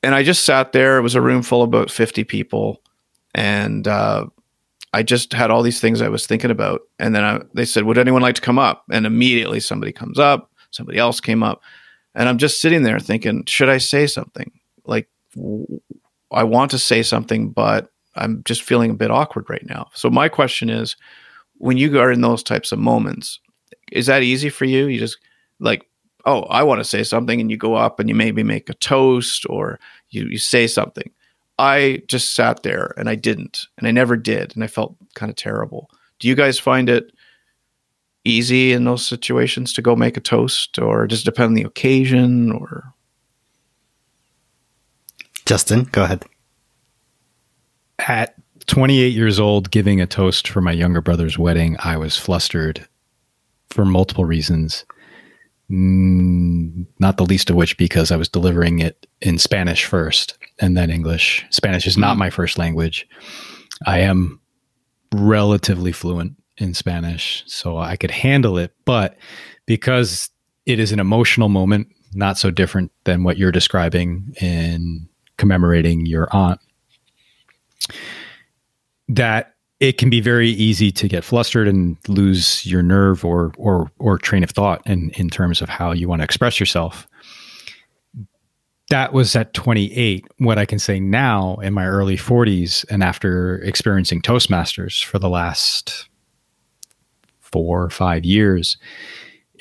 And 0.03 0.15
I 0.15 0.23
just 0.23 0.45
sat 0.45 0.73
there. 0.73 0.99
It 0.99 1.03
was 1.03 1.15
a 1.15 1.21
room 1.21 1.43
full 1.43 1.63
of 1.63 1.69
about 1.69 1.91
fifty 1.91 2.25
people, 2.25 2.81
and 3.35 3.89
uh, 3.89 4.27
I 4.95 5.03
just 5.03 5.33
had 5.33 5.51
all 5.51 5.63
these 5.63 5.81
things 5.81 6.01
I 6.01 6.09
was 6.09 6.27
thinking 6.27 6.51
about. 6.51 6.83
And 6.99 7.15
then 7.15 7.25
I, 7.25 7.41
they 7.53 7.65
said, 7.65 7.85
"Would 7.85 7.99
anyone 7.99 8.23
like 8.23 8.37
to 8.37 8.41
come 8.41 8.59
up?" 8.59 8.85
And 8.91 9.07
immediately 9.07 9.61
somebody 9.61 9.93
comes 9.93 10.19
up. 10.19 10.51
Somebody 10.71 10.99
else 10.99 11.21
came 11.21 11.43
up, 11.43 11.63
and 12.15 12.29
I'm 12.29 12.39
just 12.39 12.61
sitting 12.61 12.83
there 12.83 12.99
thinking, 12.99 13.45
should 13.47 13.69
I 13.69 13.79
say 13.79 14.07
something? 14.07 14.51
Like, 14.85 15.09
I 16.33 16.43
want 16.43 16.71
to 16.73 16.79
say 16.79 17.03
something, 17.03 17.51
but 17.51 17.93
I'm 18.17 18.43
just 18.45 18.63
feeling 18.63 18.91
a 18.91 18.95
bit 18.95 19.11
awkward 19.11 19.49
right 19.49 19.65
now. 19.67 19.91
So 19.95 20.11
my 20.11 20.29
question 20.29 20.71
is, 20.71 20.97
when 21.59 21.77
you 21.77 21.99
are 22.01 22.11
in 22.11 22.21
those 22.21 22.43
types 22.43 22.73
of 22.73 22.79
moments, 22.79 23.39
is 23.93 24.07
that 24.07 24.23
easy 24.23 24.49
for 24.49 24.65
you? 24.65 24.87
You 24.87 24.99
just 24.99 25.19
like, 25.61 25.87
oh, 26.25 26.43
I 26.43 26.63
want 26.65 26.81
to 26.81 26.85
say 26.85 27.05
something, 27.05 27.41
and 27.41 27.51
you 27.51 27.57
go 27.57 27.75
up 27.75 28.01
and 28.01 28.09
you 28.09 28.15
maybe 28.15 28.43
make 28.43 28.69
a 28.69 28.75
toast 28.75 29.47
or 29.49 29.79
you 30.11 30.27
you 30.27 30.39
say 30.39 30.67
something. 30.67 31.11
I 31.59 32.03
just 32.09 32.35
sat 32.35 32.63
there 32.63 32.93
and 32.97 33.09
I 33.09 33.15
didn't, 33.15 33.67
and 33.79 33.87
I 33.87 33.91
never 33.91 34.17
did, 34.17 34.55
and 34.55 34.65
I 34.65 34.67
felt 34.67 34.97
kind 35.15 35.31
of 35.31 35.37
terrible. 35.37 35.91
Do 36.19 36.29
you 36.29 36.35
guys 36.35 36.59
find 36.59 36.89
it 36.89 37.13
easy 38.25 38.73
in 38.73 38.85
those 38.85 39.07
situations 39.07 39.73
to 39.75 39.83
go 39.83 39.95
make 39.95 40.17
a 40.17 40.21
toast, 40.21 40.79
or 40.79 41.07
does 41.07 41.21
it 41.21 41.25
depend 41.25 41.49
on 41.49 41.55
the 41.55 41.63
occasion, 41.63 42.51
or 42.53 42.95
Justin, 45.47 45.85
go 45.85 46.05
ahead. 46.05 46.25
At 47.99 48.35
28 48.67 49.13
years 49.13 49.39
old, 49.39 49.71
giving 49.71 50.01
a 50.01 50.07
toast 50.07 50.49
for 50.49 50.61
my 50.61 50.73
younger 50.73 51.01
brother's 51.01 51.39
wedding, 51.39 51.77
I 51.81 51.97
was 51.97 52.17
flustered 52.17 52.87
for 53.71 53.85
multiple 53.85 54.25
reasons. 54.25 54.85
Mm, 55.71 56.87
not 56.99 57.17
the 57.17 57.25
least 57.25 57.49
of 57.51 57.57
which 57.57 57.77
because 57.79 58.11
I 58.11 58.17
was 58.17 58.29
delivering 58.29 58.81
it 58.81 59.07
in 59.21 59.39
Spanish 59.39 59.85
first 59.85 60.37
and 60.61 60.77
then 60.77 60.91
English. 60.91 61.45
Spanish 61.51 61.87
is 61.87 61.97
not 61.97 62.17
Mm. 62.17 62.19
my 62.21 62.31
first 62.31 62.59
language. 62.59 63.07
I 63.87 64.01
am 64.01 64.41
relatively 65.13 65.91
fluent 65.93 66.35
in 66.59 66.75
Spanish, 66.75 67.43
so 67.47 67.79
I 67.79 67.97
could 67.97 68.11
handle 68.11 68.59
it. 68.59 68.73
But 68.85 69.17
because 69.67 70.31
it 70.67 70.79
is 70.79 70.93
an 70.93 71.01
emotional 71.01 71.49
moment, 71.49 71.89
not 72.13 72.39
so 72.39 72.51
different 72.51 72.93
than 73.05 73.25
what 73.25 73.39
you're 73.39 73.51
describing 73.53 74.35
in 74.41 75.09
commemorating 75.39 76.07
your 76.07 76.29
aunt, 76.33 76.61
that 79.09 79.54
it 79.81 79.99
can 79.99 80.09
be 80.09 80.21
very 80.21 80.51
easy 80.51 80.91
to 80.93 81.09
get 81.09 81.25
flustered 81.25 81.67
and 81.69 81.97
lose 82.09 82.65
your 82.65 82.83
nerve 82.83 83.25
or 83.25 83.53
or 83.59 83.91
or 83.99 84.19
train 84.19 84.45
of 84.45 84.51
thought 84.51 84.83
in 84.87 85.11
in 85.11 85.29
terms 85.29 85.61
of 85.61 85.69
how 85.69 85.93
you 85.93 86.09
want 86.09 86.21
to 86.21 86.25
express 86.25 86.61
yourself. 86.61 87.07
That 88.91 89.13
was 89.13 89.35
at 89.35 89.55
28. 89.55 90.27
What 90.39 90.59
I 90.59 90.67
can 90.67 90.79
say 90.79 91.01
now 91.01 91.57
in 91.57 91.73
my 91.73 91.87
early 91.87 92.17
40s 92.17 92.85
and 92.91 93.03
after 93.03 93.59
experiencing 93.61 94.21
Toastmasters 94.21 95.03
for 95.03 95.19
the 95.19 95.31
last 95.31 96.09
4 97.41 97.85
or 97.85 97.91
5 97.91 98.25
years 98.25 98.77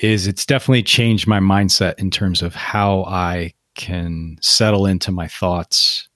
is 0.00 0.26
it's 0.26 0.44
definitely 0.44 0.82
changed 0.82 1.26
my 1.26 1.40
mindset 1.40 1.98
in 1.98 2.10
terms 2.10 2.42
of 2.42 2.54
how 2.54 3.04
I 3.04 3.54
can 3.76 4.36
settle 4.40 4.86
into 4.86 5.10
my 5.10 5.26
thoughts 5.26 6.06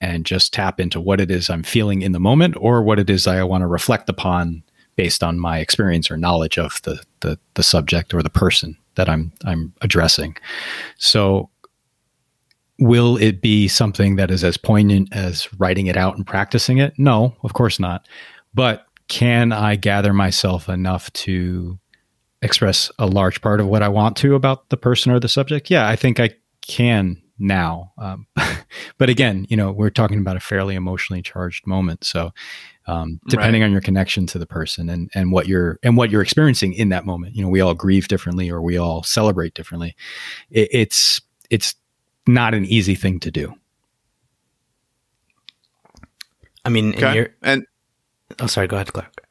and 0.00 0.24
just 0.24 0.52
tap 0.52 0.80
into 0.80 1.00
what 1.00 1.20
it 1.20 1.30
is 1.30 1.50
I'm 1.50 1.62
feeling 1.62 2.02
in 2.02 2.12
the 2.12 2.20
moment 2.20 2.56
or 2.58 2.82
what 2.82 2.98
it 2.98 3.10
is 3.10 3.26
I 3.26 3.42
want 3.42 3.62
to 3.62 3.66
reflect 3.66 4.08
upon 4.08 4.62
based 4.96 5.22
on 5.22 5.38
my 5.38 5.58
experience 5.58 6.10
or 6.10 6.16
knowledge 6.16 6.58
of 6.58 6.80
the, 6.82 7.02
the, 7.20 7.38
the 7.54 7.62
subject 7.62 8.12
or 8.12 8.22
the 8.22 8.30
person 8.30 8.76
that 8.96 9.08
I'm, 9.08 9.32
I'm 9.44 9.72
addressing. 9.80 10.36
So 10.96 11.50
will 12.78 13.16
it 13.16 13.40
be 13.40 13.68
something 13.68 14.16
that 14.16 14.30
is 14.30 14.42
as 14.44 14.56
poignant 14.56 15.08
as 15.12 15.48
writing 15.58 15.86
it 15.86 15.96
out 15.96 16.16
and 16.16 16.26
practicing 16.26 16.78
it? 16.78 16.94
No, 16.98 17.34
of 17.42 17.54
course 17.54 17.78
not. 17.78 18.08
But 18.54 18.86
can 19.08 19.52
I 19.52 19.76
gather 19.76 20.12
myself 20.12 20.68
enough 20.68 21.12
to 21.12 21.78
express 22.42 22.90
a 22.98 23.06
large 23.06 23.40
part 23.40 23.60
of 23.60 23.66
what 23.66 23.82
I 23.82 23.88
want 23.88 24.16
to 24.18 24.34
about 24.34 24.68
the 24.68 24.76
person 24.76 25.12
or 25.12 25.20
the 25.20 25.28
subject? 25.28 25.70
Yeah, 25.70 25.88
I 25.88 25.96
think 25.96 26.20
I 26.20 26.30
can 26.62 27.20
now. 27.38 27.92
Um, 27.98 28.26
but 28.98 29.08
again, 29.08 29.46
you 29.48 29.56
know, 29.56 29.72
we're 29.72 29.90
talking 29.90 30.18
about 30.18 30.36
a 30.36 30.40
fairly 30.40 30.74
emotionally 30.74 31.22
charged 31.22 31.66
moment. 31.66 32.04
So, 32.04 32.32
um, 32.86 33.20
depending 33.28 33.62
Right. 33.62 33.66
on 33.66 33.72
your 33.72 33.80
connection 33.80 34.26
to 34.28 34.38
the 34.38 34.46
person 34.46 34.88
and 34.88 35.10
and 35.14 35.30
what 35.30 35.46
you're 35.46 35.78
and 35.82 35.96
what 35.96 36.10
you're 36.10 36.22
experiencing 36.22 36.72
in 36.72 36.88
that 36.88 37.04
moment, 37.04 37.36
you 37.36 37.42
know, 37.42 37.48
we 37.48 37.60
all 37.60 37.74
grieve 37.74 38.08
differently 38.08 38.50
or 38.50 38.62
we 38.62 38.78
all 38.78 39.02
celebrate 39.02 39.54
differently. 39.54 39.94
It, 40.50 40.68
it's 40.72 41.20
it's 41.50 41.74
not 42.26 42.54
an 42.54 42.64
easy 42.64 42.94
thing 42.94 43.20
to 43.20 43.30
do. 43.30 43.54
I 46.64 46.70
mean, 46.70 46.92
in 46.92 46.98
okay? 46.98 47.14
your, 47.14 47.28
and 47.42 47.64
oh, 48.40 48.46
sorry, 48.46 48.66
go 48.66 48.76
ahead, 48.76 48.92
Clark. 48.92 49.27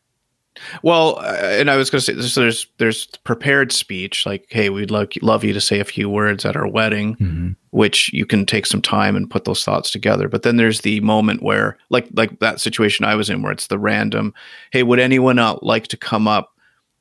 Well, 0.83 1.19
uh, 1.19 1.37
and 1.41 1.69
I 1.69 1.77
was 1.77 1.89
going 1.89 2.01
to 2.01 2.05
say, 2.05 2.21
so 2.27 2.41
there's 2.41 2.67
there's 2.77 3.05
prepared 3.23 3.71
speech, 3.71 4.25
like, 4.25 4.45
"Hey, 4.49 4.69
we'd 4.69 4.91
love 4.91 5.09
love 5.21 5.43
you 5.43 5.53
to 5.53 5.61
say 5.61 5.79
a 5.79 5.85
few 5.85 6.09
words 6.09 6.45
at 6.45 6.55
our 6.55 6.67
wedding," 6.67 7.15
Mm-hmm. 7.15 7.51
which 7.71 8.11
you 8.13 8.25
can 8.25 8.45
take 8.45 8.65
some 8.65 8.81
time 8.81 9.15
and 9.15 9.29
put 9.29 9.45
those 9.45 9.63
thoughts 9.63 9.91
together. 9.91 10.27
But 10.27 10.43
then 10.43 10.57
there's 10.57 10.81
the 10.81 10.99
moment 11.01 11.43
where, 11.43 11.77
like 11.89 12.07
like 12.13 12.39
that 12.39 12.59
situation 12.61 13.05
I 13.05 13.15
was 13.15 13.29
in, 13.29 13.41
where 13.41 13.51
it's 13.51 13.67
the 13.67 13.79
random, 13.79 14.33
"Hey, 14.71 14.83
would 14.83 14.99
anyone 14.99 15.39
out 15.39 15.63
like 15.63 15.87
to 15.89 15.97
come 15.97 16.27
up 16.27 16.53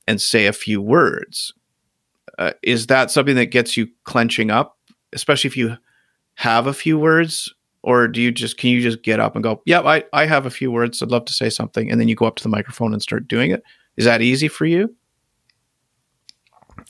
and 0.07 0.21
say 0.21 0.47
a 0.47 0.53
few 0.53 0.81
words?" 0.81 1.53
Uh, 2.39 2.53
is 2.63 2.89
that 2.89 3.11
something 3.11 3.37
that 3.37 3.47
gets 3.47 3.77
you 3.77 3.89
clenching 4.05 4.51
up, 4.51 4.77
especially 5.13 5.49
if 5.49 5.57
you 5.57 5.77
have 6.35 6.67
a 6.67 6.75
few 6.75 6.99
words? 6.99 7.55
Or 7.87 8.09
do 8.09 8.21
you 8.21 8.33
just 8.33 8.59
can 8.59 8.71
you 8.71 8.81
just 8.83 9.05
get 9.05 9.21
up 9.21 9.37
and 9.37 9.45
go, 9.45 9.63
"Yep, 9.65 9.85
I, 9.85 10.05
I 10.13 10.27
have 10.27 10.45
a 10.45 10.51
few 10.51 10.73
words. 10.73 11.01
I'd 11.01 11.13
love 11.13 11.25
to 11.27 11.33
say 11.33 11.49
something," 11.49 11.89
and 11.89 12.01
then 12.01 12.09
you 12.09 12.17
go 12.17 12.27
up 12.27 12.35
to 12.37 12.43
the 12.43 12.49
microphone 12.49 12.93
and 12.93 13.01
start 13.01 13.29
doing 13.29 13.53
it? 13.53 13.63
Is 13.97 14.05
that 14.05 14.21
easy 14.21 14.49
for 14.49 14.67
you, 14.67 14.95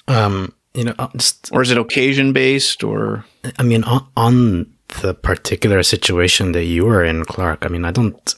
Um, 0.08 0.54
you 0.74 0.84
know, 0.84 0.94
uh, 0.98 1.08
just 1.16 1.50
or 1.52 1.62
is 1.62 1.70
it 1.70 1.78
occasion 1.78 2.32
based? 2.32 2.82
Or 2.82 3.24
I 3.58 3.62
mean, 3.62 3.84
on, 3.84 4.08
on 4.16 4.72
the 5.02 5.14
particular 5.14 5.82
situation 5.82 6.52
that 6.52 6.64
you 6.64 6.86
were 6.86 7.04
in, 7.04 7.24
Clark. 7.24 7.64
I 7.64 7.68
mean, 7.68 7.84
I 7.84 7.90
don't. 7.90 8.34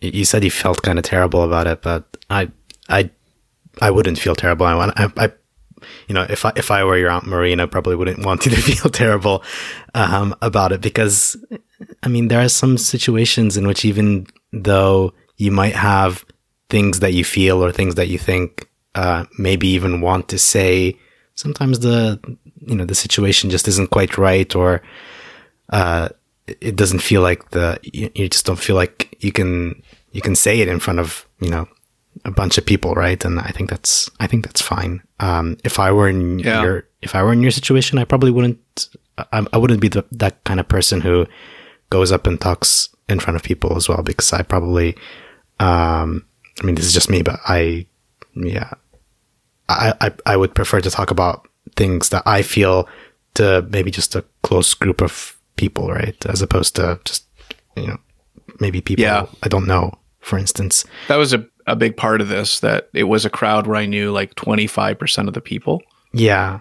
You 0.00 0.24
said 0.24 0.44
you 0.44 0.50
felt 0.50 0.82
kind 0.82 0.98
of 0.98 1.04
terrible 1.04 1.42
about 1.42 1.66
it, 1.66 1.80
but 1.80 2.16
I, 2.28 2.50
I, 2.90 3.10
I 3.80 3.90
wouldn't 3.90 4.18
feel 4.18 4.34
terrible. 4.34 4.66
I 4.66 4.74
want, 4.74 4.92
I, 5.00 5.10
I, 5.16 5.32
you 6.08 6.14
know, 6.14 6.26
if 6.28 6.44
I 6.44 6.52
if 6.56 6.70
I 6.70 6.84
were 6.84 6.98
your 6.98 7.10
aunt 7.10 7.26
Marina, 7.26 7.64
I 7.64 7.66
probably 7.66 7.96
wouldn't 7.96 8.24
want 8.24 8.44
you 8.46 8.52
to 8.52 8.60
feel 8.60 8.90
terrible 8.90 9.42
um, 9.94 10.34
about 10.42 10.72
it 10.72 10.80
because, 10.80 11.36
I 12.02 12.08
mean, 12.08 12.28
there 12.28 12.40
are 12.40 12.48
some 12.48 12.78
situations 12.78 13.56
in 13.56 13.66
which 13.66 13.84
even 13.84 14.26
though 14.52 15.12
you 15.36 15.50
might 15.50 15.74
have 15.74 16.24
things 16.68 17.00
that 17.00 17.12
you 17.12 17.24
feel 17.24 17.62
or 17.62 17.72
things 17.72 17.96
that 17.96 18.08
you 18.08 18.18
think, 18.18 18.68
uh, 18.94 19.24
maybe 19.38 19.68
even 19.68 20.00
want 20.00 20.28
to 20.28 20.38
say, 20.38 20.98
sometimes 21.34 21.80
the 21.80 22.20
you 22.66 22.74
know 22.74 22.84
the 22.84 22.94
situation 22.94 23.50
just 23.50 23.68
isn't 23.68 23.90
quite 23.90 24.16
right 24.16 24.54
or 24.54 24.82
uh 25.70 26.08
it 26.46 26.76
doesn't 26.76 27.00
feel 27.00 27.22
like 27.22 27.50
the 27.50 27.78
you, 27.82 28.10
you 28.14 28.28
just 28.28 28.46
don't 28.46 28.58
feel 28.58 28.76
like 28.76 29.16
you 29.20 29.32
can 29.32 29.82
you 30.12 30.20
can 30.20 30.34
say 30.34 30.60
it 30.60 30.68
in 30.68 30.78
front 30.78 30.98
of 30.98 31.26
you 31.40 31.50
know 31.50 31.66
a 32.24 32.30
bunch 32.30 32.58
of 32.58 32.64
people 32.66 32.94
right 32.94 33.24
and 33.24 33.40
i 33.40 33.48
think 33.50 33.68
that's 33.70 34.08
i 34.20 34.26
think 34.26 34.44
that's 34.44 34.60
fine 34.62 35.02
um 35.20 35.56
if 35.64 35.78
i 35.78 35.90
were 35.90 36.08
in 36.08 36.38
Yeah. 36.38 36.62
your 36.62 36.84
if 37.02 37.14
i 37.14 37.22
were 37.22 37.32
in 37.32 37.42
your 37.42 37.50
situation 37.50 37.98
i 37.98 38.04
probably 38.04 38.30
wouldn't 38.30 38.88
i, 39.18 39.44
I 39.52 39.56
wouldn't 39.58 39.80
be 39.80 39.88
the, 39.88 40.04
that 40.12 40.42
kind 40.44 40.60
of 40.60 40.68
person 40.68 41.00
who 41.00 41.26
goes 41.90 42.12
up 42.12 42.26
and 42.26 42.40
talks 42.40 42.88
in 43.08 43.20
front 43.20 43.36
of 43.36 43.42
people 43.42 43.76
as 43.76 43.88
well 43.88 44.02
because 44.02 44.32
i 44.32 44.42
probably 44.42 44.96
um 45.60 46.24
i 46.62 46.64
mean 46.66 46.74
this 46.76 46.86
is 46.86 46.92
just 46.92 47.10
me 47.10 47.22
but 47.22 47.38
i 47.46 47.86
yeah 48.34 48.70
I, 49.68 49.94
I 50.00 50.12
I 50.26 50.36
would 50.36 50.54
prefer 50.54 50.80
to 50.82 50.90
talk 50.90 51.10
about 51.10 51.48
things 51.74 52.10
that 52.10 52.22
I 52.26 52.42
feel 52.42 52.86
to 53.34 53.66
maybe 53.70 53.90
just 53.90 54.14
a 54.14 54.22
close 54.42 54.74
group 54.74 55.00
of 55.00 55.38
people, 55.56 55.88
right? 55.88 56.14
As 56.26 56.42
opposed 56.42 56.76
to 56.76 57.00
just 57.06 57.24
you 57.74 57.86
know 57.86 57.96
maybe 58.60 58.82
people 58.82 59.02
Yeah. 59.04 59.24
I 59.42 59.48
don't 59.48 59.66
know, 59.66 59.92
for 60.20 60.38
instance. 60.38 60.84
that 61.08 61.16
was 61.16 61.32
a, 61.32 61.46
a 61.66 61.76
big 61.76 61.96
part 61.96 62.20
of 62.20 62.28
this. 62.28 62.60
That 62.60 62.88
it 62.94 63.04
was 63.04 63.24
a 63.24 63.30
crowd 63.30 63.66
where 63.66 63.76
I 63.76 63.86
knew 63.86 64.12
like 64.12 64.34
twenty 64.34 64.66
five 64.66 64.98
percent 64.98 65.28
of 65.28 65.34
the 65.34 65.40
people. 65.40 65.82
Yeah, 66.12 66.60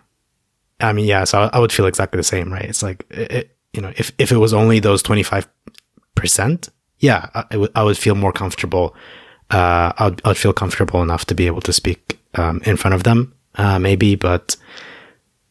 I 0.80 0.94
mean, 0.94 1.06
yeah. 1.06 1.24
So 1.26 1.42
I, 1.44 1.50
I 1.54 1.60
would 1.60 1.72
feel 1.72 1.86
exactly 1.86 2.18
the 2.18 2.24
same, 2.24 2.52
right? 2.52 2.66
It's 2.66 2.84
like 2.84 3.06
it, 3.10 3.32
it- 3.32 3.50
you 3.76 3.82
know, 3.82 3.92
if 3.98 4.12
if 4.20 4.32
it 4.32 4.38
was 4.38 4.54
only 4.54 4.80
those 4.80 5.02
twenty 5.02 5.24
five 5.24 5.48
percent, 6.16 6.70
yeah, 7.00 7.30
I, 7.34 7.44
I 7.52 7.58
would 7.58 7.72
would 7.76 7.98
feel 7.98 8.14
more 8.16 8.32
comfortable. 8.32 8.96
Uh, 9.50 9.92
I 9.98 10.04
would 10.06 10.22
I'd 10.26 10.38
feel 10.38 10.54
comfortable 10.54 11.02
enough 11.02 11.26
to 11.26 11.34
be 11.36 11.48
able 11.48 11.62
to 11.62 11.74
speak 11.74 12.20
um, 12.36 12.62
in 12.66 12.78
front 12.78 12.94
of 12.94 13.02
them, 13.04 13.34
uh, 13.56 13.80
maybe. 13.80 14.16
But 14.16 14.56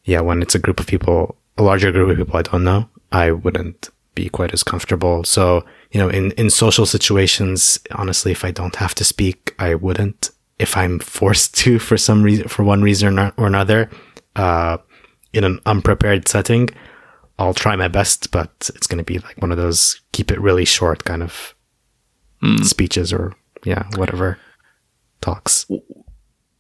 yeah, 0.05 0.21
when 0.21 0.41
it's 0.41 0.55
a 0.55 0.61
group 0.61 0.79
of 0.79 0.87
people, 0.87 1.37
a 1.59 1.63
larger 1.65 1.91
group 1.91 2.11
of 2.11 2.17
people 2.17 2.37
I 2.39 2.43
don't 2.43 2.63
know, 2.63 2.89
I 3.11 3.33
wouldn't 3.33 3.91
be 4.15 4.29
quite 4.29 4.53
as 4.53 4.63
comfortable. 4.63 5.25
So 5.25 5.65
you 5.91 6.01
know, 6.01 6.09
in 6.09 6.33
in 6.33 6.51
social 6.51 6.87
situations, 6.87 7.79
honestly, 7.93 8.33
if 8.33 8.45
I 8.45 8.51
don't 8.51 8.77
have 8.77 8.95
to 8.97 9.05
speak, 9.05 9.55
I 9.59 9.75
wouldn't. 9.75 10.31
If 10.59 10.77
I'm 10.77 10.99
forced 10.99 11.55
to 11.59 11.79
for 11.79 11.97
some 11.97 12.23
reason, 12.23 12.49
for 12.49 12.65
one 12.65 12.83
reason 12.83 13.19
or 13.19 13.33
or 13.37 13.47
another, 13.47 13.91
uh, 14.37 14.79
in 15.33 15.45
an 15.45 15.61
unprepared 15.67 16.29
setting, 16.29 16.69
I'll 17.39 17.55
try 17.55 17.77
my 17.77 17.89
best, 17.89 18.31
but 18.31 18.71
it's 18.75 18.87
going 18.87 18.99
to 18.99 19.05
be 19.05 19.19
like 19.19 19.41
one 19.41 19.51
of 19.51 19.59
those 19.59 20.01
keep 20.13 20.31
it 20.31 20.41
really 20.41 20.65
short 20.65 21.05
kind 21.05 21.23
of 21.23 21.55
speeches 22.63 23.13
or 23.13 23.35
yeah, 23.65 23.85
whatever 23.97 24.39
talks. 25.21 25.67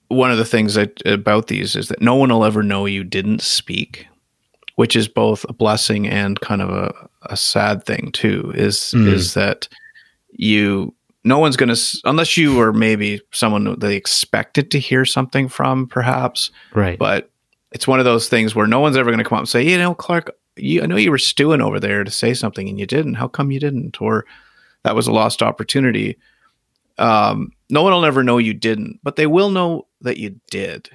One 0.08 0.30
of 0.30 0.38
the 0.38 0.44
things 0.44 0.76
about 1.04 1.48
these 1.48 1.74
is 1.74 1.88
that 1.88 2.02
no 2.02 2.14
one 2.14 2.30
will 2.30 2.44
ever 2.44 2.62
know 2.62 2.86
you 2.86 3.02
didn't 3.02 3.42
speak, 3.42 4.06
which 4.76 4.94
is 4.94 5.08
both 5.08 5.44
a 5.48 5.52
blessing 5.52 6.06
and 6.06 6.40
kind 6.40 6.62
of 6.62 6.70
a, 6.70 7.08
a 7.26 7.36
sad 7.36 7.84
thing 7.84 8.10
too. 8.12 8.52
Is 8.54 8.94
is 8.94 9.34
that 9.34 9.68
you 10.30 10.94
no 11.24 11.38
one's 11.38 11.56
going 11.56 11.74
to 11.74 12.00
unless 12.04 12.36
you 12.36 12.60
are 12.60 12.72
maybe 12.72 13.20
someone 13.32 13.78
they 13.78 13.96
expected 13.96 14.70
to 14.72 14.78
hear 14.78 15.04
something 15.04 15.48
from, 15.48 15.86
perhaps. 15.86 16.50
Right. 16.74 16.98
But 16.98 17.30
it's 17.70 17.86
one 17.86 17.98
of 17.98 18.04
those 18.04 18.28
things 18.28 18.54
where 18.54 18.66
no 18.66 18.80
one's 18.80 18.96
ever 18.96 19.10
going 19.10 19.22
to 19.22 19.28
come 19.28 19.36
up 19.36 19.42
and 19.42 19.48
say, 19.48 19.62
you 19.62 19.78
know, 19.78 19.94
Clark, 19.94 20.30
you, 20.56 20.82
I 20.82 20.86
know 20.86 20.96
you 20.96 21.10
were 21.10 21.18
stewing 21.18 21.60
over 21.60 21.80
there 21.80 22.04
to 22.04 22.10
say 22.10 22.34
something 22.34 22.68
and 22.68 22.78
you 22.78 22.86
didn't. 22.86 23.14
How 23.14 23.28
come 23.28 23.50
you 23.50 23.60
didn't? 23.60 24.00
Or 24.00 24.26
that 24.82 24.94
was 24.94 25.06
a 25.06 25.12
lost 25.12 25.42
opportunity. 25.42 26.18
Um, 26.98 27.52
no 27.70 27.82
one 27.82 27.92
will 27.92 28.04
ever 28.04 28.22
know 28.22 28.38
you 28.38 28.52
didn't, 28.52 29.00
but 29.02 29.16
they 29.16 29.26
will 29.26 29.50
know 29.50 29.86
that 30.02 30.18
you 30.18 30.38
did. 30.50 30.90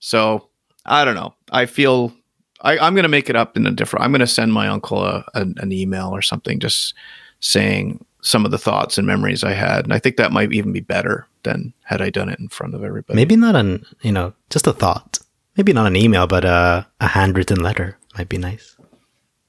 So 0.00 0.48
I 0.84 1.04
don't 1.04 1.14
know. 1.14 1.34
I 1.52 1.66
feel 1.66 2.12
I, 2.60 2.78
I'm 2.78 2.94
going 2.94 3.04
to 3.04 3.08
make 3.08 3.30
it 3.30 3.36
up 3.36 3.56
in 3.56 3.66
a 3.66 3.70
different. 3.70 4.04
I'm 4.04 4.10
going 4.10 4.20
to 4.20 4.26
send 4.26 4.52
my 4.52 4.68
uncle 4.68 5.04
a, 5.04 5.24
an, 5.34 5.54
an 5.58 5.72
email 5.72 6.08
or 6.08 6.22
something, 6.22 6.58
just 6.58 6.94
saying 7.40 8.04
some 8.20 8.44
of 8.44 8.50
the 8.50 8.58
thoughts 8.58 8.98
and 8.98 9.06
memories 9.06 9.44
I 9.44 9.52
had, 9.52 9.84
and 9.84 9.92
I 9.92 9.98
think 9.98 10.16
that 10.16 10.32
might 10.32 10.52
even 10.52 10.72
be 10.72 10.80
better 10.80 11.26
than 11.44 11.72
had 11.84 12.02
I 12.02 12.10
done 12.10 12.28
it 12.28 12.40
in 12.40 12.48
front 12.48 12.74
of 12.74 12.82
everybody. 12.82 13.16
Maybe 13.16 13.36
not 13.36 13.54
an, 13.54 13.86
you 14.02 14.10
know, 14.10 14.34
just 14.50 14.66
a 14.66 14.72
thought. 14.72 15.20
Maybe 15.56 15.72
not 15.72 15.86
an 15.86 15.96
email, 15.96 16.26
but 16.26 16.44
uh, 16.44 16.84
a 17.00 17.06
handwritten 17.06 17.60
letter 17.60 17.96
might 18.16 18.28
be 18.28 18.38
nice. 18.38 18.76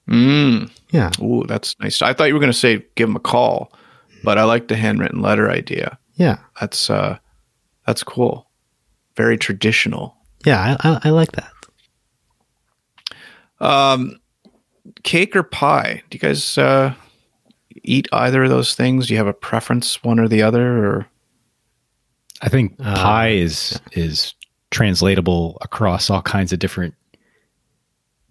Mm. 0.08 0.72
Yeah. 0.90 1.12
Ooh, 1.22 1.46
that's 1.48 1.80
nice. 1.80 2.02
I 2.02 2.14
thought 2.14 2.26
you 2.26 2.34
were 2.34 2.40
going 2.40 2.52
to 2.52 2.58
say 2.58 2.86
give 2.96 3.10
him 3.10 3.16
a 3.16 3.20
call, 3.20 3.72
but 4.24 4.38
I 4.38 4.44
like 4.44 4.68
the 4.68 4.76
handwritten 4.76 5.22
letter 5.22 5.50
idea. 5.50 6.00
Yeah. 6.16 6.40
That's 6.60 6.90
uh, 6.90 7.20
that's 7.86 8.04
cool. 8.04 8.50
Very 9.16 9.38
traditional. 9.38 10.16
Yeah. 10.46 10.78
I, 10.80 10.90
I, 10.90 11.00
I 11.06 11.10
like 11.12 11.32
that. 11.34 11.52
Um, 13.62 14.20
cake 15.04 15.36
or 15.36 15.44
pie? 15.44 16.02
Do 16.10 16.16
you 16.16 16.20
guys 16.20 16.58
uh, 16.58 16.94
eat 17.84 18.08
either 18.12 18.44
of 18.44 18.50
those 18.50 18.76
things? 18.76 19.08
Do 19.08 19.14
you 19.14 19.18
have 19.18 19.28
a 19.28 19.34
preference, 19.34 20.04
one 20.04 20.20
or 20.20 20.28
the 20.28 20.42
other? 20.42 20.86
Or 20.86 21.08
I 22.42 22.50
think 22.50 22.76
Uh, 22.80 22.96
pie 22.96 23.30
is 23.30 23.80
is 23.92 24.34
translatable 24.72 25.58
across 25.62 26.10
all 26.10 26.22
kinds 26.22 26.54
of 26.54 26.60
different 26.60 26.94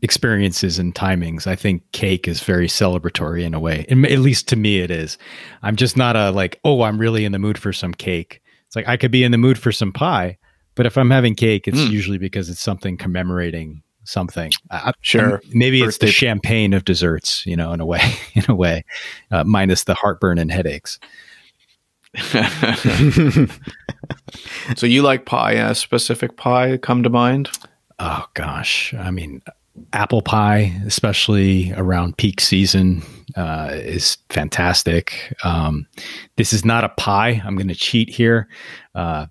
experiences 0.02 0.78
and 0.78 0.94
timings. 0.94 1.46
I 1.48 1.56
think 1.56 1.82
cake 1.92 2.28
is 2.28 2.40
very 2.40 2.68
celebratory 2.68 3.42
in 3.42 3.52
a 3.52 3.58
way. 3.60 3.84
At 3.90 3.96
least 4.20 4.46
to 4.48 4.56
me 4.56 4.78
it 4.78 4.90
is. 4.92 5.18
I'm 5.62 5.74
just 5.74 5.96
not 5.96 6.14
a 6.14 6.30
like, 6.30 6.60
oh, 6.64 6.82
I'm 6.82 6.98
really 6.98 7.24
in 7.24 7.32
the 7.32 7.38
mood 7.38 7.58
for 7.58 7.72
some 7.72 7.92
cake. 7.92 8.40
It's 8.66 8.76
like 8.76 8.86
I 8.86 8.96
could 8.96 9.10
be 9.10 9.24
in 9.24 9.32
the 9.32 9.38
mood 9.38 9.58
for 9.58 9.72
some 9.72 9.92
pie, 9.92 10.38
but 10.76 10.86
if 10.86 10.96
I'm 10.96 11.10
having 11.10 11.34
cake, 11.34 11.66
it's 11.66 11.78
Mm. 11.78 11.90
usually 11.90 12.18
because 12.18 12.48
it's 12.48 12.60
something 12.62 12.96
commemorating 12.96 13.82
something. 14.08 14.50
I, 14.70 14.92
Sure. 15.02 15.32
I'm- 15.32 15.40
maybe 15.52 15.82
it's 15.82 15.98
the 15.98 16.06
champagne 16.08 16.72
of 16.72 16.84
desserts, 16.84 17.44
you 17.46 17.56
know, 17.56 17.72
in 17.72 17.80
a 17.80 17.86
way, 17.86 18.00
in 18.34 18.44
a 18.48 18.54
way, 18.54 18.84
uh, 19.30 19.44
minus 19.44 19.84
the 19.84 19.94
heartburn 19.94 20.38
and 20.38 20.50
headaches. 20.50 20.98
so 24.76 24.86
you 24.86 25.02
like 25.02 25.26
pie? 25.26 25.52
A 25.52 25.74
specific 25.74 26.36
pie 26.36 26.76
come 26.78 27.02
to 27.02 27.10
mind? 27.10 27.50
Oh 27.98 28.24
gosh, 28.34 28.94
I 28.94 29.10
mean, 29.10 29.42
apple 29.92 30.22
pie, 30.22 30.72
especially 30.86 31.72
around 31.76 32.16
peak 32.16 32.40
season, 32.40 33.02
uh, 33.36 33.70
is 33.72 34.16
fantastic. 34.30 35.34
Um, 35.44 35.86
this 36.36 36.52
is 36.52 36.64
not 36.64 36.84
a 36.84 36.88
pie. 36.90 37.42
I'm 37.44 37.56
going 37.56 37.68
to 37.68 37.74
cheat 37.74 38.08
here. 38.08 38.48
Uh, 38.94 39.26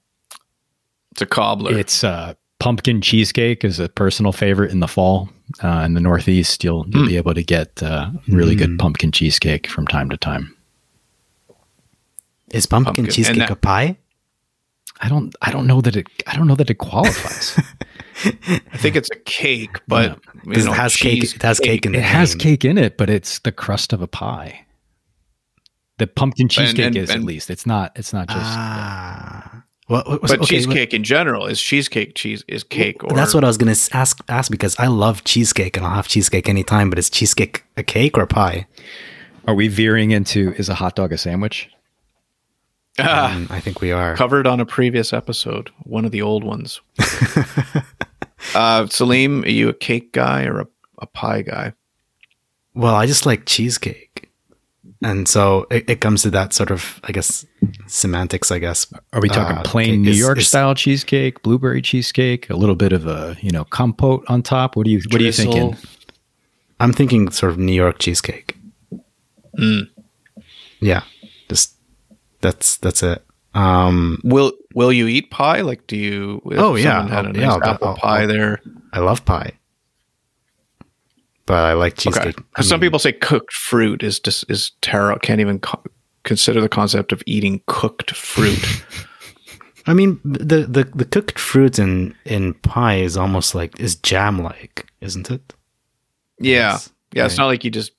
It's 1.11 1.21
a 1.21 1.25
cobbler. 1.25 1.77
it's 1.77 2.03
uh, 2.03 2.33
pumpkin 2.59 3.01
cheesecake 3.01 3.63
is 3.63 3.79
a 3.79 3.89
personal 3.89 4.31
favorite 4.31 4.71
in 4.71 4.79
the 4.79 4.87
fall. 4.87 5.29
Uh, 5.63 5.83
in 5.85 5.93
the 5.93 6.01
Northeast, 6.01 6.63
you'll 6.63 6.85
you'll 6.89 7.03
Mm. 7.05 7.07
be 7.07 7.17
able 7.17 7.33
to 7.33 7.43
get 7.43 7.81
uh, 7.81 8.09
really 8.27 8.55
good 8.55 8.71
Mm. 8.71 8.79
pumpkin 8.79 9.11
cheesecake 9.11 9.67
from 9.67 9.87
time 9.87 10.09
to 10.09 10.17
time. 10.17 10.53
Is 12.51 12.65
pumpkin, 12.65 12.95
Pumpkin. 12.95 13.13
Cheesecake 13.13 13.37
that- 13.39 13.51
a 13.51 13.55
pie? 13.55 13.97
I 14.99 15.09
don't 15.09 15.35
I 15.41 15.51
don't 15.51 15.67
know 15.67 15.79
that 15.81 15.95
it 15.95 16.07
I 16.25 16.35
don't 16.35 16.47
know 16.47 16.55
that 16.55 16.69
it 16.69 16.75
qualifies. 16.79 17.55
I 18.25 18.77
think 18.77 18.95
it's 18.95 19.09
a 19.11 19.19
cake, 19.25 19.79
but 19.87 20.17
you 20.45 20.63
know, 20.63 20.71
it 20.71 20.75
has 20.75 20.95
cake. 20.95 21.23
It 21.23 21.41
has 21.43 21.59
cake 21.59 21.85
in 21.85 21.91
the 21.91 21.99
it 21.99 22.03
has 22.03 22.33
cake 22.33 22.65
in 22.65 22.77
it, 22.79 22.97
but 22.97 23.09
it's 23.09 23.39
the 23.39 23.51
crust 23.51 23.93
of 23.93 24.01
a 24.01 24.07
pie. 24.07 24.65
The 25.99 26.07
pumpkin 26.07 26.49
cheesecake 26.49 26.85
and- 26.87 26.97
is 26.97 27.09
at 27.11 27.21
least. 27.23 27.49
It's 27.51 27.65
not. 27.65 27.91
It's 27.95 28.11
not 28.11 28.27
just. 28.27 28.39
Ah. 28.43 29.06
Well, 29.06 29.06
what- 29.87 30.21
but 30.21 30.31
okay, 30.31 30.45
cheesecake 30.45 30.93
in 30.93 31.03
general 31.03 31.45
is 31.47 31.61
cheesecake 31.61 32.13
cheese 32.15 32.43
is 32.47 32.63
cake 32.63 33.03
or 33.03 33.15
that's 33.15 33.33
what 33.33 33.43
I 33.43 33.47
was 33.47 33.57
gonna 33.57 33.75
ask 33.93 34.21
ask 34.29 34.51
because 34.51 34.75
I 34.79 34.87
love 34.87 35.23
cheesecake 35.23 35.77
and 35.77 35.85
I'll 35.85 35.95
have 35.95 36.07
cheesecake 36.07 36.47
anytime. 36.49 36.89
But 36.89 36.99
is 36.99 37.09
cheesecake 37.09 37.63
a 37.77 37.83
cake 37.83 38.17
or 38.17 38.21
a 38.23 38.27
pie? 38.27 38.67
Are 39.47 39.55
we 39.55 39.67
veering 39.69 40.11
into 40.11 40.53
is 40.57 40.67
a 40.69 40.75
hot 40.75 40.95
dog 40.95 41.11
a 41.13 41.17
sandwich? 41.17 41.69
Ah, 42.99 43.31
Mm, 43.35 43.51
I 43.51 43.59
think 43.59 43.79
we 43.79 43.91
are. 43.91 44.15
covered 44.15 44.47
on 44.47 44.59
a 44.59 44.65
previous 44.65 45.13
episode, 45.13 45.69
one 45.83 46.03
of 46.03 46.11
the 46.11 46.21
old 46.23 46.43
ones. 46.43 46.81
uh, 48.55 48.87
Salim, 48.87 49.43
are 49.43 49.49
you 49.49 49.69
a 49.69 49.73
cake 49.73 50.11
guy 50.13 50.45
or 50.45 50.61
a, 50.61 50.67
a 50.99 51.05
pie 51.07 51.41
guy? 51.43 51.73
Well, 52.73 52.95
I 52.95 53.05
just 53.05 53.25
like 53.25 53.45
cheesecake, 53.45 54.26
and 55.03 55.27
so 55.27 55.67
it, 55.69 55.89
it 55.89 56.01
comes 56.01 56.21
to 56.23 56.29
that 56.31 56.53
sort 56.53 56.71
of, 56.71 56.99
I 57.03 57.11
guess, 57.11 57.45
semantics. 57.87 58.51
I 58.51 58.59
guess. 58.59 58.87
Are 59.13 59.21
we 59.21 59.29
talking 59.29 59.57
Uh, 59.57 59.63
plain 59.63 60.01
New 60.01 60.11
is- 60.11 60.19
York 60.19 60.37
is- 60.39 60.47
style 60.47 60.73
cheesecake, 60.75 61.41
blueberry 61.43 61.81
cheesecake, 61.81 62.49
a 62.49 62.55
little 62.55 62.75
bit 62.75 62.93
of 62.93 63.05
a 63.07 63.37
you 63.41 63.51
know 63.51 63.63
compote 63.65 64.23
on 64.27 64.41
top? 64.41 64.75
What 64.75 64.85
do 64.85 64.91
you 64.91 65.01
What 65.11 65.21
are 65.21 65.23
you 65.25 65.31
thinking? 65.31 65.75
I'm 66.79 66.93
thinking 66.93 67.31
sort 67.31 67.51
of 67.51 67.57
New 67.57 67.73
York 67.73 67.97
cheesecake. 67.99 68.55
Mm. 69.57 69.89
Yeah, 70.79 71.01
just 71.49 71.73
that's 72.41 72.77
that's 72.77 73.01
it. 73.03 73.23
Um, 73.55 74.19
Will 74.23 74.53
Will 74.75 74.93
you 74.93 75.07
eat 75.07 75.31
pie? 75.31 75.61
Like, 75.61 75.87
do 75.87 75.97
you? 75.97 76.41
if 76.51 76.59
Oh, 76.59 76.75
yeah. 76.75 76.99
someone 77.01 77.11
had 77.11 77.25
a 77.25 77.27
I'll- 77.29 77.33
nice 77.33 77.59
yeah, 77.65 77.71
apple 77.73 77.87
I'll- 77.89 77.95
pie 77.95 78.21
I'll- 78.21 78.27
there. 78.27 78.61
I 78.93 78.99
love 78.99 79.25
pie, 79.25 79.53
but 81.47 81.63
I 81.63 81.73
like 81.73 81.93
Okay, 81.93 82.03
cheesecake. 82.03 82.39
I 82.39 82.43
because 82.51 82.69
some 82.69 82.79
mean, 82.79 82.87
people 82.87 82.99
say 82.99 83.11
cooked 83.13 83.51
fruit 83.53 84.03
is 84.03 84.19
just 84.19 84.45
is 84.49 84.71
terrible. 84.81 85.19
Can't 85.19 85.41
even 85.41 85.59
co- 85.59 85.81
consider 86.23 86.61
the 86.61 86.69
concept 86.69 87.11
of 87.11 87.23
eating 87.25 87.61
cooked 87.65 88.11
fruit. 88.15 88.83
I 89.87 89.93
mean, 89.93 90.19
the, 90.23 90.65
the 90.67 90.83
the 90.93 91.05
cooked 91.05 91.39
fruit 91.39 91.79
in 91.79 92.13
in 92.25 92.53
pie 92.55 92.97
is 92.97 93.17
almost 93.17 93.55
like 93.55 93.79
is 93.79 93.95
jam 93.95 94.37
like, 94.43 94.85
isn't 95.01 95.31
it? 95.31 95.53
yeah, 96.39 96.73
Yes. 96.73 96.91
yeah. 97.13 97.25
It's 97.25 97.37
not 97.37 97.47
like 97.47 97.63
you 97.63 97.71
just 97.71 97.93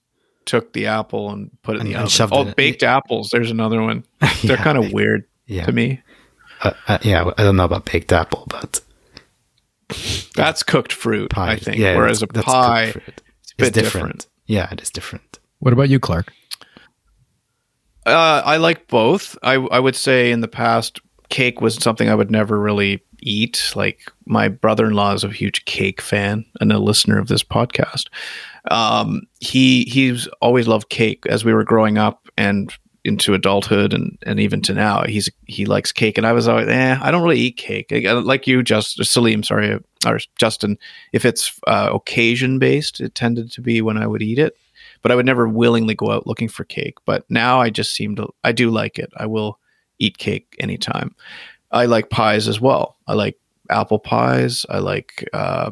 took 0.45 0.73
the 0.75 0.87
apple 0.87 1.31
and 1.31 1.51
put 1.63 1.77
it 1.77 1.81
in 1.81 1.87
the 1.87 1.93
and 1.95 2.01
oven. 2.05 2.09
shoved 2.11 2.33
Oh, 2.33 2.43
it 2.43 2.49
in- 2.49 2.55
baked 2.55 2.83
apples. 2.83 3.31
There's 3.33 3.51
another 3.51 3.83
one. 3.83 4.05
They're 4.45 4.57
kind 4.59 4.79
of 4.79 4.93
weird 4.93 5.25
Yeah, 5.47 5.65
to 5.67 5.73
me. 5.73 6.01
Uh, 6.63 6.73
uh, 6.89 6.99
yeah. 7.03 7.31
I 7.39 7.43
don't 7.43 7.57
know 7.57 7.65
about 7.65 7.85
baked 7.87 8.13
apple, 8.13 8.45
but 8.49 8.81
That's 10.37 10.63
cooked 10.63 10.93
fruit, 10.93 11.31
pie. 11.31 11.53
I 11.53 11.57
think. 11.57 11.79
Yeah, 11.79 11.97
Whereas 11.97 12.23
a 12.23 12.27
that's- 12.27 12.45
that's 12.45 12.47
pie, 12.47 12.93
cooked 13.59 13.75
fruit. 13.75 13.77
it's 13.77 13.77
bit 13.77 13.85
It's 13.85 13.93
different. 13.93 14.27
Yeah, 14.47 14.69
it 14.73 14.81
is 14.81 14.91
different. 14.91 15.39
What 15.59 15.73
about 15.73 15.89
you, 15.89 15.99
Clark? 15.99 16.33
Uh, 18.07 18.43
I 18.45 18.57
like 18.57 18.89
both. 18.89 19.37
I 19.43 19.55
I 19.55 19.79
would 19.81 19.97
say 19.97 20.31
in 20.31 20.41
the 20.41 20.49
past, 20.49 21.01
cake 21.29 21.61
was 21.61 21.75
something 21.75 22.09
I 22.09 22.15
would 22.15 22.31
never 22.31 22.59
really 22.59 23.03
eat. 23.21 23.73
Like 23.75 24.11
my 24.27 24.49
brother-in-law 24.49 25.15
is 25.15 25.25
a 25.25 25.29
huge 25.29 25.65
cake 25.65 26.01
fan 26.01 26.45
and 26.61 26.73
a 26.73 26.79
listener 26.79 27.19
of 27.19 27.29
this 27.29 27.43
podcast. 27.43 28.07
Um, 28.71 29.23
he 29.41 29.85
he's 29.85 30.27
always 30.41 30.69
loved 30.69 30.89
cake 30.89 31.25
as 31.27 31.45
we 31.45 31.53
were 31.53 31.65
growing 31.65 31.99
up 31.99 32.29
and 32.37 32.73
into 33.05 33.35
adulthood 33.35 33.93
and 33.93 34.19
and 34.27 34.41
even 34.41 34.61
to 34.63 34.75
now. 34.75 35.05
He's 35.05 35.31
he 35.47 35.67
likes 35.67 35.93
cake, 35.93 36.19
and 36.19 36.27
I 36.27 36.33
was 36.33 36.49
always, 36.49 36.69
eh, 36.69 36.99
I 37.01 37.11
don't 37.11 37.23
really 37.23 37.41
eat 37.41 37.57
cake. 37.57 37.93
Like 37.93 38.47
you, 38.47 38.63
just 38.63 39.05
Salim, 39.05 39.43
sorry, 39.43 39.79
or 40.07 40.19
Justin. 40.37 40.79
If 41.13 41.25
it's 41.25 41.59
uh, 41.67 41.91
occasion 41.93 42.59
based, 42.59 43.01
it 43.01 43.15
tended 43.15 43.51
to 43.53 43.61
be 43.61 43.81
when 43.81 43.97
I 43.97 44.07
would 44.07 44.23
eat 44.23 44.39
it 44.39 44.57
but 45.03 45.13
I 45.13 45.15
would 45.15 45.27
never 45.27 45.49
willingly 45.49 45.95
go 45.95 46.11
out 46.11 46.27
looking 46.27 46.49
for 46.49 46.65
cake. 46.65 46.97
But 47.05 47.25
now 47.31 47.61
I 47.61 47.71
just 47.71 47.95
seem 47.95 48.17
to, 48.17 48.29
I 48.45 48.53
do 48.53 48.71
like 48.71 48.99
it. 48.99 49.11
I 49.17 49.27
will 49.27 49.59
eat 49.99 50.19
cake 50.19 50.57
anytime. 50.59 51.15
I 51.71 51.87
like 51.87 52.11
pies 52.11 52.49
as 52.49 52.61
well. 52.61 52.97
I 53.07 53.15
like 53.15 53.39
apple 53.71 53.99
pies. 53.99 54.65
I 54.69 54.79
like, 54.79 55.29
uh, 55.33 55.71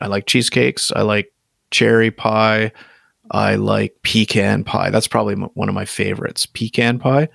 I 0.00 0.06
like 0.06 0.26
cheesecakes. 0.26 0.92
I 0.94 1.02
like 1.02 1.32
cherry 1.70 2.10
pie. 2.10 2.72
I 3.30 3.56
like 3.56 3.96
pecan 4.02 4.64
pie. 4.64 4.90
That's 4.90 5.08
probably 5.08 5.34
m- 5.34 5.50
one 5.54 5.68
of 5.68 5.74
my 5.74 5.84
favorites, 5.84 6.46
pecan 6.46 6.98
pie. 6.98 7.28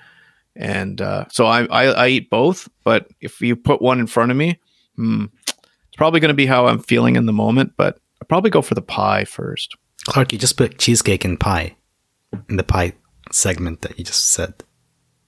And 0.56 1.02
uh, 1.02 1.26
so 1.30 1.46
I, 1.46 1.66
I, 1.66 1.84
I 1.86 2.08
eat 2.10 2.30
both. 2.30 2.70
But 2.84 3.08
if 3.22 3.42
you 3.42 3.56
put 3.56 3.82
one 3.82 4.00
in 4.00 4.08
front 4.08 4.32
of 4.32 4.38
me, 4.38 4.60
hmm, 4.96 5.26
it's 5.48 5.98
probably 5.98 6.20
going 6.20 6.30
to 6.30 6.36
be 6.36 6.46
how 6.46 6.68
I'm 6.68 6.80
feeling 6.80 7.16
in 7.16 7.26
the 7.26 7.34
moment. 7.34 7.74
But 7.78 8.00
I'll 8.22 8.28
probably 8.28 8.50
go 8.50 8.62
for 8.62 8.76
the 8.76 8.82
pie 8.82 9.26
first. 9.26 9.76
Clark, 10.06 10.34
you 10.34 10.40
just 10.40 10.58
put 10.58 10.80
cheesecake 10.80 11.26
and 11.26 11.40
pie 11.40 11.76
in 12.50 12.58
the 12.58 12.64
pie 12.64 12.94
segment 13.32 13.82
that 13.82 13.98
you 13.98 14.04
just 14.06 14.30
said. 14.30 14.54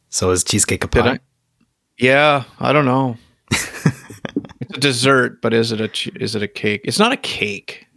So 0.10 0.32
is 0.32 0.44
cheesecake 0.44 0.84
a 0.84 0.88
pie? 0.88 1.12
I? 1.12 1.20
Yeah, 1.98 2.44
I 2.60 2.74
don't 2.74 2.86
know. 2.86 3.18
it's 3.52 4.78
a 4.78 4.80
dessert, 4.80 5.42
but 5.42 5.54
is 5.54 5.72
it 5.72 5.82
a 5.82 6.22
is 6.22 6.36
it 6.36 6.44
a 6.44 6.48
cake? 6.48 6.82
It's 6.84 7.00
not 7.00 7.12
a 7.12 7.18
cake. 7.18 7.88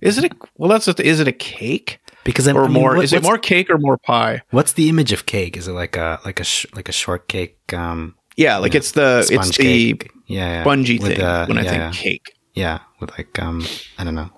Is 0.00 0.18
it 0.18 0.32
a 0.32 0.36
well? 0.56 0.70
That's 0.70 0.86
th- 0.86 1.00
is 1.00 1.20
it 1.20 1.28
a 1.28 1.32
cake 1.32 2.00
Because 2.24 2.46
I, 2.46 2.52
or 2.52 2.64
I 2.64 2.68
mean, 2.68 2.74
more? 2.82 2.94
what- 2.96 3.04
is 3.04 3.12
it 3.12 3.22
more 3.22 3.38
cake 3.38 3.70
or 3.70 3.78
more 3.78 3.96
pie? 3.98 4.42
What's 4.50 4.72
the 4.74 4.88
image 4.88 5.12
of 5.12 5.26
cake? 5.26 5.56
Is 5.56 5.68
it 5.68 5.72
like 5.72 5.96
a 5.96 6.20
like 6.24 6.38
a 6.40 6.44
sh- 6.44 6.66
like 6.74 6.88
a 6.88 6.92
shortcake 6.92 7.58
um, 7.72 8.14
Yeah, 8.36 8.58
like 8.58 8.74
it's 8.74 8.92
the 8.92 9.22
sponge 9.22 9.48
it's 9.48 9.56
the 9.58 9.62
cake? 9.64 10.10
Yeah, 10.26 10.46
yeah. 10.46 10.62
spongy 10.62 10.98
With 10.98 11.08
thing 11.08 11.18
the- 11.18 11.44
when 11.48 11.58
I 11.58 11.62
think 11.62 11.76
yeah. 11.76 11.90
cake. 11.92 12.34
Yeah, 12.54 12.78
with 13.00 13.10
like 13.16 13.38
um, 13.38 13.64
I 13.98 14.04
don't 14.04 14.14
know, 14.14 14.30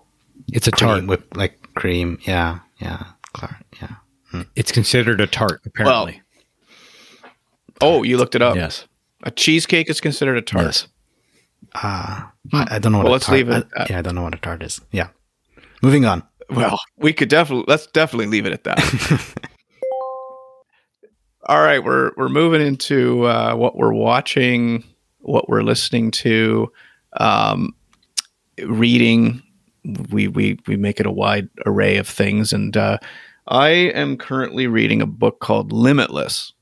It's 0.53 0.69
a 0.69 0.71
tart. 0.71 1.07
with 1.07 1.23
like 1.35 1.59
cream. 1.75 2.19
Yeah, 2.23 2.61
yeah, 2.79 3.03
Clark. 3.33 3.57
Yeah. 3.81 4.43
It's 4.57 4.73
considered 4.73 5.21
a 5.21 5.27
tart, 5.27 5.61
apparently. 5.67 6.23
Oh, 7.81 8.03
you 8.03 8.17
looked 8.17 8.35
it 8.35 8.43
up. 8.43 8.55
yes. 8.57 8.87
A 9.25 9.31
cheesecake 9.31 9.91
is 9.91 10.01
considered 10.01 10.37
a 10.37 10.43
tart. 10.43 10.65
Yes. 10.67 10.89
Ah, 11.75 12.33
I, 12.53 12.77
I 12.77 12.79
don't 12.79 12.93
know 12.93 12.99
what. 12.99 13.05
Well, 13.05 13.13
a 13.13 13.17
let's 13.17 13.27
tart, 13.27 13.37
leave 13.37 13.49
it 13.51 13.67
I- 13.77 13.87
yeah, 13.91 13.99
I 13.99 14.03
don't 14.03 14.15
know 14.15 14.23
what 14.23 14.35
a 14.35 14.39
tart 14.39 14.63
is. 14.63 14.81
Yeah. 14.93 15.09
Moving 15.83 16.05
on. 16.05 16.23
Well, 16.55 16.79
we 16.97 17.13
could 17.13 17.29
definitely 17.29 17.65
let's 17.69 17.87
definitely 17.89 18.27
leave 18.27 18.47
it 18.47 18.53
at 18.53 18.65
that. 18.65 19.35
All 21.47 21.61
right, 21.61 21.83
we're 21.83 22.13
we're 22.17 22.29
moving 22.29 22.61
into 22.61 23.25
uh, 23.27 23.55
what 23.55 23.77
we're 23.77 23.93
watching, 23.93 24.85
what 25.21 25.49
we're 25.49 25.63
listening 25.63 26.11
to, 26.13 26.71
um, 27.17 27.75
reading. 28.65 29.43
We 30.11 30.29
we 30.29 30.59
we 30.67 30.77
make 30.77 31.01
it 31.01 31.07
a 31.07 31.11
wide 31.11 31.49
array 31.67 31.97
of 31.97 32.09
things, 32.09 32.53
and 32.53 32.77
uh, 32.77 32.99
I 33.49 33.69
am 33.69 34.17
currently 34.17 34.67
reading 34.69 35.03
a 35.03 35.07
book 35.07 35.41
called 35.41 35.73
Limitless. 35.73 36.53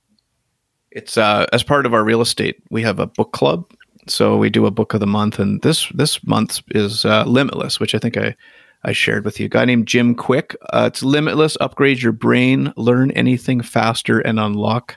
It's 0.91 1.19
uh, 1.19 1.47
as 1.53 1.63
part 1.63 1.85
of 1.85 1.93
our 1.93 2.03
real 2.03 2.23
estate. 2.23 2.57
We 2.71 2.83
have 2.83 2.99
a 2.99 3.07
book 3.07 3.33
club, 3.33 3.71
so 4.07 4.37
we 4.39 4.49
do 4.49 4.65
a 4.67 4.71
book 4.71 4.95
of 4.95 5.01
the 5.01 5.07
month, 5.07 5.39
and 5.39 5.61
this 5.61 5.89
this 5.95 6.25
month 6.27 6.63
is 6.71 7.05
uh, 7.05 7.25
Limitless, 7.25 7.79
which 7.79 7.95
I 7.95 7.99
think 7.99 8.17
I 8.17 8.35
I 8.83 8.93
shared 8.93 9.25
with 9.25 9.39
you. 9.39 9.47
A 9.47 9.51
guy 9.51 9.65
named 9.65 9.87
Jim 9.87 10.15
Kwik. 10.15 10.57
Uh, 10.73 10.89
it's 10.91 11.03
limitless. 11.03 11.57
Upgrade 11.61 12.01
your 12.01 12.13
brain, 12.13 12.73
learn 12.77 13.11
anything 13.13 13.61
faster, 13.61 14.21
and 14.21 14.41
unlock 14.41 14.97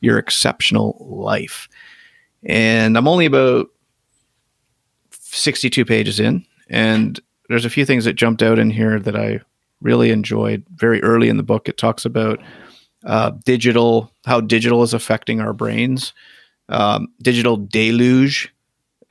your 0.00 0.18
exceptional 0.18 0.96
life. 1.00 1.68
And 2.44 2.98
I'm 2.98 3.08
only 3.08 3.26
about 3.26 3.68
62 5.10 5.84
pages 5.84 6.20
in, 6.20 6.44
and 6.68 7.18
there's 7.48 7.64
a 7.64 7.70
few 7.70 7.86
things 7.86 8.04
that 8.04 8.14
jumped 8.14 8.42
out 8.42 8.58
in 8.58 8.70
here 8.70 8.98
that 9.00 9.16
I 9.16 9.40
really 9.80 10.10
enjoyed. 10.10 10.64
Very 10.74 11.02
early 11.02 11.28
in 11.28 11.36
the 11.36 11.42
book, 11.42 11.68
it 11.68 11.78
talks 11.78 12.04
about 12.04 12.40
uh, 13.04 13.32
digital, 13.44 14.12
how 14.26 14.40
digital 14.40 14.82
is 14.82 14.92
affecting 14.92 15.40
our 15.40 15.52
brains, 15.52 16.12
um, 16.68 17.08
digital 17.22 17.56
deluge, 17.56 18.52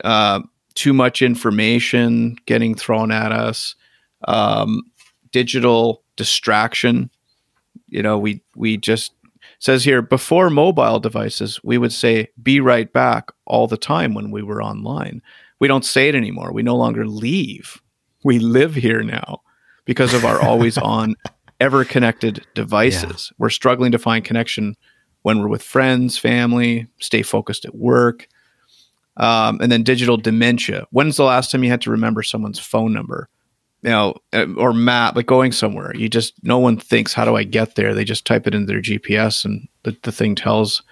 uh, 0.04 0.40
too 0.74 0.92
much 0.92 1.22
information 1.22 2.36
getting 2.46 2.74
thrown 2.74 3.10
at 3.10 3.32
us 3.32 3.74
um, 4.28 4.82
digital 5.30 6.02
distraction. 6.16 7.10
You 7.88 8.02
know, 8.02 8.18
we 8.18 8.42
we 8.54 8.76
just 8.76 9.12
says 9.58 9.84
here 9.84 10.02
before 10.02 10.50
mobile 10.50 11.00
devices, 11.00 11.60
we 11.62 11.78
would 11.78 11.92
say 11.92 12.28
"be 12.42 12.60
right 12.60 12.92
back" 12.92 13.30
all 13.46 13.66
the 13.66 13.76
time 13.76 14.14
when 14.14 14.30
we 14.30 14.42
were 14.42 14.62
online. 14.62 15.22
We 15.60 15.68
don't 15.68 15.84
say 15.84 16.08
it 16.08 16.14
anymore. 16.14 16.52
We 16.52 16.62
no 16.62 16.76
longer 16.76 17.06
leave. 17.06 17.80
We 18.24 18.38
live 18.38 18.74
here 18.74 19.02
now 19.02 19.42
because 19.84 20.14
of 20.14 20.24
our 20.24 20.40
always 20.40 20.78
on, 20.78 21.14
ever 21.60 21.84
connected 21.84 22.44
devices. 22.54 23.32
We're 23.38 23.50
struggling 23.50 23.92
to 23.92 23.98
find 23.98 24.24
connection 24.24 24.76
when 25.22 25.40
we're 25.40 25.48
with 25.48 25.62
friends, 25.62 26.18
family, 26.18 26.88
stay 26.98 27.22
focused 27.22 27.64
at 27.64 27.74
work. 27.74 28.26
Um, 29.18 29.58
and 29.60 29.70
then 29.70 29.82
digital 29.82 30.16
dementia. 30.16 30.86
When's 30.90 31.16
the 31.16 31.24
last 31.24 31.50
time 31.50 31.62
you 31.62 31.70
had 31.70 31.82
to 31.82 31.90
remember 31.90 32.22
someone's 32.22 32.58
phone 32.58 32.92
number? 32.92 33.28
You 33.82 33.90
know, 33.90 34.14
uh, 34.32 34.46
or 34.56 34.72
map, 34.72 35.16
like 35.16 35.26
going 35.26 35.52
somewhere. 35.52 35.94
You 35.96 36.08
just, 36.08 36.34
no 36.44 36.58
one 36.58 36.76
thinks, 36.76 37.12
how 37.12 37.24
do 37.24 37.36
I 37.36 37.42
get 37.44 37.74
there? 37.74 37.94
They 37.94 38.04
just 38.04 38.24
type 38.24 38.46
it 38.46 38.54
into 38.54 38.66
their 38.72 38.80
GPS 38.82 39.44
and 39.44 39.66
the, 39.82 39.96
the 40.02 40.12
thing 40.12 40.34
tells 40.34 40.82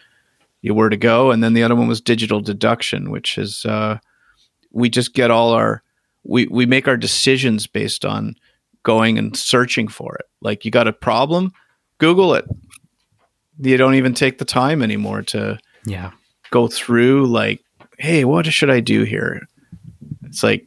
you 0.62 0.74
where 0.74 0.88
to 0.88 0.96
go. 0.96 1.30
And 1.30 1.42
then 1.42 1.54
the 1.54 1.62
other 1.62 1.76
one 1.76 1.88
was 1.88 2.00
digital 2.00 2.40
deduction, 2.40 3.10
which 3.10 3.38
is, 3.38 3.64
uh, 3.64 3.98
we 4.72 4.88
just 4.90 5.14
get 5.14 5.30
all 5.30 5.50
our, 5.50 5.82
we, 6.24 6.46
we 6.48 6.66
make 6.66 6.86
our 6.88 6.96
decisions 6.96 7.66
based 7.66 8.04
on 8.04 8.34
going 8.82 9.18
and 9.18 9.36
searching 9.36 9.88
for 9.88 10.16
it. 10.16 10.26
Like 10.40 10.64
you 10.64 10.70
got 10.70 10.88
a 10.88 10.92
problem, 10.92 11.52
Google 11.98 12.34
it. 12.34 12.44
You 13.62 13.76
don't 13.76 13.94
even 13.94 14.14
take 14.14 14.38
the 14.38 14.44
time 14.44 14.82
anymore 14.82 15.22
to, 15.22 15.58
Yeah. 15.84 16.10
go 16.50 16.66
through 16.66 17.26
like, 17.26 17.60
hey, 17.98 18.24
what 18.24 18.46
should 18.46 18.70
I 18.70 18.80
do 18.80 19.02
here? 19.04 19.46
It's 20.24 20.42
like, 20.42 20.64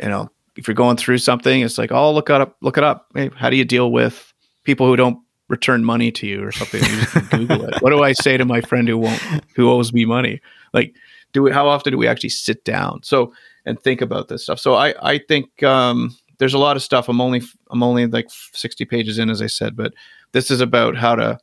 you 0.00 0.08
know, 0.08 0.30
if 0.60 0.68
you're 0.68 0.74
going 0.74 0.98
through 0.98 1.16
something, 1.16 1.62
it's 1.62 1.78
like, 1.78 1.90
oh, 1.90 2.12
look 2.12 2.28
it 2.28 2.38
up, 2.38 2.54
look 2.60 2.76
it 2.76 2.84
up. 2.84 3.06
Hey, 3.14 3.30
how 3.34 3.48
do 3.48 3.56
you 3.56 3.64
deal 3.64 3.90
with 3.90 4.32
people 4.64 4.86
who 4.86 4.94
don't 4.94 5.18
return 5.48 5.84
money 5.84 6.12
to 6.12 6.26
you 6.26 6.44
or 6.44 6.52
something? 6.52 6.82
You 6.84 7.46
Google 7.46 7.64
it. 7.64 7.82
What 7.82 7.90
do 7.90 8.02
I 8.02 8.12
say 8.12 8.36
to 8.36 8.44
my 8.44 8.60
friend 8.60 8.86
who 8.86 8.98
won't, 8.98 9.20
who 9.56 9.70
owes 9.70 9.94
me 9.94 10.04
money? 10.04 10.42
Like, 10.74 10.94
do 11.32 11.42
we, 11.42 11.50
how 11.50 11.66
often 11.66 11.92
do 11.92 11.96
we 11.96 12.06
actually 12.06 12.28
sit 12.28 12.62
down? 12.66 13.00
So, 13.02 13.32
and 13.64 13.80
think 13.80 14.02
about 14.02 14.28
this 14.28 14.42
stuff. 14.42 14.60
So 14.60 14.74
I, 14.74 14.94
I 15.02 15.18
think, 15.18 15.62
um, 15.62 16.14
there's 16.36 16.54
a 16.54 16.58
lot 16.58 16.76
of 16.76 16.82
stuff. 16.82 17.08
I'm 17.08 17.22
only, 17.22 17.40
I'm 17.70 17.82
only 17.82 18.06
like 18.06 18.28
60 18.28 18.84
pages 18.84 19.18
in, 19.18 19.30
as 19.30 19.40
I 19.40 19.46
said, 19.46 19.76
but 19.76 19.94
this 20.32 20.50
is 20.50 20.60
about 20.60 20.94
how 20.94 21.14
to, 21.14 21.38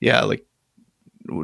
yeah, 0.00 0.22
like 0.22 0.44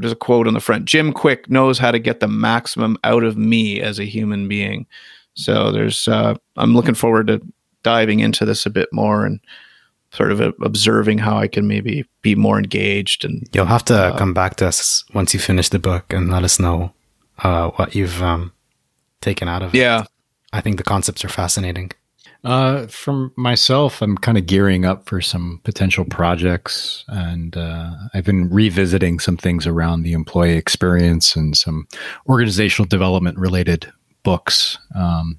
there's 0.00 0.12
a 0.12 0.16
quote 0.16 0.48
on 0.48 0.54
the 0.54 0.60
front 0.60 0.84
Jim 0.84 1.12
Kwik 1.12 1.48
knows 1.48 1.78
how 1.78 1.90
to 1.90 1.98
get 1.98 2.20
the 2.20 2.28
maximum 2.28 2.98
out 3.04 3.22
of 3.22 3.36
me 3.36 3.80
as 3.80 3.98
a 4.00 4.04
human 4.04 4.48
being. 4.48 4.86
So 5.34 5.70
there's, 5.72 6.08
uh, 6.08 6.34
I'm 6.56 6.74
looking 6.74 6.94
forward 6.94 7.28
to 7.28 7.40
diving 7.82 8.20
into 8.20 8.44
this 8.44 8.66
a 8.66 8.70
bit 8.70 8.88
more 8.92 9.24
and 9.24 9.40
sort 10.12 10.32
of 10.32 10.40
observing 10.60 11.18
how 11.18 11.38
I 11.38 11.46
can 11.46 11.68
maybe 11.68 12.04
be 12.22 12.34
more 12.34 12.58
engaged. 12.58 13.24
And 13.24 13.48
you'll 13.52 13.66
have 13.66 13.84
to 13.86 13.96
uh, 13.96 14.18
come 14.18 14.34
back 14.34 14.56
to 14.56 14.66
us 14.66 15.04
once 15.14 15.32
you 15.32 15.40
finish 15.40 15.68
the 15.68 15.78
book 15.78 16.12
and 16.12 16.30
let 16.30 16.42
us 16.42 16.58
know 16.58 16.92
uh, 17.38 17.70
what 17.70 17.94
you've 17.94 18.22
um, 18.22 18.52
taken 19.20 19.48
out 19.48 19.62
of 19.62 19.74
it. 19.74 19.78
Yeah. 19.78 20.04
I 20.52 20.60
think 20.60 20.78
the 20.78 20.84
concepts 20.84 21.24
are 21.24 21.28
fascinating. 21.28 21.92
Uh, 22.42 22.86
from 22.86 23.32
myself, 23.36 24.00
I'm 24.00 24.16
kind 24.16 24.38
of 24.38 24.46
gearing 24.46 24.86
up 24.86 25.06
for 25.06 25.20
some 25.20 25.60
potential 25.62 26.06
projects, 26.06 27.04
and 27.08 27.54
uh, 27.54 27.92
I've 28.14 28.24
been 28.24 28.48
revisiting 28.48 29.18
some 29.18 29.36
things 29.36 29.66
around 29.66 30.02
the 30.02 30.14
employee 30.14 30.56
experience 30.56 31.36
and 31.36 31.54
some 31.54 31.86
organizational 32.26 32.88
development 32.88 33.36
related 33.36 33.92
books. 34.22 34.78
Um, 34.94 35.38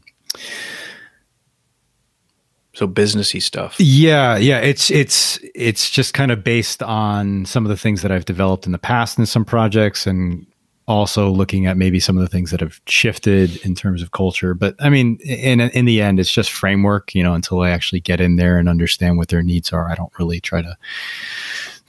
so 2.74 2.88
businessy 2.88 3.42
stuff. 3.42 3.76
Yeah, 3.80 4.38
yeah. 4.38 4.60
It's 4.60 4.90
it's 4.90 5.40
it's 5.54 5.90
just 5.90 6.14
kind 6.14 6.32
of 6.32 6.44
based 6.44 6.82
on 6.82 7.46
some 7.46 7.66
of 7.66 7.70
the 7.70 7.78
things 7.78 8.02
that 8.02 8.12
I've 8.12 8.26
developed 8.26 8.66
in 8.66 8.72
the 8.72 8.80
past 8.80 9.20
in 9.20 9.26
some 9.26 9.46
projects, 9.46 10.08
and 10.08 10.48
also 10.88 11.30
looking 11.30 11.68
at 11.68 11.78
maybe 11.78 12.00
some 12.00 12.18
of 12.18 12.24
the 12.24 12.30
things 12.30 12.50
that 12.52 12.60
have 12.60 12.82
shifted 12.88 13.64
in 13.66 13.76
terms 13.76 14.02
of 14.02 14.12
culture. 14.12 14.54
But 14.54 14.76
I 14.80 14.90
mean, 14.90 15.18
in 15.24 15.60
in 15.60 15.86
the 15.86 16.02
end, 16.02 16.20
it's 16.20 16.32
just 16.32 16.52
framework. 16.52 17.14
You 17.14 17.24
know, 17.24 17.34
until 17.34 17.62
I 17.62 17.70
actually 17.72 18.00
get 18.00 18.22
in 18.22 18.38
there 18.38 18.58
and 18.58 18.70
understand 18.70 19.18
what 19.18 19.28
their 19.28 19.44
needs 19.44 19.74
are, 19.74 19.90
I 19.90 19.96
don't 19.96 20.18
really 20.18 20.40
try 20.40 20.62
to 20.62 20.78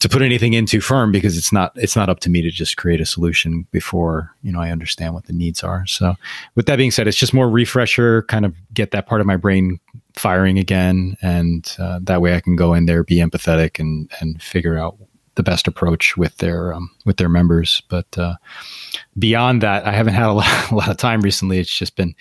to 0.02 0.08
put 0.08 0.20
anything 0.20 0.52
in 0.52 0.66
too 0.66 0.80
firm 0.80 1.12
because 1.12 1.38
it's 1.38 1.52
not 1.52 1.72
it's 1.76 1.94
not 1.94 2.08
up 2.08 2.18
to 2.20 2.28
me 2.28 2.42
to 2.42 2.50
just 2.50 2.76
create 2.76 3.00
a 3.00 3.06
solution 3.06 3.66
before 3.70 4.34
you 4.42 4.50
know 4.50 4.60
I 4.60 4.70
understand 4.70 5.14
what 5.14 5.26
the 5.26 5.32
needs 5.32 5.62
are. 5.62 5.86
So, 5.86 6.16
with 6.56 6.66
that 6.66 6.76
being 6.76 6.90
said, 6.90 7.06
it's 7.06 7.16
just 7.16 7.32
more 7.32 7.48
refresher, 7.48 8.22
kind 8.24 8.44
of 8.44 8.54
get 8.74 8.90
that 8.90 9.06
part 9.06 9.20
of 9.20 9.28
my 9.28 9.36
brain 9.36 9.78
firing 10.14 10.58
again, 10.58 11.16
and 11.22 11.72
uh, 11.78 12.00
that 12.02 12.20
way 12.20 12.34
I 12.34 12.40
can 12.40 12.56
go 12.56 12.74
in 12.74 12.86
there, 12.86 13.04
be 13.04 13.18
empathetic, 13.18 13.78
and 13.78 14.10
and 14.20 14.42
figure 14.42 14.76
out 14.76 14.96
the 15.36 15.44
best 15.44 15.68
approach 15.68 16.16
with 16.16 16.36
their 16.38 16.74
um, 16.74 16.90
with 17.04 17.18
their 17.18 17.28
members. 17.28 17.80
But 17.88 18.18
uh, 18.18 18.34
beyond 19.16 19.62
that, 19.62 19.86
I 19.86 19.92
haven't 19.92 20.14
had 20.14 20.28
a 20.28 20.32
lot, 20.32 20.70
a 20.72 20.74
lot, 20.74 20.88
of 20.88 20.96
time 20.96 21.20
recently. 21.20 21.60
It's 21.60 21.78
just 21.78 21.94
been 21.94 22.16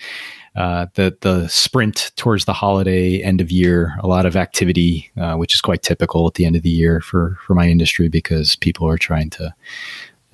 uh, 0.56 0.86
the 0.94 1.16
the 1.20 1.48
sprint 1.48 2.12
towards 2.16 2.44
the 2.44 2.52
holiday 2.52 3.22
end 3.22 3.40
of 3.40 3.50
year, 3.50 3.94
a 4.00 4.06
lot 4.06 4.26
of 4.26 4.36
activity, 4.36 5.10
uh, 5.16 5.34
which 5.34 5.54
is 5.54 5.60
quite 5.60 5.82
typical 5.82 6.26
at 6.26 6.34
the 6.34 6.44
end 6.44 6.56
of 6.56 6.62
the 6.62 6.70
year 6.70 7.00
for 7.00 7.38
for 7.46 7.54
my 7.54 7.68
industry 7.68 8.08
because 8.08 8.56
people 8.56 8.88
are 8.88 8.98
trying 8.98 9.30
to 9.30 9.54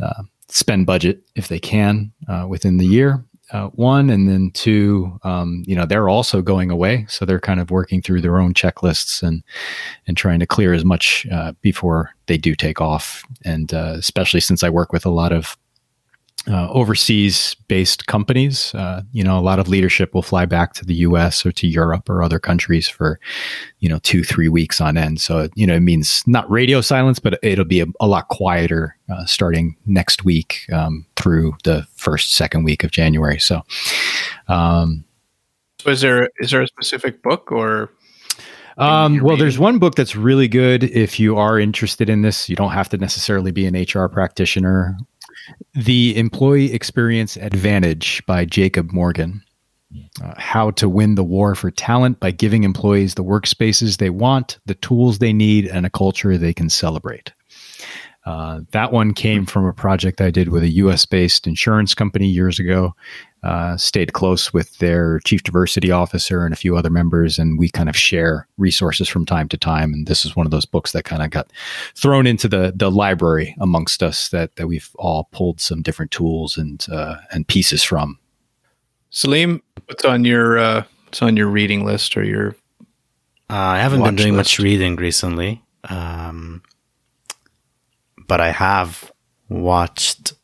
uh, 0.00 0.22
spend 0.48 0.86
budget 0.86 1.22
if 1.34 1.48
they 1.48 1.58
can 1.58 2.12
uh, 2.28 2.46
within 2.48 2.78
the 2.78 2.86
year 2.86 3.24
uh, 3.50 3.68
one, 3.68 4.10
and 4.10 4.28
then 4.28 4.50
two, 4.52 5.18
um, 5.22 5.62
you 5.66 5.74
know, 5.74 5.86
they're 5.86 6.08
also 6.08 6.42
going 6.42 6.70
away, 6.70 7.06
so 7.08 7.24
they're 7.24 7.40
kind 7.40 7.60
of 7.60 7.70
working 7.70 8.02
through 8.02 8.20
their 8.20 8.38
own 8.38 8.52
checklists 8.52 9.22
and 9.22 9.42
and 10.06 10.16
trying 10.16 10.38
to 10.38 10.46
clear 10.46 10.74
as 10.74 10.84
much 10.84 11.26
uh, 11.32 11.52
before 11.62 12.10
they 12.26 12.36
do 12.36 12.54
take 12.54 12.80
off. 12.80 13.24
And 13.44 13.72
especially 13.72 14.40
since 14.40 14.62
I 14.62 14.68
work 14.68 14.92
with 14.92 15.06
a 15.06 15.10
lot 15.10 15.32
of 15.32 15.56
uh, 16.46 16.70
overseas 16.70 17.56
based 17.66 18.06
companies. 18.06 18.74
Uh, 18.74 19.02
you 19.12 19.24
know, 19.24 19.38
a 19.38 19.40
lot 19.42 19.58
of 19.58 19.68
leadership 19.68 20.14
will 20.14 20.22
fly 20.22 20.46
back 20.46 20.72
to 20.74 20.84
the 20.84 20.94
US 20.94 21.44
or 21.44 21.52
to 21.52 21.66
Europe 21.66 22.08
or 22.08 22.22
other 22.22 22.38
countries 22.38 22.88
for, 22.88 23.18
you 23.80 23.88
know, 23.88 23.98
two, 23.98 24.22
three 24.22 24.48
weeks 24.48 24.80
on 24.80 24.96
end. 24.96 25.20
So, 25.20 25.48
you 25.56 25.66
know, 25.66 25.74
it 25.74 25.80
means 25.80 26.22
not 26.26 26.50
radio 26.50 26.80
silence, 26.80 27.18
but 27.18 27.38
it'll 27.42 27.64
be 27.64 27.80
a, 27.80 27.86
a 28.00 28.06
lot 28.06 28.28
quieter 28.28 28.96
uh, 29.10 29.24
starting 29.26 29.76
next 29.86 30.24
week 30.24 30.66
um, 30.72 31.04
through 31.16 31.54
the 31.64 31.86
first, 31.94 32.34
second 32.34 32.64
week 32.64 32.84
of 32.84 32.92
January. 32.92 33.38
So, 33.38 33.62
um, 34.46 35.04
so 35.80 35.90
is 35.90 36.00
there 36.00 36.30
is 36.38 36.50
there 36.50 36.62
a 36.62 36.66
specific 36.66 37.22
book 37.22 37.52
or 37.52 37.90
um, 38.78 39.18
well, 39.24 39.36
there's 39.36 39.58
one 39.58 39.80
book 39.80 39.96
that's 39.96 40.14
really 40.14 40.46
good 40.46 40.84
if 40.84 41.18
you 41.18 41.36
are 41.36 41.58
interested 41.58 42.08
in 42.08 42.22
this. 42.22 42.48
You 42.48 42.54
don't 42.54 42.70
have 42.70 42.88
to 42.90 42.96
necessarily 42.96 43.50
be 43.50 43.66
an 43.66 43.74
HR 43.74 44.06
practitioner 44.06 44.96
the 45.74 46.16
Employee 46.16 46.72
Experience 46.72 47.36
Advantage 47.36 48.24
by 48.26 48.44
Jacob 48.44 48.92
Morgan. 48.92 49.42
Uh, 50.22 50.34
how 50.36 50.70
to 50.72 50.86
win 50.86 51.14
the 51.14 51.24
war 51.24 51.54
for 51.54 51.70
talent 51.70 52.20
by 52.20 52.30
giving 52.30 52.62
employees 52.62 53.14
the 53.14 53.24
workspaces 53.24 53.96
they 53.96 54.10
want, 54.10 54.58
the 54.66 54.74
tools 54.74 55.18
they 55.18 55.32
need, 55.32 55.66
and 55.66 55.86
a 55.86 55.90
culture 55.90 56.36
they 56.36 56.52
can 56.52 56.68
celebrate. 56.68 57.32
Uh, 58.28 58.60
that 58.72 58.92
one 58.92 59.14
came 59.14 59.46
from 59.46 59.64
a 59.64 59.72
project 59.72 60.20
I 60.20 60.30
did 60.30 60.50
with 60.50 60.62
a 60.62 60.68
US 60.82 61.06
based 61.06 61.46
insurance 61.46 61.94
company 61.94 62.26
years 62.28 62.58
ago. 62.58 62.94
Uh, 63.42 63.74
stayed 63.78 64.12
close 64.12 64.52
with 64.52 64.76
their 64.78 65.20
chief 65.20 65.42
diversity 65.44 65.90
officer 65.90 66.44
and 66.44 66.52
a 66.52 66.56
few 66.56 66.76
other 66.76 66.90
members, 66.90 67.38
and 67.38 67.58
we 67.58 67.70
kind 67.70 67.88
of 67.88 67.96
share 67.96 68.46
resources 68.58 69.08
from 69.08 69.24
time 69.24 69.48
to 69.48 69.56
time. 69.56 69.94
And 69.94 70.06
this 70.06 70.26
is 70.26 70.36
one 70.36 70.44
of 70.44 70.50
those 70.50 70.66
books 70.66 70.92
that 70.92 71.04
kind 71.04 71.22
of 71.22 71.30
got 71.30 71.50
thrown 71.94 72.26
into 72.26 72.48
the 72.48 72.70
the 72.76 72.90
library 72.90 73.56
amongst 73.60 74.02
us 74.02 74.28
that 74.28 74.56
that 74.56 74.66
we've 74.66 74.90
all 74.98 75.28
pulled 75.32 75.58
some 75.58 75.80
different 75.80 76.10
tools 76.10 76.58
and 76.58 76.86
uh, 76.92 77.16
and 77.32 77.48
pieces 77.48 77.82
from. 77.82 78.18
Salim, 79.08 79.62
what's 79.86 80.04
on 80.04 80.26
your 80.26 80.58
uh, 80.58 80.82
what's 81.06 81.22
on 81.22 81.34
your 81.34 81.48
reading 81.48 81.86
list 81.86 82.14
or 82.14 82.24
your? 82.24 82.48
Uh, 83.48 83.72
I 83.72 83.78
haven't 83.78 84.02
been 84.02 84.16
doing 84.16 84.34
list? 84.34 84.58
much 84.58 84.62
reading 84.62 84.96
recently, 84.96 85.62
um, 85.84 86.60
but 88.28 88.40
I 88.40 88.50
have 88.50 89.12
watched 89.48 90.34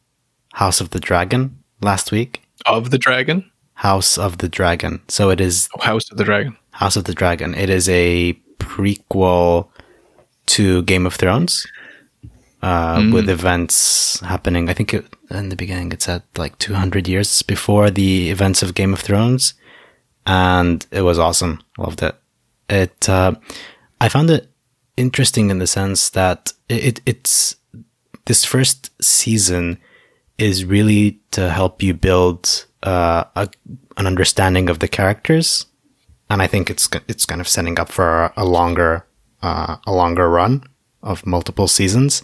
House 0.55 0.80
of 0.80 0.91
the 0.91 1.01
Dragon 1.01 1.62
last 1.80 2.11
week 2.11 2.43
of 2.66 2.91
the 2.91 2.99
Dragon? 2.99 3.51
House 3.74 4.18
of 4.18 4.39
the 4.39 4.49
Dragon. 4.49 5.01
So 5.09 5.30
it 5.30 5.41
is 5.41 5.68
oh, 5.76 5.82
House 5.82 6.11
of 6.11 6.16
the 6.16 6.24
Dragon. 6.24 6.57
House 6.72 6.97
of 6.97 7.05
the 7.05 7.14
Dragon. 7.14 7.55
It 7.55 7.70
is 7.70 7.89
a 7.89 8.32
prequel 8.59 9.68
to 10.47 10.82
Game 10.82 11.07
of 11.07 11.14
Thrones. 11.14 11.66
Uh, 12.62 12.97
mm. 12.97 13.12
with 13.12 13.28
events 13.28 14.20
happening. 14.20 14.70
I 14.70 14.72
think 14.72 14.95
it, 14.95 15.05
in 15.28 15.51
the 15.51 15.57
beginning 15.57 15.93
it 15.93 16.01
said 16.01 16.22
like 16.39 16.57
200 16.57 17.07
years 17.07 17.43
before 17.43 17.91
the 17.91 18.30
events 18.30 18.62
of 18.62 18.72
Game 18.72 18.95
of 18.95 19.01
Thrones, 19.01 19.53
and 20.24 20.87
it 20.91 21.03
was 21.03 21.18
awesome. 21.18 21.61
Loved 21.76 22.03
it. 22.03 22.14
It 22.70 23.07
uh, 23.07 23.35
I 24.01 24.09
found 24.09 24.30
it 24.30 24.49
interesting 24.97 25.51
in 25.51 25.59
the 25.59 25.66
sense 25.66 26.09
that 26.11 26.55
it, 26.70 26.85
it 26.85 27.01
it's 27.05 27.57
this 28.27 28.45
first 28.45 28.91
season 29.03 29.79
is 30.39 30.64
really 30.64 31.20
to 31.31 31.51
help 31.51 31.83
you 31.83 31.95
build 31.95 32.66
uh, 32.83 33.25
a, 33.37 33.49
an 33.97 34.07
understanding 34.07 34.68
of 34.68 34.79
the 34.79 34.89
characters, 34.89 35.66
and 36.29 36.43
I 36.43 36.47
think 36.47 36.70
it's 36.70 36.89
it's 37.09 37.27
kind 37.27 37.41
of 37.41 37.49
setting 37.49 37.79
up 37.79 37.91
for 37.91 38.33
a 38.37 38.45
longer 38.45 39.07
uh, 39.43 39.77
a 39.87 39.93
longer 39.93 40.29
run 40.29 40.64
of 41.03 41.27
multiple 41.27 41.68
seasons, 41.68 42.22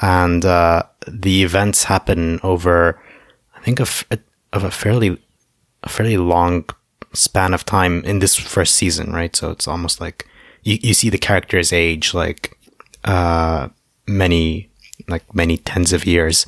and 0.00 0.44
uh, 0.44 0.84
the 1.06 1.42
events 1.42 1.84
happen 1.84 2.40
over 2.42 3.00
I 3.56 3.60
think 3.60 3.80
of 3.80 4.04
of 4.52 4.64
a 4.64 4.70
fairly 4.70 5.18
a 5.82 5.88
fairly 5.88 6.16
long 6.16 6.64
span 7.12 7.54
of 7.54 7.64
time 7.64 8.04
in 8.04 8.18
this 8.18 8.34
first 8.34 8.74
season, 8.74 9.12
right? 9.12 9.36
So 9.36 9.50
it's 9.50 9.68
almost 9.68 10.00
like 10.00 10.26
you, 10.62 10.78
you 10.82 10.94
see 10.94 11.10
the 11.10 11.18
characters 11.18 11.72
age 11.72 12.14
like 12.14 12.58
uh, 13.04 13.68
many 14.06 14.70
like 15.08 15.34
many 15.34 15.56
tens 15.56 15.92
of 15.92 16.06
years 16.06 16.46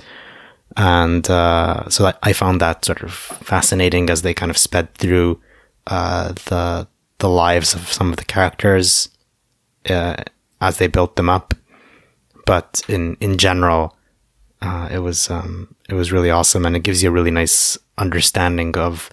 and 0.76 1.28
uh, 1.30 1.88
so 1.88 2.06
I, 2.06 2.14
I, 2.22 2.32
found 2.32 2.60
that 2.60 2.84
sort 2.84 3.02
of 3.02 3.12
fascinating 3.12 4.10
as 4.10 4.22
they 4.22 4.34
kind 4.34 4.50
of 4.50 4.58
sped 4.58 4.92
through 4.94 5.40
uh, 5.86 6.32
the 6.46 6.86
the 7.18 7.28
lives 7.28 7.74
of 7.74 7.92
some 7.92 8.10
of 8.10 8.16
the 8.16 8.24
characters 8.24 9.08
uh, 9.88 10.16
as 10.60 10.78
they 10.78 10.86
built 10.86 11.16
them 11.16 11.30
up. 11.30 11.54
But 12.44 12.82
in 12.88 13.16
in 13.20 13.38
general, 13.38 13.96
uh, 14.60 14.88
it 14.92 14.98
was 14.98 15.30
um, 15.30 15.74
it 15.88 15.94
was 15.94 16.12
really 16.12 16.30
awesome, 16.30 16.66
and 16.66 16.76
it 16.76 16.82
gives 16.82 17.02
you 17.02 17.08
a 17.08 17.12
really 17.12 17.30
nice 17.30 17.78
understanding 17.96 18.76
of 18.76 19.10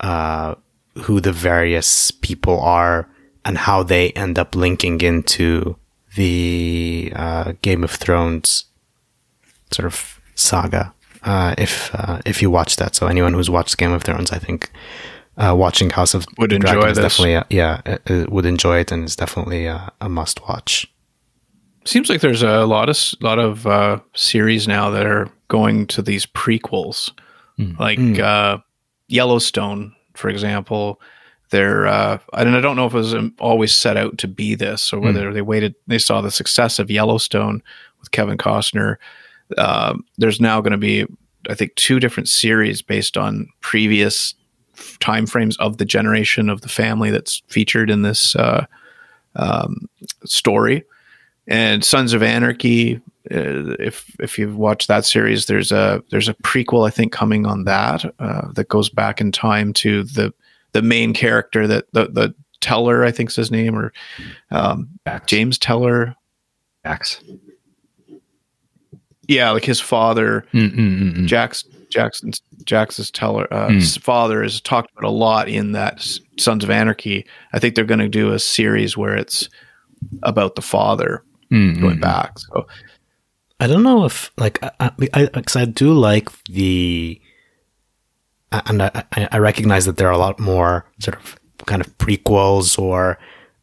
uh, 0.00 0.56
who 1.02 1.20
the 1.20 1.32
various 1.32 2.10
people 2.10 2.60
are 2.60 3.08
and 3.44 3.56
how 3.56 3.82
they 3.82 4.10
end 4.10 4.38
up 4.38 4.54
linking 4.54 5.00
into 5.00 5.76
the 6.16 7.12
uh, 7.14 7.52
Game 7.62 7.84
of 7.84 7.92
Thrones 7.92 8.64
sort 9.72 9.86
of 9.86 10.20
saga. 10.34 10.92
uh, 11.24 11.54
if 11.58 11.94
uh, 11.94 12.20
if 12.24 12.40
you 12.42 12.50
watch 12.50 12.76
that. 12.76 12.94
So 12.94 13.06
anyone 13.06 13.34
who's 13.34 13.50
watched 13.50 13.76
Game 13.76 13.92
of 13.92 14.02
Thrones, 14.02 14.30
I 14.30 14.38
think 14.38 14.70
uh, 15.36 15.54
watching 15.56 15.90
House 15.90 16.14
of 16.14 16.26
Would 16.38 16.50
the 16.50 16.56
enjoy 16.56 16.88
is 16.90 16.96
this. 16.96 17.02
definitely 17.04 17.34
a, 17.34 17.46
yeah 17.50 17.80
uh, 17.86 17.98
uh, 18.08 18.26
would 18.28 18.46
enjoy 18.46 18.78
it 18.78 18.92
and 18.92 19.04
it's 19.04 19.16
definitely 19.16 19.66
a, 19.66 19.92
a 20.00 20.08
must 20.08 20.40
watch. 20.48 20.86
Seems 21.84 22.08
like 22.10 22.20
there's 22.20 22.42
a 22.42 22.66
lot 22.66 22.88
of 22.88 22.96
lot 23.20 23.38
of 23.38 23.66
uh, 23.66 23.98
series 24.14 24.68
now 24.68 24.90
that 24.90 25.06
are 25.06 25.28
going 25.48 25.86
to 25.88 26.02
these 26.02 26.26
prequels, 26.26 27.10
like 27.78 27.98
uh, 28.20 28.58
Yellowstone, 29.08 29.94
for 30.14 30.28
example. 30.28 31.00
They're 31.50 31.86
uh, 31.86 32.18
and 32.34 32.54
I 32.54 32.60
don't 32.60 32.76
know 32.76 32.86
if 32.86 32.92
it 32.92 32.98
was 32.98 33.14
um, 33.14 33.34
always 33.40 33.74
set 33.74 33.96
out 33.96 34.18
to 34.18 34.28
be 34.28 34.54
this 34.54 34.92
or 34.92 35.00
whether 35.00 35.32
they 35.32 35.40
waited. 35.40 35.74
They 35.86 35.98
saw 35.98 36.20
the 36.20 36.30
success 36.30 36.78
of 36.78 36.90
Yellowstone 36.90 37.62
with 38.00 38.10
Kevin 38.10 38.36
Costner. 38.38 38.96
Um 39.56 40.04
there's 40.18 40.40
now 40.40 40.60
going 40.60 40.72
to 40.72 40.78
be, 40.78 41.06
I 41.48 41.54
think, 41.54 41.74
two 41.76 42.00
different 42.00 42.28
series 42.28 42.82
based 42.82 43.16
on 43.16 43.48
previous 43.60 44.34
time 45.00 45.26
frames 45.26 45.56
of 45.58 45.78
the 45.78 45.84
generation 45.84 46.48
of 46.48 46.60
the 46.60 46.68
family 46.68 47.10
that's 47.10 47.42
featured 47.48 47.90
in 47.90 48.02
this 48.02 48.36
uh, 48.36 48.64
um, 49.34 49.88
story 50.24 50.84
and 51.48 51.84
Sons 51.84 52.12
of 52.12 52.22
Anarchy. 52.22 52.96
Uh, 53.30 53.74
if 53.80 54.14
if 54.20 54.38
you've 54.38 54.56
watched 54.56 54.88
that 54.88 55.04
series, 55.04 55.46
there's 55.46 55.72
a 55.72 56.02
there's 56.10 56.28
a 56.28 56.34
prequel 56.34 56.86
I 56.86 56.90
think 56.90 57.12
coming 57.12 57.46
on 57.46 57.64
that 57.64 58.04
uh, 58.18 58.52
that 58.52 58.68
goes 58.68 58.88
back 58.88 59.20
in 59.20 59.32
time 59.32 59.72
to 59.74 60.04
the 60.04 60.32
the 60.72 60.82
main 60.82 61.12
character 61.12 61.66
that 61.66 61.86
the 61.92 62.06
the 62.06 62.34
Teller 62.60 63.04
I 63.04 63.12
think's 63.12 63.36
his 63.36 63.50
name 63.50 63.76
or 63.76 63.92
um, 64.50 64.88
James 65.26 65.58
Teller. 65.58 66.14
Jax. 66.84 67.20
Yeah, 69.28 69.50
like 69.50 69.64
his 69.64 69.80
father, 69.80 70.44
Mm, 70.52 70.74
mm, 70.74 70.98
mm, 71.00 71.16
mm. 71.18 71.26
Jackson's 71.26 72.42
Jax's 72.64 73.10
Teller 73.10 73.46
uh, 73.52 73.68
his 73.70 73.96
father 73.96 74.42
is 74.42 74.60
talked 74.60 74.90
about 74.92 75.08
a 75.08 75.10
lot 75.10 75.48
in 75.48 75.72
that 75.72 76.06
Sons 76.38 76.62
of 76.62 76.70
Anarchy. 76.70 77.24
I 77.54 77.58
think 77.58 77.74
they're 77.74 77.84
going 77.84 78.00
to 78.00 78.08
do 78.08 78.32
a 78.32 78.38
series 78.38 78.94
where 78.96 79.16
it's 79.16 79.48
about 80.22 80.54
the 80.54 80.62
father 80.62 81.22
Mm, 81.50 81.80
going 81.80 81.96
mm, 81.96 82.00
back. 82.02 82.38
So 82.38 82.66
I 83.58 83.66
don't 83.66 83.82
know 83.82 84.04
if 84.04 84.30
like 84.36 84.62
I 84.62 84.70
I, 84.80 84.90
I, 85.14 85.40
'cause 85.40 85.56
I 85.56 85.64
do 85.64 85.92
like 85.94 86.28
the 86.44 87.18
and 88.52 88.82
I, 88.82 88.90
I 89.12 89.28
I 89.32 89.38
recognize 89.38 89.86
that 89.86 89.96
there 89.96 90.08
are 90.08 90.12
a 90.12 90.18
lot 90.18 90.38
more 90.38 90.84
sort 91.00 91.16
of 91.16 91.38
kind 91.66 91.80
of 91.80 91.96
prequels 91.98 92.78
or 92.78 93.18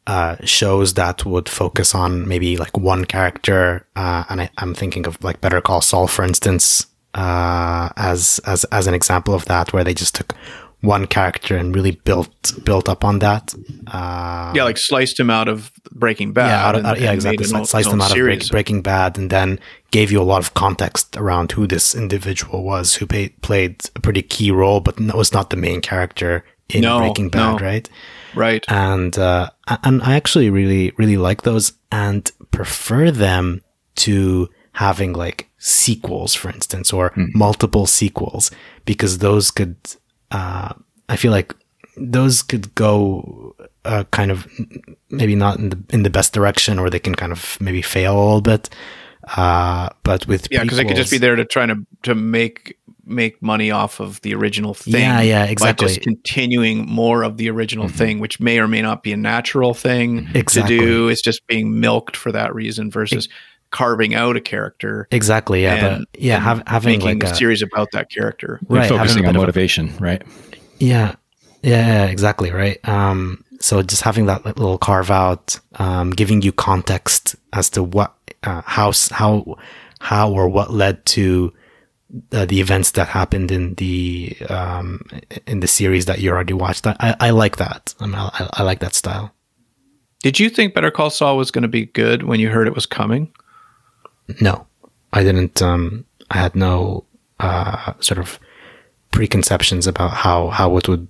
uh, 0.08 0.36
shows 0.44 0.94
that 0.96 1.26
would 1.26 1.50
focus 1.50 1.96
on 1.96 2.28
maybe 2.28 2.58
like 2.58 2.78
one 2.78 3.06
character, 3.06 3.86
uh, 3.96 4.24
and 4.30 4.42
I, 4.42 4.50
I'm 4.58 4.74
thinking 4.76 5.08
of 5.08 5.22
like 5.24 5.42
Better 5.42 5.62
Call 5.62 5.82
Saul, 5.82 6.08
for 6.08 6.24
instance, 6.24 6.86
uh, 7.16 7.90
as 7.98 8.40
as 8.46 8.64
as 8.66 8.88
an 8.88 8.94
example 8.94 9.34
of 9.34 9.46
that, 9.46 9.74
where 9.74 9.84
they 9.84 9.94
just 9.94 10.16
took 10.16 10.34
one 10.82 11.08
character 11.08 11.58
and 11.58 11.74
really 11.76 11.92
built 11.92 12.30
built 12.64 12.88
up 12.88 13.04
on 13.04 13.20
that. 13.20 13.56
Uh, 13.88 14.54
yeah, 14.56 14.64
like 14.64 14.78
sliced 14.78 15.20
him 15.20 15.30
out 15.32 15.48
of 15.48 15.72
Breaking 15.92 16.34
Bad. 16.34 16.48
yeah, 16.50 16.68
out 16.68 16.76
of, 16.76 16.86
out- 16.86 17.00
yeah, 17.02 17.12
exactly. 17.12 17.46
Sliced 17.46 17.88
own 17.88 17.94
them 17.94 18.02
out 18.02 18.12
of. 18.12 18.18
Break, 18.18 18.48
Breaking 18.50 18.82
Bad, 18.84 19.18
and 19.18 19.30
then 19.32 19.60
gave 19.92 20.12
you 20.12 20.22
a 20.22 20.24
lot 20.24 20.42
of 20.42 20.54
context 20.54 21.18
around 21.18 21.52
who 21.54 21.66
this 21.66 21.96
individual 21.96 22.64
was, 22.64 22.96
who 22.96 23.08
pay, 23.08 23.30
played 23.42 23.82
a 23.96 24.02
pretty 24.02 24.22
key 24.22 24.52
role, 24.52 24.82
but 24.82 25.00
was 25.16 25.34
not 25.34 25.50
the 25.50 25.56
main 25.58 25.82
character 25.82 26.44
in 26.70 26.82
No, 26.82 27.00
Breaking 27.00 27.30
Bad, 27.30 27.60
no. 27.60 27.66
right? 27.66 27.90
Right? 28.36 28.64
And 28.68 29.18
uh, 29.18 29.50
and 29.84 30.02
I 30.04 30.16
actually 30.16 30.50
really 30.50 30.92
really 30.98 31.18
like 31.18 31.44
those 31.44 31.74
and 31.92 32.30
prefer 32.52 33.12
them 33.12 33.62
to 33.96 34.50
having 34.74 35.14
like 35.14 35.50
sequels, 35.58 36.36
for 36.36 36.50
instance, 36.50 36.92
or 36.94 37.14
multiple 37.16 37.86
sequels, 37.86 38.52
because 38.84 39.20
those 39.20 39.50
could, 39.50 39.78
uh, 40.32 40.74
I 41.08 41.16
feel 41.16 41.32
like 41.32 41.56
those 41.98 42.44
could 42.44 42.76
go 42.76 43.56
uh, 43.86 44.04
kind 44.12 44.32
of 44.32 44.48
maybe 45.10 45.36
not 45.36 45.58
in 45.60 45.70
the 45.70 45.84
in 45.90 46.04
the 46.04 46.10
best 46.10 46.34
direction, 46.34 46.78
or 46.78 46.90
they 46.90 47.00
can 47.00 47.16
kind 47.16 47.32
of 47.32 47.58
maybe 47.60 47.82
fail 47.82 48.16
a 48.16 48.24
little 48.26 48.42
bit. 48.42 48.70
Uh, 49.38 49.90
but 50.04 50.28
with 50.28 50.48
yeah, 50.52 50.62
because 50.62 50.78
they 50.78 50.86
could 50.86 50.98
just 50.98 51.12
be 51.12 51.18
there 51.18 51.36
to 51.36 51.46
try 51.46 51.66
to 51.66 51.78
to 52.04 52.14
make 52.14 52.78
make 53.06 53.42
money 53.42 53.72
off 53.72 54.00
of 54.00 54.20
the 54.22 54.34
original 54.34 54.74
thing. 54.74 54.94
Yeah, 55.02 55.22
yeah, 55.22 55.44
exactly. 55.46 55.56
By 55.56 55.70
exactly. 55.70 55.88
just 55.88 56.02
continuing 56.02 56.88
more 56.90 57.24
of 57.24 57.38
the 57.38 57.50
original 57.50 57.88
thing, 57.88 58.20
which 58.20 58.40
may 58.40 58.60
or 58.60 58.68
may 58.68 58.82
not 58.82 59.04
be 59.04 59.12
a 59.14 59.18
natural 59.18 59.74
thing 59.74 60.28
Exactly. 60.34 60.78
to 60.78 60.84
do. 60.86 61.08
It's 61.08 61.22
just 61.22 61.46
being 61.48 61.80
milked 61.80 62.16
for 62.16 62.32
that 62.32 62.54
reason 62.56 62.90
versus 62.92 63.30
carving 63.72 64.16
out 64.16 64.38
a 64.38 64.42
character. 64.42 65.08
exactly 65.12 65.64
yeah, 65.64 65.74
and- 65.74 66.06
but 66.12 66.22
yeah, 66.22 66.40
have, 66.40 66.64
having 66.68 67.00
making 67.00 67.20
like 67.20 67.30
a 67.30 67.34
a 67.34 67.36
series 67.36 67.62
about 67.62 67.90
that 67.92 68.10
character. 68.10 68.60
Right, 68.70 68.84
having 68.84 68.96
a 68.96 69.00
focusing 69.00 69.22
bit 69.24 69.30
on 69.30 69.36
of 69.36 69.40
a- 69.42 69.44
motivation, 69.46 69.94
right? 70.00 70.24
Yeah, 70.80 71.16
yeah, 71.62 71.88
yeah, 71.88 72.06
exactly 72.06 72.52
right. 72.52 72.78
Um, 72.88 73.44
so 73.60 73.82
just 73.82 74.02
having 74.04 74.28
that 74.28 74.46
little 74.46 74.78
carve 74.78 75.10
out, 75.12 75.60
um, 75.76 76.12
giving 76.12 76.42
you 76.42 76.52
context 76.52 77.36
as 77.54 77.70
to 77.72 77.84
what, 77.84 78.14
uh, 78.44 78.62
how, 78.66 78.92
how, 79.12 79.56
how 80.00 80.32
or 80.32 80.48
what 80.48 80.72
led 80.74 81.04
to 81.08 81.52
uh, 82.32 82.46
the 82.46 82.60
events 82.62 82.92
that 82.92 83.08
happened 83.08 83.52
in 83.52 83.74
the 83.76 84.36
um, 84.50 85.02
in 85.48 85.60
the 85.60 85.68
series 85.68 86.06
that 86.06 86.20
you 86.20 86.32
already 86.32 86.54
watched. 86.54 86.86
I, 86.88 87.16
I, 87.20 87.30
like 87.32 87.58
that. 87.58 87.94
I, 88.00 88.06
mean, 88.06 88.16
I, 88.16 88.50
I 88.54 88.64
like 88.64 88.80
that 88.80 88.94
style. 88.94 89.34
Did 90.22 90.40
you 90.40 90.50
think 90.50 90.74
Better 90.74 90.92
Call 90.92 91.10
Saul 91.10 91.38
was 91.38 91.52
going 91.52 91.64
to 91.64 91.68
be 91.68 91.86
good 91.86 92.24
when 92.24 92.40
you 92.40 92.50
heard 92.50 92.68
it 92.68 92.76
was 92.76 92.86
coming? 92.86 93.32
No, 94.42 94.66
I 95.14 95.24
didn't. 95.24 95.62
Um, 95.62 96.06
I 96.32 96.38
had 96.38 96.56
no 96.56 97.06
uh, 97.40 97.94
sort 98.00 98.18
of 98.20 98.40
preconceptions 99.12 99.88
about 99.88 100.12
how 100.12 100.50
how 100.50 100.78
it 100.78 100.88
would 100.88 101.08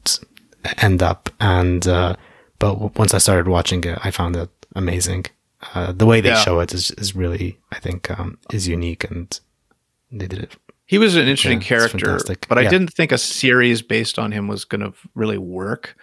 end 0.78 1.02
up, 1.04 1.30
and 1.40 1.88
uh, 1.88 2.16
but 2.60 2.74
w- 2.74 2.92
once 2.96 3.14
I 3.14 3.20
started 3.20 3.48
watching 3.48 3.84
it, 3.84 3.98
I 4.04 4.12
found 4.12 4.36
it 4.36 4.50
amazing. 4.76 5.26
Uh, 5.74 5.92
the 5.92 6.06
way 6.06 6.22
they 6.22 6.30
Yeah. 6.30 6.42
show 6.44 6.60
it 6.60 6.74
is 6.74 6.92
is 6.92 7.16
really, 7.16 7.58
I 7.72 7.80
think, 7.80 8.10
um, 8.20 8.38
is 8.52 8.68
unique, 8.68 9.04
and 9.10 9.40
they 10.12 10.28
did 10.28 10.40
it. 10.40 10.56
He 10.86 10.98
was 10.98 11.16
an 11.16 11.22
interesting 11.28 11.62
Yeah, 11.62 11.68
character, 11.68 11.98
fantastic. 12.06 12.46
but 12.48 12.58
I 12.58 12.62
Yeah. 12.62 12.70
didn't 12.70 12.94
think 12.94 13.12
a 13.12 13.18
series 13.18 13.82
based 13.82 14.20
on 14.20 14.32
him 14.32 14.48
was 14.48 14.66
going 14.66 14.82
to 14.82 14.94
really 15.16 15.38
work. 15.38 15.96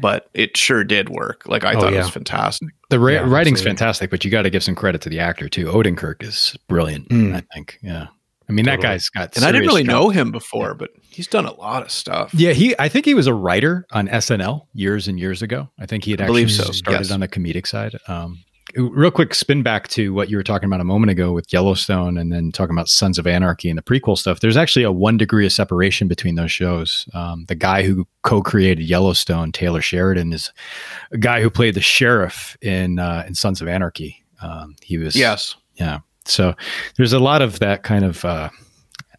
But 0.00 0.30
it 0.34 0.56
sure 0.56 0.82
did 0.84 1.08
work. 1.10 1.42
Like 1.46 1.64
I 1.64 1.74
Oh, 1.74 1.80
thought 1.80 1.92
it 1.92 1.98
was 1.98 2.08
fantastic. 2.10 2.68
The 2.88 2.98
ra- 2.98 3.12
Yeah, 3.12 3.18
writing's 3.20 3.58
absolutely. 3.60 3.64
fantastic, 3.70 4.10
but 4.10 4.24
you 4.24 4.30
got 4.30 4.42
to 4.42 4.50
give 4.50 4.62
some 4.62 4.74
credit 4.74 5.00
to 5.02 5.08
the 5.08 5.18
actor 5.20 5.48
too. 5.48 5.66
Odenkirk 5.66 6.22
is 6.22 6.56
brilliant. 6.68 7.08
Mm. 7.10 7.34
I 7.34 7.42
think. 7.52 7.78
Yeah. 7.82 8.06
I 8.48 8.52
mean, 8.52 8.64
that 8.64 8.80
guy's 8.80 9.08
got. 9.08 9.36
And 9.36 9.44
I 9.44 9.52
didn't 9.52 9.68
really 9.68 9.84
talent. 9.84 10.04
know 10.04 10.08
him 10.10 10.32
before, 10.32 10.74
but 10.74 10.90
he's 11.10 11.26
done 11.28 11.44
a 11.44 11.52
lot 11.52 11.82
of 11.82 11.90
stuff. 11.90 12.32
Yeah, 12.34 12.52
he. 12.52 12.74
I 12.80 12.88
think 12.88 13.04
he 13.04 13.14
was 13.14 13.26
a 13.28 13.34
writer 13.34 13.86
on 13.92 14.08
SNL 14.08 14.66
years 14.74 15.06
and 15.06 15.20
years 15.20 15.40
ago. 15.42 15.68
I 15.78 15.86
think 15.86 16.04
he 16.04 16.10
had 16.12 16.20
I 16.20 16.24
actually 16.24 16.44
believe 16.46 16.52
so, 16.52 16.72
started 16.72 17.00
yes. 17.06 17.10
on 17.12 17.20
the 17.20 17.28
comedic 17.28 17.66
side. 17.66 17.96
Um, 18.08 18.38
real 18.76 19.10
quick, 19.10 19.34
spin 19.34 19.62
back 19.62 19.88
to 19.88 20.12
what 20.12 20.28
you 20.30 20.36
were 20.36 20.42
talking 20.42 20.66
about 20.66 20.80
a 20.80 20.84
moment 20.84 21.10
ago 21.10 21.32
with 21.32 21.52
Yellowstone, 21.52 22.16
and 22.18 22.32
then 22.32 22.52
talking 22.52 22.74
about 22.74 22.88
Sons 22.88 23.18
of 23.18 23.26
Anarchy 23.26 23.68
and 23.68 23.78
the 23.78 23.82
prequel 23.82 24.16
stuff. 24.16 24.40
There's 24.40 24.56
actually 24.56 24.84
a 24.84 24.92
one 24.92 25.16
degree 25.16 25.46
of 25.46 25.52
separation 25.52 26.08
between 26.08 26.34
those 26.34 26.52
shows. 26.52 27.08
Um, 27.14 27.44
the 27.48 27.54
guy 27.54 27.82
who 27.82 28.06
co-created 28.22 28.84
Yellowstone, 28.84 29.52
Taylor 29.52 29.80
Sheridan, 29.80 30.32
is 30.32 30.52
a 31.12 31.18
guy 31.18 31.42
who 31.42 31.50
played 31.50 31.74
the 31.74 31.80
sheriff 31.80 32.56
in 32.62 32.98
uh, 32.98 33.24
in 33.26 33.34
Sons 33.34 33.60
of 33.60 33.68
Anarchy. 33.68 34.24
Um, 34.42 34.76
he 34.82 34.98
was 34.98 35.14
Yes. 35.16 35.56
yeah. 35.74 36.00
So 36.24 36.54
there's 36.96 37.12
a 37.12 37.18
lot 37.18 37.42
of 37.42 37.58
that 37.58 37.82
kind 37.82 38.04
of, 38.04 38.24
uh, 38.24 38.50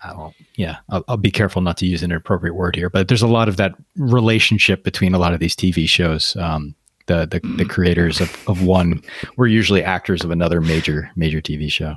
I 0.03 0.13
don't, 0.13 0.33
yeah, 0.55 0.77
I'll, 0.89 1.03
I'll 1.07 1.17
be 1.17 1.31
careful 1.31 1.61
not 1.61 1.77
to 1.77 1.85
use 1.85 2.03
an 2.03 2.11
inappropriate 2.11 2.55
word 2.55 2.75
here, 2.75 2.89
but 2.89 3.07
there's 3.07 3.21
a 3.21 3.27
lot 3.27 3.49
of 3.49 3.57
that 3.57 3.73
relationship 3.97 4.83
between 4.83 5.13
a 5.13 5.19
lot 5.19 5.33
of 5.33 5.39
these 5.39 5.55
TV 5.55 5.87
shows. 5.87 6.35
Um, 6.37 6.75
the, 7.11 7.25
the, 7.25 7.55
the 7.55 7.65
creators 7.65 8.21
of, 8.21 8.35
of 8.47 8.63
one 8.63 9.01
were 9.35 9.47
usually 9.47 9.83
actors 9.83 10.23
of 10.23 10.31
another 10.31 10.61
major, 10.61 11.11
major 11.15 11.41
TV 11.41 11.71
show. 11.71 11.95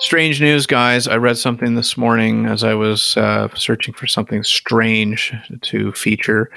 Strange 0.00 0.40
news, 0.40 0.66
guys. 0.66 1.08
I 1.08 1.16
read 1.16 1.38
something 1.38 1.76
this 1.76 1.96
morning 1.96 2.46
as 2.46 2.62
I 2.62 2.74
was 2.74 3.16
uh, 3.16 3.48
searching 3.54 3.94
for 3.94 4.06
something 4.06 4.42
strange 4.42 5.32
to 5.62 5.92
feature. 5.92 6.50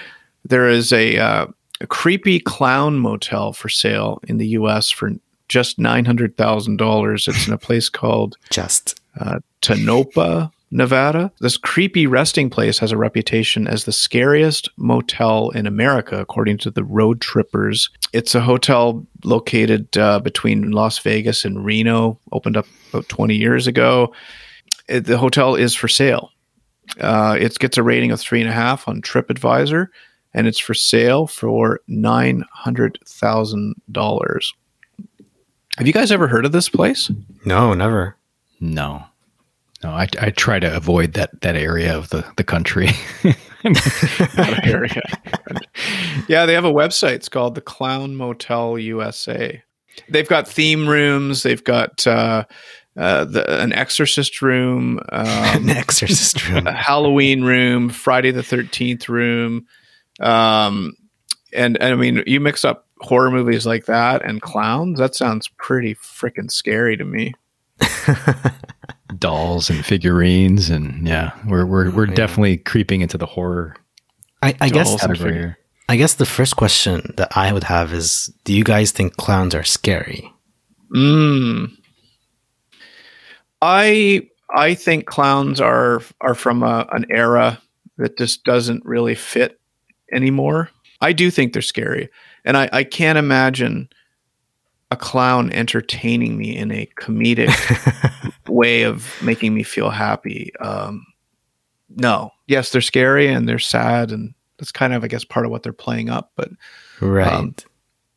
There 0.43 0.67
is 0.67 0.91
a, 0.91 1.17
uh, 1.17 1.47
a 1.79 1.88
creepy 1.88 2.39
clown 2.39 2.97
motel 2.97 3.53
for 3.53 3.69
sale 3.69 4.19
in 4.27 4.38
the 4.38 4.47
U.S. 4.49 4.89
for 4.89 5.11
just 5.47 5.79
nine 5.79 6.03
hundred 6.03 6.35
thousand 6.35 6.77
dollars. 6.77 7.27
It's 7.27 7.47
in 7.47 7.53
a 7.53 7.57
place 7.57 7.89
called 7.89 8.38
Just 8.49 8.99
uh, 9.19 9.39
Tonopah, 9.61 10.49
Nevada. 10.70 11.32
This 11.39 11.55
creepy 11.57 12.07
resting 12.07 12.49
place 12.49 12.80
has 12.80 12.91
a 12.91 12.97
reputation 12.97 13.68
as 13.68 13.86
the 13.86 13.91
scariest 13.93 14.70
motel 14.78 15.49
in 15.51 15.65
America, 15.65 16.20
according 16.20 16.57
to 16.59 16.72
the 16.72 16.84
Road 16.84 17.22
Trippers. 17.22 17.89
It's 18.13 18.36
a 18.36 18.41
hotel 18.41 19.05
located 19.24 19.95
uh, 19.97 20.20
between 20.20 20.72
Las 20.72 20.99
Vegas 20.99 21.45
and 21.45 21.63
Reno, 21.63 22.20
opened 22.32 22.57
up 22.57 22.65
about 22.89 23.07
20 23.09 23.36
years 23.36 23.68
ago. 23.68 24.13
It- 24.89 25.05
the 25.05 25.18
hotel 25.18 25.55
is 25.55 25.74
for 25.76 25.88
sale. 25.88 26.32
Uh, 26.99 27.38
it 27.39 27.57
gets 27.59 27.78
a 27.78 27.84
rating 27.84 28.11
of 28.11 28.20
three 28.20 28.41
and 28.41 28.49
a 28.49 28.53
half 28.53 28.88
on 28.88 29.01
TripAdvisor, 29.01 29.88
and 30.34 30.47
it's 30.47 30.59
for 30.59 30.74
sale 30.74 31.28
for 31.28 31.80
$900,000. 31.89 34.53
Have 35.78 35.88
you 35.88 35.93
guys 35.93 36.11
ever 36.11 36.28
heard 36.28 36.45
of 36.45 36.51
this 36.51 36.70
place? 36.70 37.09
no, 37.45 37.74
never. 37.74 38.15
No. 38.59 39.05
No, 39.88 39.93
I, 39.93 40.07
I 40.19 40.31
try 40.31 40.59
to 40.59 40.75
avoid 40.75 41.13
that 41.13 41.39
that 41.39 41.55
area 41.55 41.97
of 41.97 42.09
the 42.09 42.25
the 42.35 42.43
country. 42.43 42.89
area. 44.65 45.01
yeah, 46.27 46.45
they 46.45 46.53
have 46.55 46.65
a 46.65 46.73
website. 46.73 47.13
It's 47.13 47.29
called 47.29 47.55
the 47.55 47.61
Clown 47.61 48.17
Motel 48.17 48.77
USA. 48.77 49.63
They've 50.09 50.27
got 50.27 50.45
theme 50.45 50.89
rooms. 50.89 51.43
They've 51.43 51.63
got 51.63 52.05
uh, 52.05 52.43
uh, 52.97 53.23
the, 53.23 53.61
an 53.61 53.71
exorcist 53.71 54.41
room, 54.41 54.99
um, 55.09 55.25
an 55.29 55.69
exorcist 55.69 56.49
room, 56.49 56.67
a 56.67 56.73
Halloween 56.73 57.45
room, 57.45 57.88
Friday 57.88 58.31
the 58.31 58.43
Thirteenth 58.43 59.07
room, 59.07 59.67
um, 60.19 60.95
and, 61.53 61.77
and 61.77 61.93
I 61.93 61.95
mean, 61.95 62.23
you 62.27 62.41
mix 62.41 62.65
up 62.65 62.88
horror 62.99 63.31
movies 63.31 63.65
like 63.65 63.85
that 63.85 64.21
and 64.21 64.41
clowns. 64.41 64.99
That 64.99 65.15
sounds 65.15 65.47
pretty 65.47 65.95
freaking 65.95 66.51
scary 66.51 66.97
to 66.97 67.05
me. 67.05 67.35
Dolls 69.17 69.69
and 69.69 69.85
figurines, 69.85 70.69
and 70.69 71.07
yeah, 71.07 71.31
we're 71.47 71.65
we're 71.65 71.91
we're 71.91 72.07
yeah. 72.07 72.15
definitely 72.15 72.57
creeping 72.57 73.01
into 73.01 73.17
the 73.17 73.25
horror. 73.25 73.75
I, 74.41 74.55
I 74.59 74.69
guess 74.69 75.03
I 75.89 75.95
guess 75.95 76.15
the 76.15 76.25
first 76.25 76.55
question 76.57 77.13
that 77.17 77.35
I 77.35 77.53
would 77.53 77.63
have 77.63 77.93
is: 77.93 78.33
Do 78.43 78.53
you 78.53 78.63
guys 78.63 78.91
think 78.91 79.15
clowns 79.17 79.55
are 79.55 79.63
scary? 79.63 80.31
Mm. 80.93 81.71
I 83.61 84.27
I 84.53 84.73
think 84.75 85.05
clowns 85.05 85.61
are 85.61 86.01
are 86.21 86.35
from 86.35 86.63
a, 86.63 86.87
an 86.91 87.05
era 87.09 87.61
that 87.97 88.17
just 88.17 88.43
doesn't 88.43 88.85
really 88.85 89.15
fit 89.15 89.59
anymore. 90.11 90.69
I 91.01 91.13
do 91.13 91.31
think 91.31 91.53
they're 91.53 91.61
scary, 91.61 92.09
and 92.45 92.57
I, 92.57 92.69
I 92.73 92.83
can't 92.83 93.17
imagine 93.17 93.89
a 94.91 94.95
clown 94.95 95.51
entertaining 95.51 96.38
me 96.38 96.55
in 96.55 96.71
a 96.71 96.88
comedic 96.99 97.53
way 98.47 98.83
of 98.83 99.13
making 99.21 99.53
me 99.53 99.63
feel 99.63 99.89
happy. 99.89 100.51
Um, 100.59 101.05
no, 101.89 102.31
yes, 102.47 102.71
they're 102.71 102.81
scary 102.81 103.27
and 103.27 103.47
they're 103.47 103.59
sad, 103.59 104.11
and 104.11 104.33
that's 104.57 104.71
kind 104.71 104.93
of, 104.93 105.03
I 105.03 105.07
guess, 105.07 105.23
part 105.23 105.45
of 105.45 105.51
what 105.51 105.63
they're 105.63 105.73
playing 105.73 106.09
up. 106.09 106.31
But 106.35 106.49
right, 107.01 107.31
um, 107.31 107.55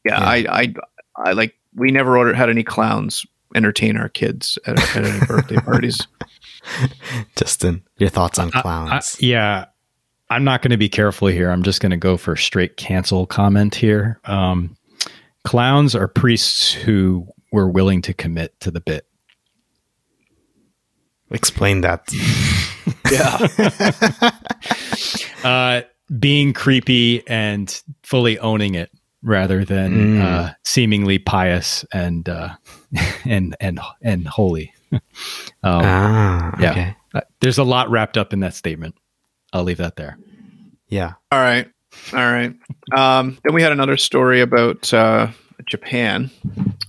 yeah, 0.05 0.21
yeah, 0.21 0.29
I, 0.29 0.61
I, 0.61 0.75
I 1.17 1.33
like. 1.33 1.55
We 1.75 1.93
never 1.93 2.19
ordered, 2.19 2.35
had 2.35 2.51
any 2.51 2.65
clowns 2.65 3.25
entertain 3.55 3.97
our 3.97 4.09
kids 4.09 4.59
at, 4.67 4.79
at 4.97 5.05
any 5.05 5.27
birthday 5.27 5.57
parties. 5.65 6.07
Justin, 7.37 7.83
your 7.99 8.09
thoughts 8.09 8.39
on 8.39 8.51
clowns? 8.51 8.91
I, 8.91 8.97
I, 8.97 9.01
yeah, 9.21 9.65
I'm 10.31 10.45
not 10.45 10.63
going 10.63 10.71
to 10.71 10.77
be 10.77 10.89
careful 10.89 11.29
here. 11.29 11.51
I'm 11.51 11.63
just 11.63 11.81
going 11.81 11.91
to 11.91 11.97
go 11.97 12.17
for 12.17 12.37
straight 12.37 12.77
cancel 12.77 13.27
comment 13.27 13.75
here. 13.75 14.21
Um, 14.25 14.77
clowns 15.45 15.95
are 15.95 16.09
priests 16.09 16.73
who 16.73 17.27
were 17.53 17.69
willing 17.69 18.03
to 18.03 18.15
commit 18.15 18.59
to 18.61 18.71
the 18.71 18.81
bit. 18.81 19.07
Explain 21.31 21.83
that. 21.83 22.09
yeah. 23.11 24.31
uh, 25.45 25.83
being 26.19 26.53
creepy 26.53 27.27
and 27.29 27.83
fully 28.03 28.39
owning 28.41 28.75
it 28.75 28.91
rather 29.23 29.65
than 29.65 29.93
mm. 29.93 30.21
uh, 30.21 30.55
seemingly 30.65 31.19
pious 31.19 31.85
and 31.93 32.29
uh, 32.29 32.51
and 33.25 33.57
and 33.61 33.81
and 34.03 34.27
holy. 34.27 34.73
um, 34.93 35.01
ah, 35.63 36.55
okay. 36.55 36.63
Yeah, 36.63 36.93
uh, 37.15 37.21
there's 37.41 37.59
a 37.59 37.65
lot 37.65 37.91
wrapped 37.91 38.17
up 38.17 38.33
in 38.33 38.41
that 38.41 38.55
statement. 38.55 38.97
I'll 39.53 39.65
leave 39.65 39.79
that 39.79 39.97
there. 39.97 40.19
Yeah. 40.89 41.15
All 41.31 41.39
right. 41.39 41.69
All 42.13 42.19
right. 42.19 42.55
Um, 42.95 43.39
then 43.45 43.55
we 43.55 43.63
had 43.63 43.73
another 43.73 43.97
story 43.97 44.41
about 44.41 44.93
uh, 44.93 45.29
Japan, 45.67 46.31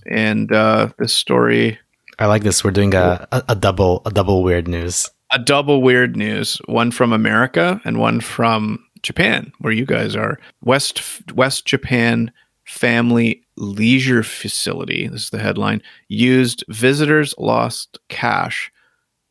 and 0.06 0.52
uh, 0.52 0.90
this 0.98 1.12
story. 1.12 1.78
I 2.18 2.26
like 2.26 2.42
this. 2.42 2.62
We're 2.64 2.70
doing 2.70 2.94
a, 2.94 3.26
a, 3.32 3.42
a 3.50 3.54
double 3.54 4.02
a 4.04 4.10
double 4.10 4.42
weird 4.42 4.68
news. 4.68 5.08
A 5.32 5.38
double 5.38 5.82
weird 5.82 6.16
news. 6.16 6.60
One 6.66 6.90
from 6.90 7.12
America 7.12 7.80
and 7.84 7.98
one 7.98 8.20
from 8.20 8.84
Japan, 9.02 9.52
where 9.58 9.72
you 9.72 9.86
guys 9.86 10.14
are. 10.16 10.38
West 10.62 11.02
West 11.32 11.66
Japan 11.66 12.32
Family 12.64 13.44
Leisure 13.56 14.22
Facility. 14.22 15.08
This 15.08 15.24
is 15.24 15.30
the 15.30 15.38
headline. 15.38 15.82
Used 16.08 16.64
visitors 16.68 17.34
lost 17.38 17.98
cash 18.08 18.70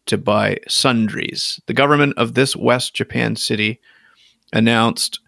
to 0.07 0.17
buy 0.17 0.57
sundries. 0.67 1.59
The 1.67 1.73
government 1.73 2.13
of 2.17 2.33
this 2.33 2.55
West 2.55 2.93
Japan 2.93 3.35
city 3.35 3.79
announced 4.51 5.19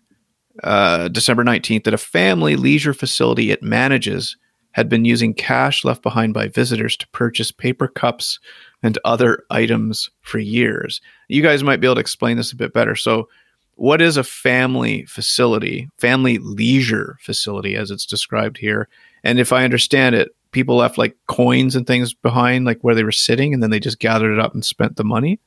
uh, 0.62 1.08
December 1.08 1.44
19th 1.44 1.86
that 1.86 1.94
a 1.94 1.98
family 1.98 2.56
leisure 2.56 2.94
facility 2.94 3.52
it 3.52 3.64
manages 3.64 4.38
had 4.74 4.90
been 4.90 5.06
using 5.06 5.34
cash 5.34 5.84
left 5.86 6.02
behind 6.02 6.34
by 6.34 6.48
visitors 6.48 6.98
to 6.98 7.08
purchase 7.10 7.52
paper 7.52 7.88
cups 7.88 8.40
and 8.82 8.98
other 9.06 9.44
items 9.50 10.10
for 10.22 10.40
years. 10.40 11.00
You 11.28 11.42
guys 11.42 11.64
might 11.64 11.80
be 11.80 11.88
able 11.88 11.96
to 11.96 12.02
explain 12.02 12.38
this 12.38 12.52
a 12.52 12.58
bit 12.58 12.74
better. 12.74 12.96
So, 12.96 13.30
what 13.76 14.02
is 14.02 14.18
a 14.18 14.24
family 14.24 15.04
facility, 15.06 15.90
family 15.98 16.38
leisure 16.38 17.18
facility, 17.22 17.76
as 17.76 17.90
it's 17.90 18.06
described 18.06 18.58
here? 18.58 18.88
And 19.24 19.40
if 19.40 19.52
I 19.52 19.64
understand 19.64 20.14
it, 20.14 20.30
people 20.52 20.76
left 20.76 21.00
like 21.00 21.18
coins 21.28 21.76
and 21.76 21.88
things 21.88 22.14
behind, 22.14 22.66
like 22.66 22.80
where 22.82 22.94
they 22.94 23.04
were 23.04 23.12
sitting, 23.12 23.52
and 23.52 23.64
then 23.64 23.72
they 23.72 23.80
just 23.80 24.00
gathered 24.00 24.34
it 24.34 24.40
up 24.40 24.54
and 24.54 24.64
spent 24.64 24.96
the 24.96 25.04
money. 25.04 25.40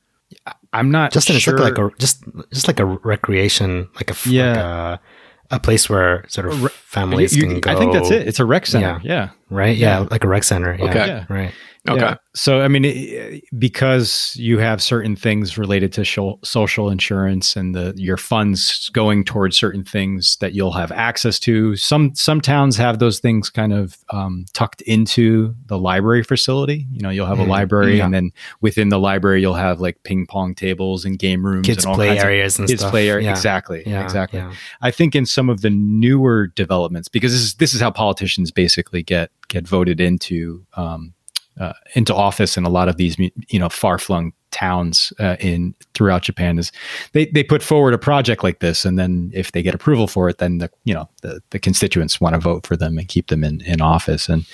I'm 0.73 0.91
not 0.91 1.11
Justin. 1.11 1.37
Sure. 1.37 1.55
It's 1.55 1.63
like 1.63 1.77
a 1.77 1.91
just 1.97 2.23
just 2.53 2.67
like 2.67 2.79
a 2.79 2.85
recreation, 2.85 3.89
like 3.95 4.11
a 4.11 4.29
yeah. 4.29 4.47
Like 4.49 4.57
a, 4.57 5.01
a 5.49 5.59
place 5.59 5.89
where 5.89 6.25
sort 6.27 6.47
of 6.47 6.71
families 6.73 7.33
you, 7.33 7.43
you, 7.43 7.47
can 7.49 7.61
go. 7.61 7.71
I 7.71 7.75
think 7.75 7.93
that's 7.93 8.11
it. 8.11 8.27
It's 8.27 8.39
a 8.39 8.45
rec 8.45 8.65
center. 8.65 8.99
Yeah. 9.01 9.15
yeah. 9.15 9.29
Right. 9.49 9.77
Yeah. 9.77 10.01
yeah. 10.01 10.07
Like 10.11 10.25
a 10.25 10.27
rec 10.27 10.43
center. 10.43 10.75
Yeah. 10.75 10.85
Okay. 10.85 11.07
Yeah. 11.07 11.25
Right. 11.29 11.53
Okay. 11.87 11.99
Yeah. 11.99 12.15
So, 12.35 12.61
I 12.61 12.67
mean, 12.67 13.41
because 13.57 14.35
you 14.37 14.59
have 14.59 14.81
certain 14.81 15.15
things 15.15 15.57
related 15.57 15.91
to 15.93 16.37
social 16.43 16.89
insurance 16.89 17.55
and 17.55 17.73
the 17.73 17.93
your 17.95 18.17
funds 18.17 18.89
going 18.89 19.23
towards 19.23 19.57
certain 19.57 19.83
things 19.83 20.37
that 20.37 20.53
you'll 20.53 20.73
have 20.73 20.91
access 20.91 21.39
to. 21.39 21.75
Some 21.75 22.13
some 22.13 22.41
towns 22.41 22.77
have 22.77 22.99
those 22.99 23.19
things 23.19 23.49
kind 23.49 23.73
of 23.73 23.97
um, 24.11 24.45
tucked 24.53 24.81
into 24.81 25.55
the 25.65 25.79
library 25.79 26.23
facility. 26.23 26.85
You 26.91 27.01
know, 27.01 27.09
you'll 27.09 27.25
have 27.25 27.37
mm, 27.37 27.47
a 27.47 27.49
library, 27.49 27.97
yeah. 27.97 28.05
and 28.05 28.13
then 28.13 28.31
within 28.61 28.89
the 28.89 28.99
library, 28.99 29.41
you'll 29.41 29.53
have 29.53 29.79
like 29.79 30.03
ping 30.03 30.27
pong 30.27 30.53
tables 30.53 31.05
and 31.05 31.17
game 31.17 31.45
rooms, 31.45 31.65
kids 31.65 31.85
and 31.85 31.91
all 31.91 31.95
play 31.95 32.19
areas, 32.19 32.59
and 32.59 32.67
kids 32.67 32.81
stuff. 32.81 32.91
play 32.91 33.09
areas. 33.09 33.29
Exactly. 33.29 33.83
exactly. 33.85 34.43
I 34.81 34.91
think 34.91 35.15
in 35.15 35.25
some 35.25 35.49
of 35.49 35.61
the 35.61 35.69
newer 35.69 36.47
developments, 36.47 37.07
because 37.07 37.31
this 37.31 37.41
is 37.41 37.55
this 37.55 37.73
is 37.73 37.81
how 37.81 37.91
politicians 37.91 38.51
basically 38.51 39.03
get 39.03 39.31
get 39.47 39.67
voted 39.67 39.99
into 40.01 40.65
um, 40.73 41.13
uh, 41.59 41.73
into 41.95 42.13
office 42.13 42.57
in 42.57 42.65
a 42.65 42.69
lot 42.69 42.89
of 42.89 42.97
these 42.97 43.17
you 43.17 43.59
know 43.59 43.69
far 43.69 43.97
flung 43.97 44.33
towns 44.51 45.11
uh, 45.19 45.35
in 45.39 45.73
throughout 45.93 46.23
Japan 46.23 46.57
is 46.57 46.71
they 47.13 47.25
they 47.27 47.43
put 47.43 47.61
forward 47.61 47.93
a 47.93 47.97
project 47.97 48.43
like 48.43 48.59
this 48.59 48.85
and 48.85 48.97
then 48.97 49.31
if 49.33 49.51
they 49.51 49.61
get 49.61 49.75
approval 49.75 50.07
for 50.07 50.29
it 50.29 50.37
then 50.37 50.59
the 50.59 50.69
you 50.83 50.93
know 50.93 51.09
the, 51.21 51.41
the 51.51 51.59
constituents 51.59 52.21
want 52.21 52.33
to 52.33 52.39
vote 52.39 52.65
for 52.65 52.77
them 52.77 52.97
and 52.97 53.07
keep 53.07 53.27
them 53.27 53.43
in 53.43 53.61
in 53.61 53.81
office 53.81 54.29
and 54.29 54.45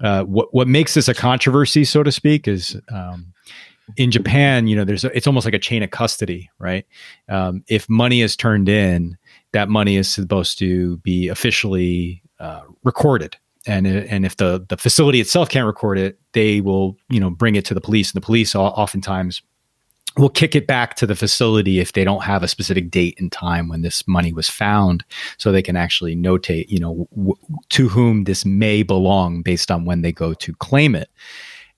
uh, 0.00 0.24
what 0.24 0.52
what 0.54 0.68
makes 0.68 0.94
this 0.94 1.08
a 1.08 1.14
controversy 1.14 1.84
so 1.84 2.02
to 2.02 2.12
speak 2.12 2.46
is 2.48 2.80
um, 2.92 3.32
in 3.96 4.10
Japan, 4.10 4.68
you 4.68 4.76
know, 4.76 4.84
there's 4.84 5.04
a, 5.04 5.16
it's 5.16 5.26
almost 5.26 5.44
like 5.44 5.54
a 5.54 5.58
chain 5.58 5.82
of 5.82 5.90
custody, 5.90 6.48
right? 6.60 6.86
Um, 7.28 7.64
if 7.68 7.88
money 7.88 8.22
is 8.22 8.36
turned 8.36 8.68
in, 8.68 9.18
that 9.52 9.68
money 9.68 9.96
is 9.96 10.08
supposed 10.08 10.58
to 10.60 10.98
be 10.98 11.28
officially 11.28 12.22
uh, 12.38 12.62
recorded 12.84 13.36
and 13.66 13.86
and 13.86 14.24
if 14.24 14.36
the 14.36 14.64
the 14.68 14.76
facility 14.76 15.20
itself 15.20 15.48
can't 15.48 15.66
record 15.66 15.98
it, 15.98 16.18
they 16.32 16.60
will 16.60 16.96
you 17.08 17.20
know 17.20 17.30
bring 17.30 17.56
it 17.56 17.64
to 17.66 17.74
the 17.74 17.80
police, 17.80 18.12
and 18.12 18.22
the 18.22 18.24
police 18.24 18.54
oftentimes 18.54 19.42
will 20.16 20.28
kick 20.28 20.56
it 20.56 20.66
back 20.66 20.96
to 20.96 21.06
the 21.06 21.14
facility 21.14 21.78
if 21.78 21.92
they 21.92 22.02
don't 22.02 22.24
have 22.24 22.42
a 22.42 22.48
specific 22.48 22.90
date 22.90 23.18
and 23.20 23.30
time 23.30 23.68
when 23.68 23.82
this 23.82 24.06
money 24.08 24.32
was 24.32 24.48
found, 24.48 25.04
so 25.38 25.52
they 25.52 25.62
can 25.62 25.76
actually 25.76 26.16
notate 26.16 26.68
you 26.68 26.80
know 26.80 27.06
w- 27.14 27.36
to 27.68 27.88
whom 27.88 28.24
this 28.24 28.44
may 28.44 28.82
belong 28.82 29.42
based 29.42 29.70
on 29.70 29.84
when 29.84 30.02
they 30.02 30.12
go 30.12 30.34
to 30.34 30.54
claim 30.54 30.94
it. 30.94 31.10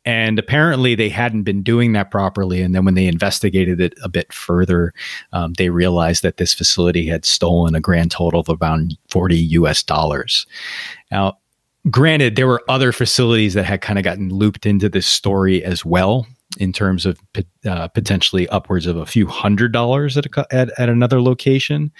And 0.05 0.37
apparently, 0.37 0.97
they 0.97 1.09
hadn't 1.09 1.45
been 1.45 1.63
doing 1.63 1.93
that 1.93 2.11
properly. 2.11 2.61
And 2.61 2.75
then, 2.75 2.85
when 2.85 2.95
they 2.95 3.07
investigated 3.07 3.81
it 3.81 3.95
a 4.03 4.09
bit 4.09 4.33
further, 4.33 4.93
um, 5.33 5.53
they 5.55 5.69
realized 5.69 6.25
that 6.25 6.39
this 6.39 6.53
facility 6.53 7.07
had 7.07 7.25
stolen 7.25 7.77
a 7.77 7.81
grand 7.81 8.11
total 8.11 8.41
of 8.41 8.61
around 8.61 8.97
40 9.11 9.37
US 9.37 9.83
dollars. 9.83 10.45
Now, 11.13 11.39
granted, 11.91 12.37
there 12.37 12.47
were 12.47 12.63
other 12.69 12.93
facilities 12.93 13.55
that 13.55 13.65
had 13.65 13.81
kind 13.81 13.99
of 13.99 14.05
gotten 14.05 14.31
looped 14.31 14.67
into 14.67 14.89
this 14.89 15.07
story 15.07 15.65
as 15.65 15.85
well, 15.85 16.27
in 16.59 16.73
terms 16.73 17.07
of 17.07 17.19
uh, 17.67 17.89
potentially 17.89 18.49
upwards 18.49 18.87
of 18.87 18.97
a 18.97 19.07
few 19.07 19.27
hundred 19.27 19.73
dollars 19.73 20.17
at, 20.17 20.27
a, 20.27 20.47
at, 20.51 20.79
at 20.79 20.89
another 20.89 21.21
location. 21.21 21.93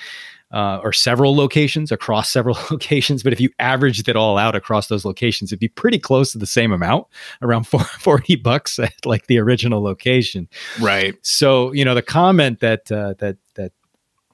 Uh, 0.51 0.79
or 0.85 0.93
several 0.93 1.35
locations 1.35 1.91
across 1.91 2.31
several 2.31 2.59
locations. 2.71 3.23
But 3.23 3.33
if 3.33 3.41
you 3.41 3.49
averaged 3.59 4.07
it 4.07 4.17
all 4.17 4.37
out 4.37 4.55
across 4.55 4.89
those 4.89 5.03
locations, 5.03 5.51
it'd 5.51 5.61
be 5.61 5.69
pretty 5.69 5.99
close 5.99 6.33
to 6.33 6.39
the 6.39 6.47
same 6.47 6.73
amount, 6.73 7.07
around 7.41 7.63
40 7.67 8.37
bucks 8.37 8.79
at 8.79 9.07
like 9.07 9.29
the 9.29 9.39
original 9.39 9.83
location. 9.83 10.51
Right. 10.79 11.15
So, 11.23 11.73
you 11.73 11.87
know, 11.87 11.95
the 11.95 12.03
comment 12.03 12.61
that, 12.61 12.93
uh, 12.93 13.15
that, 13.19 13.39
that 13.55 13.73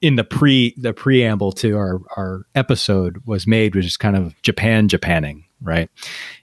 in 0.01 0.15
the 0.15 0.23
pre 0.23 0.73
the 0.77 0.93
preamble 0.93 1.51
to 1.53 1.77
our 1.77 2.01
our 2.15 2.45
episode 2.55 3.21
was 3.25 3.47
made, 3.47 3.75
which 3.75 3.85
is 3.85 3.97
kind 3.97 4.15
of 4.15 4.39
Japan 4.41 4.87
Japanning, 4.87 5.43
right? 5.61 5.89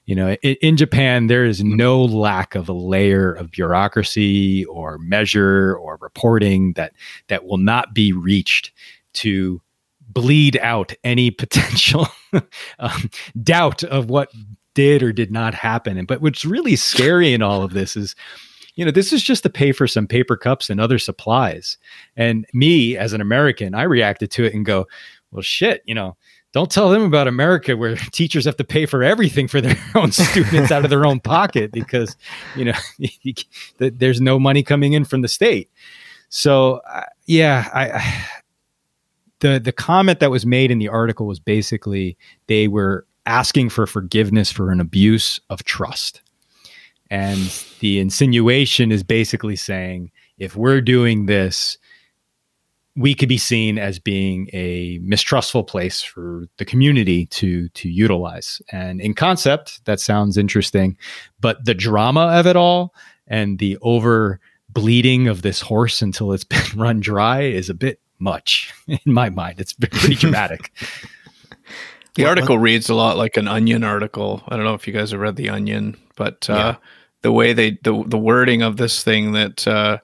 You 0.04 0.14
know, 0.14 0.32
in, 0.42 0.56
in, 0.62 0.76
Japan, 0.76 1.26
there 1.26 1.44
is 1.44 1.62
no 1.62 2.04
lack 2.04 2.54
of 2.54 2.68
a 2.68 2.72
layer 2.72 3.32
of 3.32 3.50
bureaucracy 3.50 4.64
or 4.66 4.98
measure 4.98 5.76
or 5.76 5.98
reporting 6.00 6.74
that 6.74 6.92
that 7.28 7.44
will 7.44 7.58
not 7.58 7.94
be 7.94 8.12
reached 8.12 8.72
to 9.14 9.60
bleed 10.08 10.56
out 10.58 10.92
any 11.04 11.30
potential 11.30 12.08
um, 12.78 13.10
doubt 13.42 13.82
of 13.84 14.08
what 14.08 14.30
did 14.74 15.02
or 15.02 15.12
did 15.12 15.32
not 15.32 15.54
happen. 15.54 15.96
And 15.98 16.06
but 16.06 16.20
what's 16.20 16.44
really 16.44 16.76
scary 16.76 17.32
in 17.32 17.42
all 17.42 17.62
of 17.62 17.72
this 17.72 17.96
is 17.96 18.14
you 18.76 18.84
know, 18.84 18.90
this 18.90 19.12
is 19.12 19.22
just 19.22 19.42
to 19.42 19.50
pay 19.50 19.72
for 19.72 19.86
some 19.86 20.06
paper 20.06 20.36
cups 20.36 20.70
and 20.70 20.80
other 20.80 20.98
supplies. 20.98 21.78
And 22.16 22.46
me, 22.52 22.96
as 22.96 23.12
an 23.12 23.20
American, 23.20 23.74
I 23.74 23.82
reacted 23.82 24.30
to 24.32 24.44
it 24.44 24.54
and 24.54 24.64
go, 24.64 24.86
well, 25.32 25.42
shit, 25.42 25.82
you 25.86 25.94
know, 25.94 26.16
don't 26.52 26.70
tell 26.70 26.90
them 26.90 27.02
about 27.02 27.26
America 27.26 27.76
where 27.76 27.96
teachers 28.12 28.44
have 28.44 28.56
to 28.58 28.64
pay 28.64 28.86
for 28.86 29.02
everything 29.02 29.48
for 29.48 29.60
their 29.60 29.76
own 29.94 30.12
students 30.12 30.70
out 30.70 30.84
of 30.84 30.90
their 30.90 31.06
own 31.06 31.20
pocket 31.20 31.72
because, 31.72 32.16
you 32.54 32.66
know, 32.66 32.74
there's 33.78 34.20
no 34.20 34.38
money 34.38 34.62
coming 34.62 34.92
in 34.92 35.04
from 35.04 35.22
the 35.22 35.28
state. 35.28 35.70
So, 36.28 36.80
uh, 36.90 37.02
yeah, 37.26 37.68
I, 37.72 37.90
I 37.90 38.26
the 39.40 39.60
the 39.60 39.72
comment 39.72 40.20
that 40.20 40.30
was 40.30 40.46
made 40.46 40.70
in 40.70 40.78
the 40.78 40.88
article 40.88 41.26
was 41.26 41.38
basically 41.38 42.16
they 42.46 42.68
were 42.68 43.06
asking 43.26 43.68
for 43.68 43.86
forgiveness 43.86 44.50
for 44.50 44.70
an 44.70 44.80
abuse 44.80 45.40
of 45.50 45.64
trust. 45.64 46.22
And 47.10 47.38
the 47.80 47.98
insinuation 47.98 48.90
is 48.90 49.02
basically 49.02 49.56
saying 49.56 50.10
if 50.38 50.56
we're 50.56 50.80
doing 50.80 51.26
this, 51.26 51.78
we 52.96 53.14
could 53.14 53.28
be 53.28 53.38
seen 53.38 53.78
as 53.78 53.98
being 53.98 54.48
a 54.52 54.98
mistrustful 55.02 55.62
place 55.62 56.02
for 56.02 56.46
the 56.56 56.64
community 56.64 57.26
to 57.26 57.68
to 57.70 57.88
utilize. 57.88 58.60
And 58.72 59.00
in 59.00 59.14
concept, 59.14 59.84
that 59.84 60.00
sounds 60.00 60.38
interesting, 60.38 60.96
but 61.40 61.64
the 61.64 61.74
drama 61.74 62.28
of 62.28 62.46
it 62.46 62.56
all 62.56 62.94
and 63.26 63.58
the 63.58 63.76
over 63.82 64.40
bleeding 64.70 65.28
of 65.28 65.42
this 65.42 65.60
horse 65.60 66.02
until 66.02 66.32
it's 66.32 66.44
been 66.44 66.60
run 66.74 67.00
dry 67.00 67.42
is 67.42 67.68
a 67.68 67.74
bit 67.74 68.00
much 68.18 68.72
in 68.86 69.12
my 69.12 69.28
mind. 69.28 69.60
It's 69.60 69.74
pretty 69.74 70.14
dramatic. 70.14 70.72
the 72.14 72.24
article 72.24 72.58
reads 72.58 72.88
a 72.88 72.94
lot 72.94 73.18
like 73.18 73.36
an 73.36 73.46
Onion 73.46 73.84
article. 73.84 74.42
I 74.48 74.56
don't 74.56 74.64
know 74.64 74.74
if 74.74 74.86
you 74.86 74.92
guys 74.92 75.10
have 75.10 75.20
read 75.20 75.36
the 75.36 75.50
Onion, 75.50 75.98
but 76.16 76.48
uh, 76.48 76.54
yeah. 76.54 76.76
The 77.26 77.32
way 77.32 77.52
they 77.52 77.72
the 77.82 78.04
the 78.06 78.18
wording 78.18 78.62
of 78.62 78.76
this 78.76 79.02
thing 79.02 79.32
that 79.32 79.66
uh, 79.66 79.98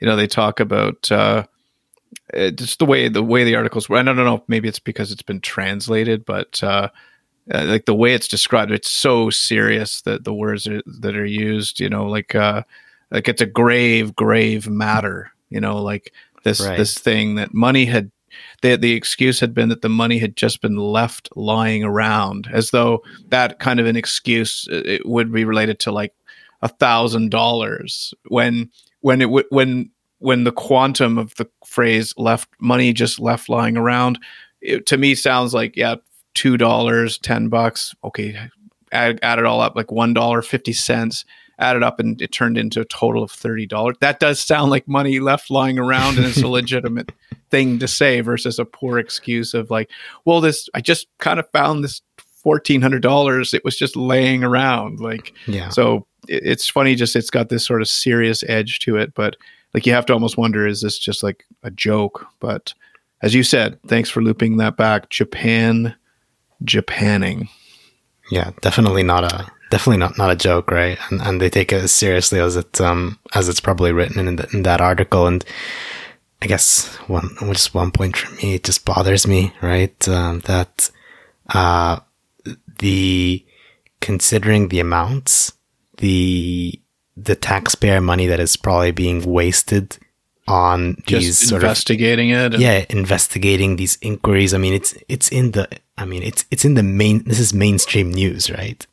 you 0.00 0.08
know 0.08 0.16
they 0.16 0.26
talk 0.26 0.58
about 0.58 1.12
uh, 1.12 1.44
just 2.32 2.80
the 2.80 2.84
way 2.84 3.08
the 3.08 3.22
way 3.22 3.44
the 3.44 3.54
articles. 3.54 3.88
Were. 3.88 3.96
I 3.96 4.02
don't 4.02 4.16
know. 4.16 4.42
Maybe 4.48 4.68
it's 4.68 4.80
because 4.80 5.12
it's 5.12 5.22
been 5.22 5.40
translated, 5.40 6.24
but 6.24 6.60
uh, 6.64 6.88
uh, 7.54 7.64
like 7.66 7.84
the 7.84 7.94
way 7.94 8.12
it's 8.12 8.26
described, 8.26 8.72
it's 8.72 8.90
so 8.90 9.30
serious 9.30 10.02
that 10.02 10.24
the 10.24 10.34
words 10.34 10.66
are, 10.66 10.82
that 11.00 11.14
are 11.14 11.24
used. 11.24 11.78
You 11.78 11.88
know, 11.88 12.06
like 12.06 12.34
uh, 12.34 12.64
like 13.12 13.28
it's 13.28 13.40
a 13.40 13.46
grave, 13.46 14.16
grave 14.16 14.68
matter. 14.68 15.30
You 15.50 15.60
know, 15.60 15.80
like 15.80 16.12
this 16.42 16.60
right. 16.60 16.76
this 16.76 16.98
thing 16.98 17.36
that 17.36 17.54
money 17.54 17.84
had 17.84 18.10
the 18.62 18.74
the 18.74 18.94
excuse 18.94 19.38
had 19.38 19.54
been 19.54 19.68
that 19.68 19.82
the 19.82 19.88
money 19.88 20.18
had 20.18 20.34
just 20.34 20.60
been 20.60 20.76
left 20.76 21.28
lying 21.36 21.84
around 21.84 22.48
as 22.52 22.72
though 22.72 23.00
that 23.28 23.60
kind 23.60 23.78
of 23.78 23.86
an 23.86 23.94
excuse 23.94 24.66
uh, 24.72 24.82
it 24.84 25.06
would 25.06 25.30
be 25.30 25.44
related 25.44 25.78
to 25.78 25.92
like 25.92 26.12
a 26.64 26.68
thousand 26.68 27.30
dollars 27.30 28.12
when 28.28 28.68
when 29.00 29.20
it 29.20 29.26
w- 29.26 29.46
when 29.50 29.90
when 30.18 30.44
the 30.44 30.50
quantum 30.50 31.18
of 31.18 31.34
the 31.36 31.48
phrase 31.64 32.12
left 32.16 32.48
money 32.58 32.92
just 32.92 33.20
left 33.20 33.48
lying 33.48 33.76
around 33.76 34.18
it, 34.60 34.86
to 34.86 34.96
me 34.96 35.14
sounds 35.14 35.54
like 35.54 35.76
yeah 35.76 35.94
two 36.32 36.56
dollars 36.56 37.18
ten 37.18 37.48
bucks 37.48 37.94
okay 38.02 38.36
add, 38.90 39.20
add 39.22 39.38
it 39.38 39.44
all 39.44 39.60
up 39.60 39.76
like 39.76 39.92
one 39.92 40.14
dollar 40.14 40.42
fifty 40.42 40.72
cents 40.72 41.24
added 41.58 41.82
up 41.82 42.00
and 42.00 42.20
it 42.20 42.32
turned 42.32 42.58
into 42.58 42.80
a 42.80 42.84
total 42.86 43.22
of 43.22 43.30
$30. 43.30 43.98
That 44.00 44.18
does 44.18 44.40
sound 44.40 44.70
like 44.70 44.88
money 44.88 45.20
left 45.20 45.52
lying 45.52 45.78
around 45.78 46.16
and 46.16 46.26
it's 46.26 46.42
a 46.42 46.48
legitimate 46.60 47.12
thing 47.50 47.78
to 47.78 47.86
say 47.86 48.22
versus 48.22 48.58
a 48.58 48.64
poor 48.64 48.98
excuse 48.98 49.54
of 49.54 49.70
like, 49.70 49.88
well, 50.24 50.40
this, 50.40 50.68
I 50.74 50.80
just 50.80 51.06
kind 51.18 51.38
of 51.38 51.48
found 51.50 51.84
this 51.84 52.02
$1,400. 52.44 53.54
It 53.54 53.64
was 53.64 53.76
just 53.76 53.96
laying 53.96 54.44
around. 54.44 55.00
Like, 55.00 55.32
yeah. 55.46 55.68
So 55.68 56.06
it's 56.28 56.68
funny, 56.68 56.94
just 56.94 57.16
it's 57.16 57.30
got 57.30 57.48
this 57.48 57.66
sort 57.66 57.82
of 57.82 57.88
serious 57.88 58.42
edge 58.48 58.78
to 58.80 58.96
it. 58.96 59.14
But 59.14 59.36
like, 59.72 59.86
you 59.86 59.92
have 59.92 60.06
to 60.06 60.12
almost 60.12 60.38
wonder, 60.38 60.66
is 60.66 60.80
this 60.82 60.98
just 60.98 61.22
like 61.22 61.44
a 61.62 61.70
joke? 61.70 62.26
But 62.40 62.74
as 63.22 63.34
you 63.34 63.42
said, 63.42 63.78
thanks 63.86 64.10
for 64.10 64.22
looping 64.22 64.58
that 64.58 64.76
back. 64.76 65.08
Japan, 65.10 65.94
Japanning. 66.64 67.48
Yeah, 68.30 68.50
definitely 68.60 69.02
not 69.02 69.24
a 69.24 69.50
definitely 69.70 69.98
not 69.98 70.16
not 70.16 70.30
a 70.30 70.36
joke, 70.36 70.70
right? 70.70 70.98
And 71.10 71.20
and 71.20 71.40
they 71.40 71.50
take 71.50 71.72
it 71.72 71.82
as 71.82 71.92
seriously 71.92 72.40
as 72.40 72.56
it 72.56 72.80
um 72.80 73.18
as 73.34 73.48
it's 73.48 73.60
probably 73.60 73.92
written 73.92 74.28
in, 74.28 74.36
the, 74.36 74.48
in 74.52 74.62
that 74.62 74.80
article. 74.80 75.26
And 75.26 75.44
I 76.40 76.46
guess 76.46 76.94
one 77.08 77.30
just 77.52 77.74
one 77.74 77.90
point 77.90 78.16
for 78.16 78.32
me, 78.36 78.54
it 78.54 78.64
just 78.64 78.84
bothers 78.84 79.26
me, 79.26 79.52
right? 79.60 80.08
Um, 80.08 80.40
that 80.40 80.90
uh 81.52 82.00
the 82.78 83.44
considering 84.00 84.68
the 84.68 84.80
amounts, 84.80 85.52
the 85.98 86.80
the 87.16 87.36
taxpayer 87.36 88.00
money 88.00 88.26
that 88.26 88.40
is 88.40 88.56
probably 88.56 88.90
being 88.90 89.24
wasted 89.24 89.98
on 90.46 90.94
these 91.06 91.40
Just 91.40 91.52
investigating 91.52 92.32
of, 92.32 92.54
it. 92.54 92.60
yeah, 92.60 92.84
investigating 92.90 93.76
these 93.76 93.96
inquiries. 94.02 94.52
I 94.52 94.58
mean, 94.58 94.74
it's 94.74 94.94
it's 95.08 95.28
in 95.28 95.52
the. 95.52 95.68
I 95.96 96.04
mean, 96.04 96.22
it's 96.22 96.44
it's 96.50 96.64
in 96.64 96.74
the 96.74 96.82
main. 96.82 97.24
This 97.24 97.40
is 97.40 97.54
mainstream 97.54 98.12
news, 98.12 98.50
right? 98.50 98.86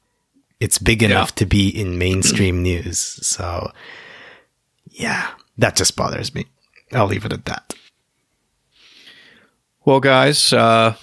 It's 0.59 0.77
big 0.77 1.01
enough 1.01 1.29
yeah. 1.31 1.35
to 1.37 1.45
be 1.47 1.69
in 1.69 1.97
mainstream 1.97 2.61
news. 2.63 2.99
So, 2.99 3.71
yeah, 4.91 5.31
that 5.57 5.75
just 5.75 5.95
bothers 5.95 6.35
me. 6.35 6.45
I'll 6.93 7.07
leave 7.07 7.25
it 7.25 7.33
at 7.33 7.45
that. 7.45 7.73
Well, 9.83 9.99
guys, 9.99 10.53
uh, 10.53 10.93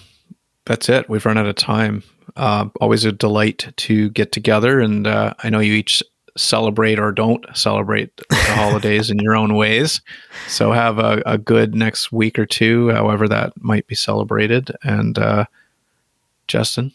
that's 0.65 0.89
it. 0.89 1.09
We've 1.09 1.27
run 1.27 1.39
out 1.39 1.47
of 1.47 1.57
time. 1.57 2.05
Uh, 2.39 2.69
always 2.81 3.05
a 3.05 3.13
delight 3.13 3.73
to 3.77 4.09
get 4.11 4.33
together, 4.33 4.81
and 4.81 5.07
uh, 5.07 5.35
I 5.43 5.51
know 5.51 5.59
you 5.59 5.75
each 5.75 6.03
celebrate 6.37 6.99
or 6.99 7.13
don't 7.13 7.45
celebrate 7.55 8.17
the 8.17 8.25
holidays 8.31 9.11
in 9.11 9.19
your 9.19 9.37
own 9.37 9.55
ways. 9.55 10.01
So 10.47 10.73
have 10.73 10.99
a, 10.99 11.23
a, 11.27 11.37
good 11.37 11.75
next 11.75 12.13
week 12.13 12.39
or 12.39 12.47
two, 12.47 12.91
however 12.91 13.27
that 13.29 13.53
might 13.61 13.89
be 13.89 13.97
celebrated. 13.97 14.71
And 14.83 15.19
uh, 15.19 15.47
Justin. 16.47 16.93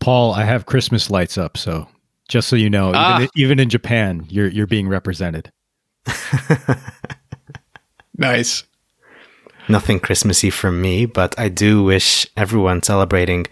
Paul, 0.00 0.32
I 0.32 0.44
have 0.44 0.66
Christmas 0.66 1.10
lights 1.10 1.36
up, 1.36 1.56
so 1.56 1.88
just 2.28 2.48
so 2.48 2.56
you 2.56 2.70
know, 2.70 2.92
ah. 2.94 3.16
even, 3.16 3.28
even 3.34 3.58
in 3.58 3.68
Japan, 3.68 4.26
you're 4.28 4.48
you're 4.48 4.66
being 4.66 4.88
represented. 4.88 5.50
nice. 8.16 8.64
Nothing 9.68 10.00
Christmassy 10.00 10.50
from 10.50 10.80
me, 10.80 11.04
but 11.04 11.38
I 11.38 11.48
do 11.48 11.82
wish 11.82 12.26
everyone 12.36 12.82
celebrating 12.82 13.46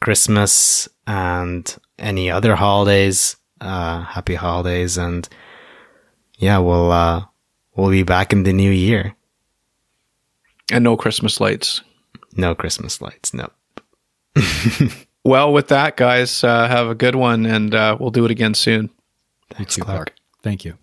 Christmas 0.00 0.88
and 1.06 1.76
any 1.98 2.30
other 2.30 2.56
holidays, 2.56 3.36
uh, 3.60 4.02
happy 4.02 4.34
holidays, 4.34 4.96
and 4.96 5.28
yeah, 6.38 6.58
we'll 6.58 6.90
uh, 6.90 7.24
we'll 7.74 7.90
be 7.90 8.02
back 8.02 8.32
in 8.32 8.44
the 8.44 8.52
new 8.52 8.70
year. 8.70 9.14
And 10.72 10.84
no 10.84 10.96
Christmas 10.96 11.40
lights. 11.40 11.82
No 12.36 12.54
Christmas 12.54 13.00
lights. 13.00 13.34
Nope. 13.34 13.52
Well, 15.24 15.52
with 15.52 15.68
that, 15.68 15.96
guys, 15.96 16.42
uh, 16.42 16.66
have 16.66 16.88
a 16.88 16.94
good 16.94 17.14
one, 17.14 17.44
and 17.44 17.74
uh, 17.74 17.96
we'll 18.00 18.10
do 18.10 18.24
it 18.24 18.30
again 18.30 18.54
soon. 18.54 18.90
Thanks, 19.50 19.76
Clark. 19.76 20.14
Thank 20.42 20.64
you. 20.64 20.78